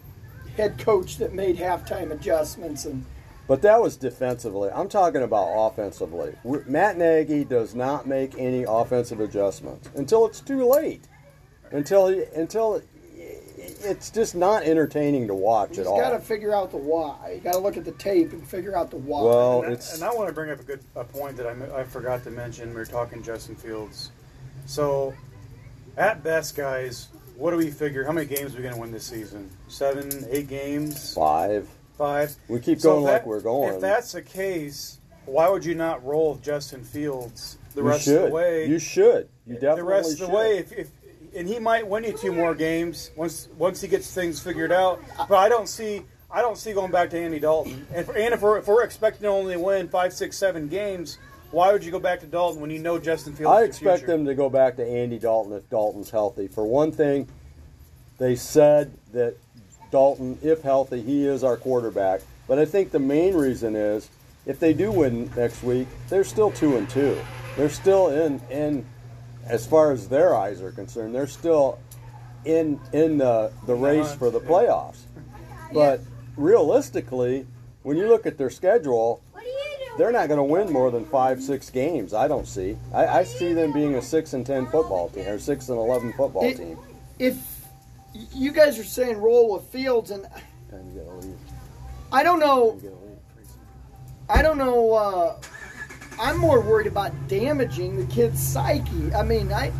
[0.56, 3.04] head coach that made halftime adjustments and
[3.48, 4.70] But that was defensively.
[4.74, 6.34] I'm talking about offensively.
[6.66, 11.04] Matt Nagy does not make any offensive adjustments until it's too late.
[11.70, 12.80] Until he, until
[13.82, 15.96] it's just not entertaining to watch He's at all.
[15.96, 17.32] You got to figure out the why.
[17.34, 19.22] You got to look at the tape and figure out the why.
[19.22, 21.46] Well, and, I, it's and I want to bring up a good a point that
[21.46, 22.70] I, I forgot to mention.
[22.70, 24.10] We were talking Justin Fields.
[24.66, 25.14] So,
[25.96, 28.04] at best, guys, what do we figure?
[28.04, 29.50] How many games are we going to win this season?
[29.68, 31.68] Seven, eight games, five.
[31.96, 32.34] five.
[32.48, 33.74] We keep So going if like we're going.
[33.74, 38.16] If that's the case, why would you not roll Justin Fields the you rest should.
[38.16, 38.66] of the way?
[38.66, 39.28] You should.
[39.46, 40.34] You definitely the rest of the should.
[40.34, 40.88] way, if, if
[41.36, 45.00] and he might win you two more games once once he gets things figured out.
[45.28, 47.86] But I don't see I don't see going back to Andy Dalton.
[47.94, 51.18] And, and if we're if we're expecting to only win five, six, seven games,
[51.50, 53.56] why would you go back to Dalton when you know Justin Fields?
[53.56, 56.48] I expect them to go back to Andy Dalton if Dalton's healthy.
[56.48, 57.28] For one thing,
[58.18, 59.36] they said that
[59.90, 62.22] Dalton, if healthy, he is our quarterback.
[62.48, 64.08] But I think the main reason is
[64.46, 67.18] if they do win next week, they're still two and two.
[67.56, 68.84] They're still in in
[69.46, 71.78] as far as their eyes are concerned, they're still
[72.44, 75.00] in in the the race for the playoffs.
[75.72, 76.00] But
[76.36, 77.46] realistically,
[77.82, 79.98] when you look at their schedule, What are you doing?
[79.98, 82.14] they're not going to win more than five, six games.
[82.14, 82.76] I don't see.
[82.94, 86.12] I, I see them being a six and ten football team or six and eleven
[86.12, 86.78] football It- team.
[87.18, 87.36] if
[88.32, 90.26] you guys are saying roll with Fields, and
[90.70, 91.36] And you leave.
[92.12, 93.18] I don't know, You gotta leave.
[94.28, 94.92] I don't know.
[94.92, 95.36] Uh,
[96.18, 99.12] I'm more worried about damaging the kid's psyche.
[99.14, 99.72] I mean, I.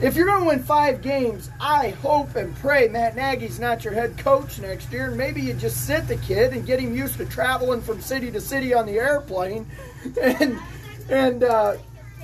[0.00, 3.94] If you're going to win five games, I hope and pray Matt Nagy's not your
[3.94, 7.16] head coach next year, and maybe you just sit the kid and get him used
[7.16, 9.66] to traveling from city to city on the airplane,
[10.20, 10.58] and
[11.08, 11.76] and uh,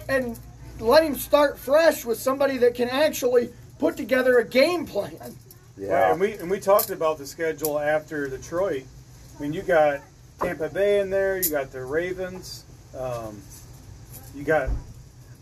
[0.09, 0.39] and
[0.81, 3.49] let him start fresh with somebody that can actually
[3.79, 5.17] put together a game plan.
[5.19, 5.33] Right,
[5.79, 6.13] Yeah.
[6.13, 8.85] and we and we talked about the schedule after Detroit.
[9.39, 10.01] I mean, you got
[10.41, 11.39] Tampa Bay in there.
[11.43, 12.65] You got the Ravens.
[12.99, 13.41] Um,
[14.35, 14.71] you got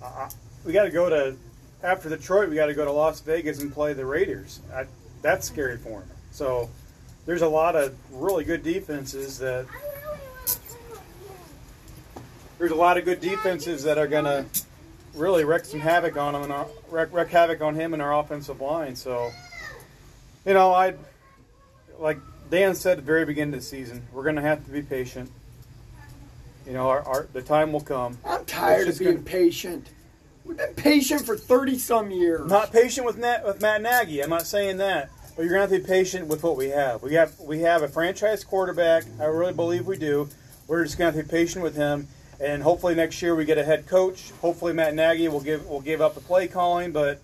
[0.03, 0.29] uh,
[0.65, 1.37] we got to go to
[1.83, 2.49] after Detroit.
[2.49, 4.61] We got to go to Las Vegas and play the Raiders.
[4.75, 4.87] I,
[5.23, 6.11] that's scary for him.
[6.31, 6.71] So
[7.27, 9.67] there's a lot of really good defenses that
[12.59, 14.47] there's a lot of good defenses that are gonna
[15.15, 18.61] really wreak some havoc on him and our, wreak havoc on him and our offensive
[18.61, 18.95] line.
[18.95, 19.31] So
[20.45, 20.95] you know, I
[21.99, 22.19] like
[22.51, 24.83] Dan said at the very beginning of the season, we're going to have to be
[24.83, 25.31] patient.
[26.71, 28.17] You know, our, our the time will come.
[28.25, 29.89] I'm tired of being gonna- patient.
[30.45, 32.49] We've been patient for 30 some years.
[32.49, 34.23] Not patient with Nat, with Matt Nagy.
[34.23, 36.69] I'm not saying that, but you're going to have to be patient with what we
[36.69, 37.03] have.
[37.03, 39.03] We have we have a franchise quarterback.
[39.21, 40.29] I really believe we do.
[40.69, 42.07] We're just going to have to be patient with him,
[42.41, 44.31] and hopefully next year we get a head coach.
[44.41, 47.21] Hopefully Matt Nagy will give will give up the play calling, but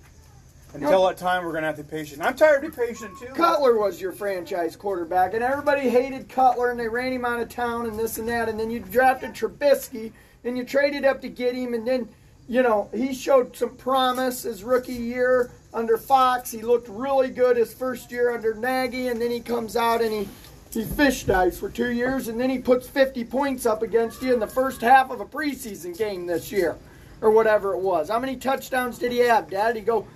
[0.74, 2.22] until that time, we're going to have to be patient.
[2.22, 3.32] I'm tired of being patient too.
[3.34, 7.48] Cutler was your franchise quarterback, and everybody hated Cutler, and they ran him out of
[7.48, 8.48] town, and this and that.
[8.48, 10.12] And then you drafted Trubisky,
[10.44, 12.08] and you traded up to get him, and then
[12.48, 16.50] you know he showed some promise his rookie year under Fox.
[16.50, 20.12] He looked really good his first year under Nagy, and then he comes out and
[20.12, 20.28] he
[20.72, 24.34] he fish dives for two years, and then he puts 50 points up against you
[24.34, 26.76] in the first half of a preseason game this year,
[27.22, 28.10] or whatever it was.
[28.10, 29.76] How many touchdowns did he have, Dad?
[29.76, 30.06] He go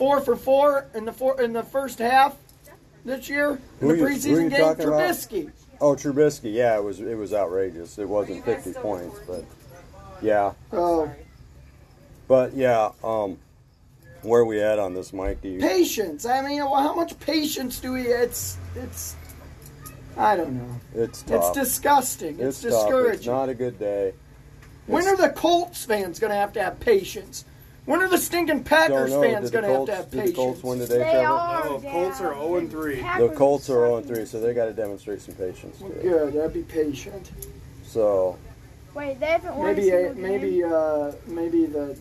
[0.00, 2.34] four for four in the four in the first half
[3.04, 4.58] this year in the Who you- who preseason you game?
[4.60, 5.00] talking about?
[5.10, 5.52] Trubisky.
[5.78, 6.54] Oh, Trubisky.
[6.54, 7.98] Yeah, it was it was outrageous.
[7.98, 9.44] It wasn't 50 points, but
[10.22, 10.52] yeah.
[10.72, 11.10] Oh,
[12.28, 13.36] But yeah, um,
[14.22, 15.42] where are we at on this, Mike?
[15.42, 16.24] Do you, patience.
[16.24, 18.06] I mean, well, how much patience do we?
[18.06, 19.16] It's it's.
[20.16, 20.80] I don't know.
[20.94, 22.40] it's It's disgusting.
[22.40, 22.84] It's, It's tough.
[22.86, 23.18] discouraging.
[23.18, 24.14] It's not a good day.
[24.86, 27.44] when are the Colts fans going to have to have patience?
[27.86, 29.22] When are the stinking Packers know.
[29.22, 30.64] fans going to have Colts, to have did the Colts patience?
[30.64, 31.26] win today, They Trevor?
[31.28, 31.64] are.
[31.64, 32.94] No, Colts are 0 and 3.
[32.96, 35.78] The Colts are 0 and 3, so they got to demonstrate some patience.
[35.78, 35.88] Too.
[36.02, 36.36] Good.
[36.44, 37.30] I'd be patient.
[37.84, 38.38] So
[38.94, 40.22] Wait, they haven't won Maybe a single game.
[40.22, 41.96] maybe uh, maybe the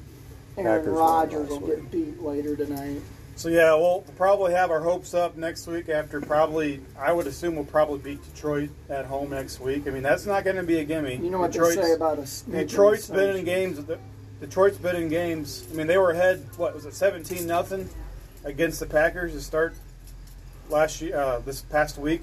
[0.57, 1.75] Aaron Packers Rodgers will week.
[1.75, 3.01] get beat later tonight.
[3.35, 7.55] So yeah, we'll probably have our hopes up next week after probably I would assume
[7.55, 9.87] we'll probably beat Detroit at home next week.
[9.87, 11.15] I mean that's not going to be a gimme.
[11.15, 12.41] You know what Detroit's, they say about us.
[12.41, 13.45] Detroit's been in assumptions.
[13.45, 13.85] games.
[13.85, 13.99] the-
[14.39, 15.67] Detroit's been in games.
[15.71, 16.45] I mean they were ahead.
[16.57, 17.89] What was it, seventeen nothing
[18.45, 19.73] against the Packers to start
[20.69, 21.17] last year.
[21.17, 22.21] Uh, this past week,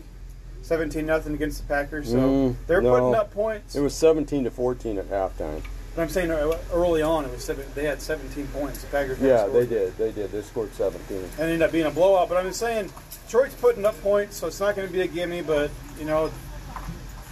[0.63, 2.11] seventeen nothing against the Packers.
[2.11, 2.91] So Mm, they're no.
[2.93, 3.75] putting up points.
[3.77, 5.63] it was 17 to 14 at halftime.
[5.95, 8.81] but I'm saying uh, early on it was seven, they had seventeen points.
[8.83, 9.21] The Packers.
[9.21, 9.53] Yeah, scored.
[9.55, 9.97] they did.
[9.99, 10.33] They did.
[10.33, 11.19] They scored 17.
[11.19, 12.29] and ended up being a blowout.
[12.31, 12.91] But I'm just saying,
[13.27, 15.43] Detroit's putting up points, so it's not going to be a gimme.
[15.43, 16.31] But you know,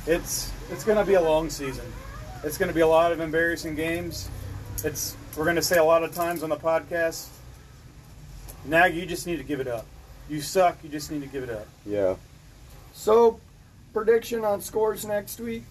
[0.07, 1.85] it's it's going to be a long season.
[2.43, 4.29] It's going to be a lot of embarrassing games.
[4.85, 7.29] It's we're going to say a lot of times on the podcast.
[8.67, 9.87] Now you just need to give it up.
[10.29, 10.79] You suck.
[10.83, 11.67] You just need to give it up.
[11.87, 12.17] Yeah.
[12.93, 13.41] So,
[13.93, 15.65] prediction on scores next week.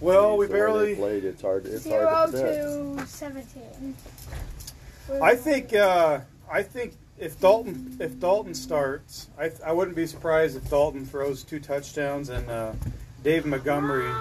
[0.00, 0.94] Well, we the way they barely.
[0.96, 1.24] played.
[1.24, 1.66] It's hard.
[1.66, 2.98] It's Zero hard to predict.
[2.98, 3.96] to seventeen.
[5.22, 5.74] I think.
[5.74, 6.20] Uh,
[6.50, 11.42] I think if Dalton if Dalton starts, I, I wouldn't be surprised if Dalton throws
[11.42, 12.72] two touchdowns and uh,
[13.24, 14.12] Dave Montgomery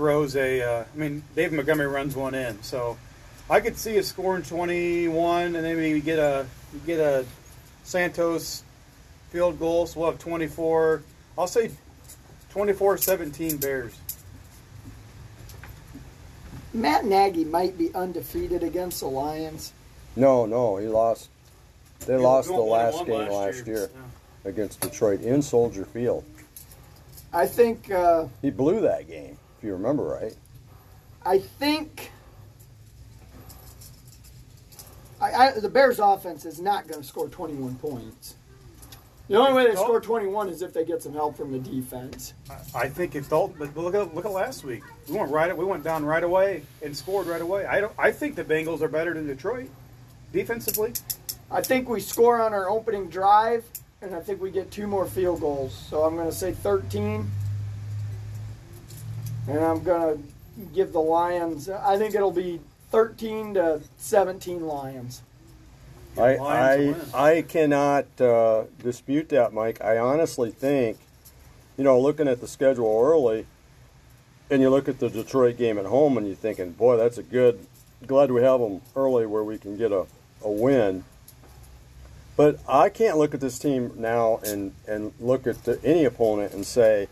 [0.00, 0.62] throws a.
[0.62, 2.96] Uh, I mean, Dave Montgomery runs one in, so
[3.50, 7.26] I could see us scoring 21, and then maybe get a you get a
[7.84, 8.62] Santos
[9.28, 11.02] field goal, so we'll have 24.
[11.36, 11.70] I'll say
[12.54, 13.92] 24-17 Bears.
[16.72, 19.72] Matt Nagy might be undefeated against the Lions.
[20.16, 21.28] No, no, he lost.
[22.06, 24.48] They lost the won- won last one game last year Yeah.
[24.50, 26.24] against Detroit in Soldier Field.
[27.34, 27.90] I think.
[27.90, 30.34] Uh, He blew that game, if you remember right.
[31.24, 32.10] I think.
[35.20, 38.36] I, I, the Bears' offense is not going to score 21 points.
[39.28, 39.82] The only way they No.
[39.84, 42.32] score 21 is if they get some help from the defense.
[42.74, 44.82] I think if Dalton, but look at look at last week.
[45.08, 47.66] We went right, we went down right away and scored right away.
[47.66, 47.92] I don't.
[47.98, 49.68] I think the Bengals are better than Detroit
[50.32, 50.94] defensively.
[51.50, 53.64] I think we score on our opening drive,
[54.00, 55.74] and I think we get two more field goals.
[55.90, 57.30] So I'm going to say 13.
[59.48, 62.60] And I'm going to give the Lions, I think it'll be
[62.90, 65.22] 13 to 17 Lions.
[66.18, 66.94] I I.
[67.14, 69.80] I cannot uh, dispute that, Mike.
[69.82, 70.98] I honestly think,
[71.76, 73.46] you know, looking at the schedule early,
[74.50, 77.22] and you look at the Detroit game at home, and you're thinking, boy, that's a
[77.22, 77.64] good.
[78.06, 80.06] Glad we have them early where we can get a,
[80.42, 81.04] a win.
[82.36, 86.54] But I can't look at this team now and, and look at the, any opponent
[86.54, 87.08] and say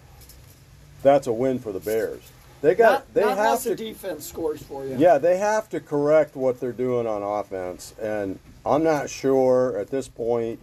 [1.02, 2.22] that's a win for the Bears.
[2.60, 4.96] They got Not, they not have to the defense scores for you.
[4.98, 9.90] yeah, they have to correct what they're doing on offense, and I'm not sure at
[9.90, 10.58] this point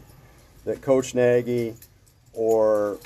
[0.66, 1.76] that Coach Nagy
[2.34, 3.00] or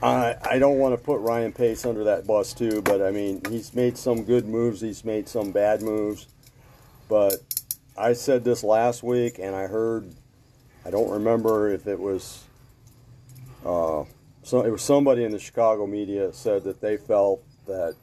[0.00, 3.40] I I don't want to put Ryan Pace under that bus too, but I mean
[3.48, 6.28] he's made some good moves, he's made some bad moves,
[7.08, 7.34] but
[7.96, 10.14] I said this last week, and I heard
[10.84, 12.44] I don't remember if it was.
[13.64, 14.04] Uh,
[14.42, 17.94] so it was somebody in the Chicago media said that they felt that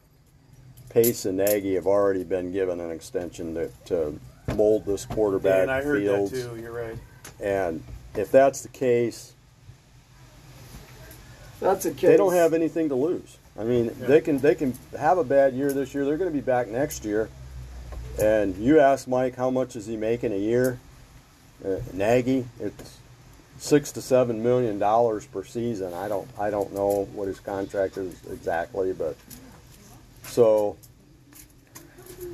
[0.90, 4.20] Pace and Nagy have already been given an extension to, to
[4.56, 6.32] mold this quarterback and I heard fields.
[6.32, 6.62] that too.
[6.62, 6.98] You're right.
[7.40, 7.84] And
[8.16, 9.34] if that's the case,
[11.60, 12.10] That's a case.
[12.10, 13.38] they don't have anything to lose.
[13.60, 14.08] I mean, Yeah.
[14.08, 16.06] they can they can have a bad year this year.
[16.06, 17.30] They're going to be back next year.
[18.20, 20.80] And you asked Mike how much is he making a year?
[21.64, 22.98] Uh, Nagy, it's
[23.60, 25.94] six to seven million dollars per season.
[25.94, 29.16] I don't I don't know what his contract is exactly, but
[30.24, 30.78] so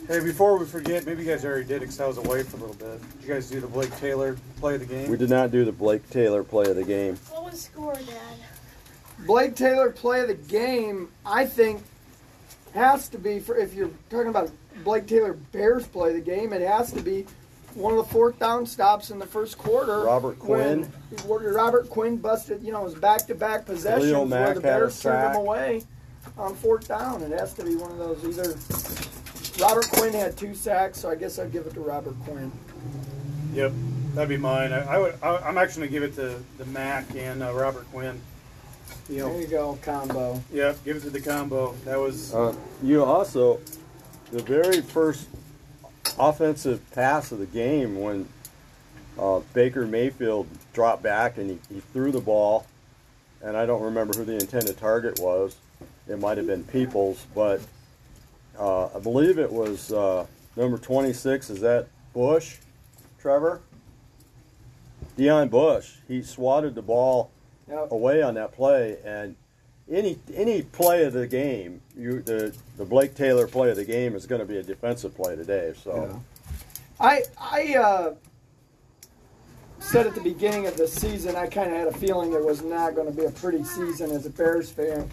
[0.07, 2.59] Hey, before we forget, maybe you guys already did because I was away for a
[2.59, 3.01] little bit.
[3.19, 5.09] Did you guys do the Blake Taylor play of the game?
[5.09, 7.15] We did not do the Blake Taylor play of the game.
[7.31, 9.25] What was score, Dad?
[9.25, 11.83] Blake Taylor play of the game, I think,
[12.75, 14.51] has to be for if you're talking about
[14.83, 17.25] Blake Taylor Bears play of the game, it has to be
[17.75, 20.01] one of the fourth down stops in the first quarter.
[20.01, 20.83] Robert Quinn.
[21.27, 25.01] When Robert Quinn busted, you know, his back to back possessions Khalil where the Bears
[25.01, 25.83] turned him away
[26.37, 27.21] on fourth down.
[27.21, 28.55] It has to be one of those either.
[29.63, 32.51] Robert Quinn had two sacks, so I guess I'd give it to Robert Quinn.
[33.53, 33.71] Yep,
[34.13, 34.73] that'd be mine.
[34.73, 35.15] I, I would.
[35.21, 38.19] I, I'm actually gonna give it to the Mack and uh, Robert Quinn.
[39.09, 40.41] You There you go, combo.
[40.51, 41.73] yep, give it to the combo.
[41.85, 43.59] That was Uh, you also,
[44.31, 45.27] the very first
[46.19, 48.27] offensive pass of the game when
[49.19, 52.65] uh, Baker Mayfield dropped back and he, he threw the ball,
[53.41, 55.55] and I don't remember who the intended target was.
[56.07, 57.61] It might have been Peoples, but
[58.59, 60.25] uh, I believe it was uh,
[60.55, 61.49] number 26.
[61.49, 62.57] Is that Bush,
[63.19, 63.61] Trevor?
[65.17, 65.95] Deon Bush.
[66.07, 67.31] He swatted the ball
[67.67, 67.91] Yep.
[67.91, 69.35] away on that play, and
[69.91, 74.15] any any play of the game, you the the Blake Taylor play of the game
[74.15, 75.73] is going to be a defensive play today.
[75.81, 76.21] So
[76.99, 78.13] I I uh,
[79.79, 82.63] said at the beginning of the season I kind of had a feeling it was
[82.63, 85.09] not going to be a pretty season as a Bears fan,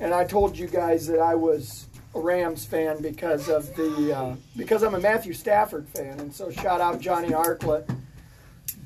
[0.00, 4.36] and I told you guys that I was a Rams fan because of the uh,
[4.56, 7.88] because I'm a Matthew Stafford fan, and so shout out Johnny Arklett.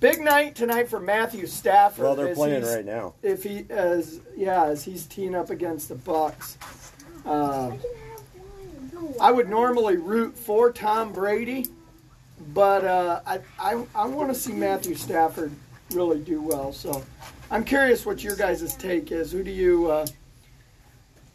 [0.00, 2.04] Big night tonight for Matthew Stafford.
[2.04, 3.14] well, they're playing right now.
[3.22, 6.56] If he as yeah as he's teeing up against the Bucks.
[7.26, 7.80] Uh, I can
[8.10, 9.14] have one.
[9.20, 11.66] I would normally root for Tom Brady,
[12.54, 15.52] but uh, I, I, I want to see Matthew Stafford
[15.90, 16.72] really do well.
[16.72, 17.04] So
[17.50, 19.32] I'm curious what your guys' take is.
[19.32, 20.06] Who do you uh,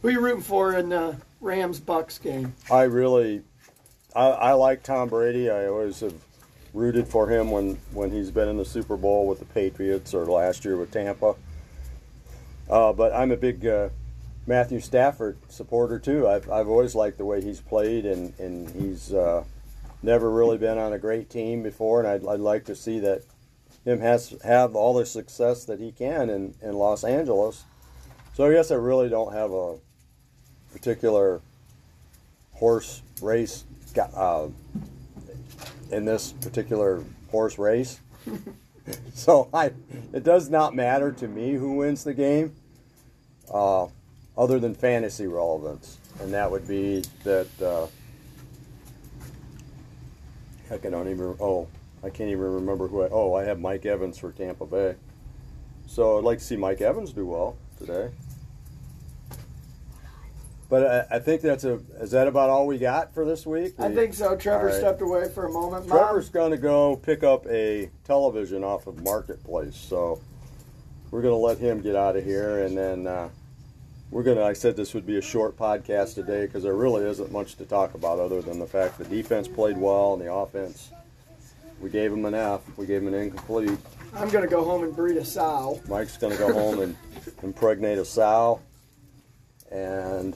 [0.02, 2.54] who are you rooting for in the Rams Bucks game?
[2.72, 3.42] I really,
[4.16, 5.50] I, I like Tom Brady.
[5.50, 6.14] I always have
[6.74, 10.26] rooted for him when when he's been in the Super Bowl with the Patriots or
[10.26, 11.36] last year with Tampa.
[12.70, 13.90] Uh, but I'm a big uh,
[14.48, 16.28] Matthew Stafford supporter too.
[16.28, 19.44] I've I've always liked the way he's played, and and he's uh,
[20.02, 23.24] never really been on a great team before, and I'd, I'd like to see that
[23.86, 27.64] him has have all the success that he can in, in Los Angeles.
[28.34, 29.76] So I guess I really don't have a
[30.72, 31.42] particular
[32.54, 33.66] horse race
[34.16, 34.48] uh,
[35.92, 38.00] in this particular horse race.
[39.14, 39.72] so I,
[40.14, 42.56] it does not matter to me who wins the game,
[43.54, 43.88] uh,
[44.38, 47.48] other than fantasy relevance, and that would be that.
[47.62, 47.88] Uh,
[50.70, 51.36] heck, I don't even.
[51.40, 51.68] Oh,
[52.04, 53.10] I can't even remember who I.
[53.12, 54.96] Oh, I have Mike Evans for Tampa Bay.
[55.88, 58.10] So I'd like to see Mike Evans do well today.
[60.74, 61.74] But I, I think that's a.
[62.00, 63.76] Is that about all we got for this week?
[63.78, 64.36] I think so.
[64.36, 64.74] Trevor right.
[64.74, 65.88] stepped away for a moment.
[65.88, 70.20] Mom, Trevor's going to go pick up a television off of Marketplace, so
[71.12, 73.30] we're going to let him get out of here, and then uh,
[74.10, 74.44] we're going to.
[74.44, 77.66] I said this would be a short podcast today because there really isn't much to
[77.66, 80.90] talk about other than the fact the defense played well and the offense.
[81.82, 82.62] We gave him an F.
[82.78, 83.78] We gave him an incomplete.
[84.16, 85.80] I'm going to go home and breed a sow.
[85.88, 86.98] Mike's going to go home and
[87.44, 88.60] impregnate a sow,
[89.70, 90.36] and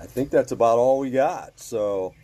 [0.00, 1.60] I think that's about all we got.
[1.60, 2.14] So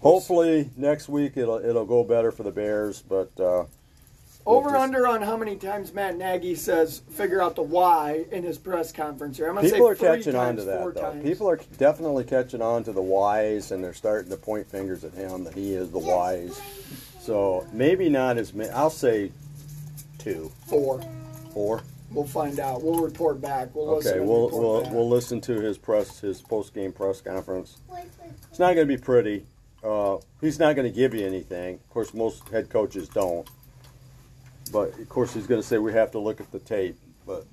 [0.00, 3.30] hopefully next week it'll it'll go better for the Bears, but.
[3.38, 3.64] Uh,
[4.46, 8.42] Over just- under on how many times Matt Nagy says figure out the why in
[8.42, 9.48] his press conference here.
[9.48, 11.10] I'm going to say People are three catching on times, to four that, though.
[11.12, 11.22] times.
[11.22, 15.12] People are definitely catching on to the whys, and they're starting to point fingers at
[15.12, 16.60] him that he is the whys.
[17.20, 18.70] So maybe not as many.
[18.70, 19.32] I'll say
[20.18, 21.02] two, four.
[21.52, 21.82] four.
[22.10, 22.82] We'll find out.
[22.82, 23.74] We'll report back.
[23.74, 24.12] We'll listen.
[24.12, 24.92] Okay, and we'll report we'll back.
[24.92, 27.78] we'll listen to his press his post game press conference.
[27.88, 28.30] Wait, wait.
[28.50, 29.44] It's not going to be pretty.
[29.84, 31.74] Uh, he's not going to give you anything.
[31.74, 33.48] Of course, most head coaches don't.
[34.72, 36.96] But of course, he's going to say we have to look at the tape.
[37.26, 37.46] But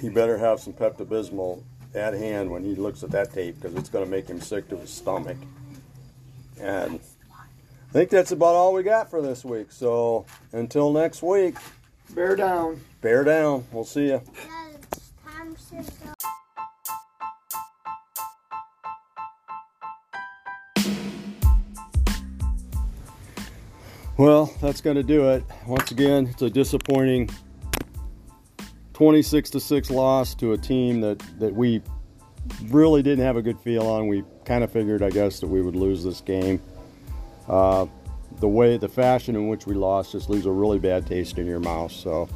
[0.00, 1.62] he better have some Pepto Bismol
[1.94, 4.68] at hand when he looks at that tape because it's going to make him sick
[4.68, 5.38] to his stomach.
[6.60, 7.00] And
[7.88, 9.72] I think that's about all we got for this week.
[9.72, 11.56] So until next week,
[12.14, 12.80] Bear down.
[13.00, 13.64] Bear down.
[13.72, 14.22] We'll see you.
[24.16, 25.42] Well, that's going to do it.
[25.66, 27.30] Once again, it's a disappointing
[28.92, 31.80] 26 to 6 loss to a team that, that we
[32.66, 34.08] really didn't have a good feel on.
[34.08, 36.60] We kind of figured, I guess, that we would lose this game.
[37.48, 37.86] Uh,
[38.40, 41.46] the way, the fashion in which we lost just leaves a really bad taste in
[41.46, 41.90] your mouth.
[41.90, 42.28] So,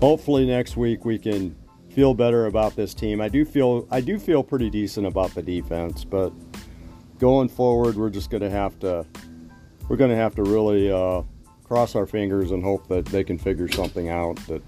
[0.00, 1.56] hopefully next week we can
[1.90, 3.20] feel better about this team.
[3.20, 6.32] I do feel, I do feel pretty decent about the defense, but
[7.18, 9.04] going forward, we're just going to have to
[9.88, 11.22] we're going to have to really uh,
[11.64, 14.36] cross our fingers and hope that they can figure something out.
[14.46, 14.62] That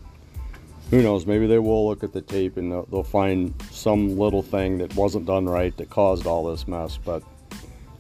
[0.91, 4.43] who knows, maybe they will look at the tape and they'll, they'll find some little
[4.43, 6.99] thing that wasn't done right that caused all this mess.
[7.05, 7.23] But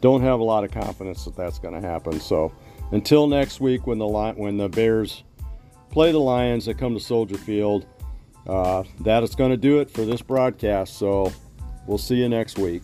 [0.00, 2.18] don't have a lot of confidence that that's going to happen.
[2.20, 2.52] So
[2.90, 5.22] until next week, when the when the Bears
[5.90, 7.86] play the Lions that come to Soldier Field,
[8.46, 10.98] uh, that is going to do it for this broadcast.
[10.98, 11.32] So
[11.86, 12.82] we'll see you next week.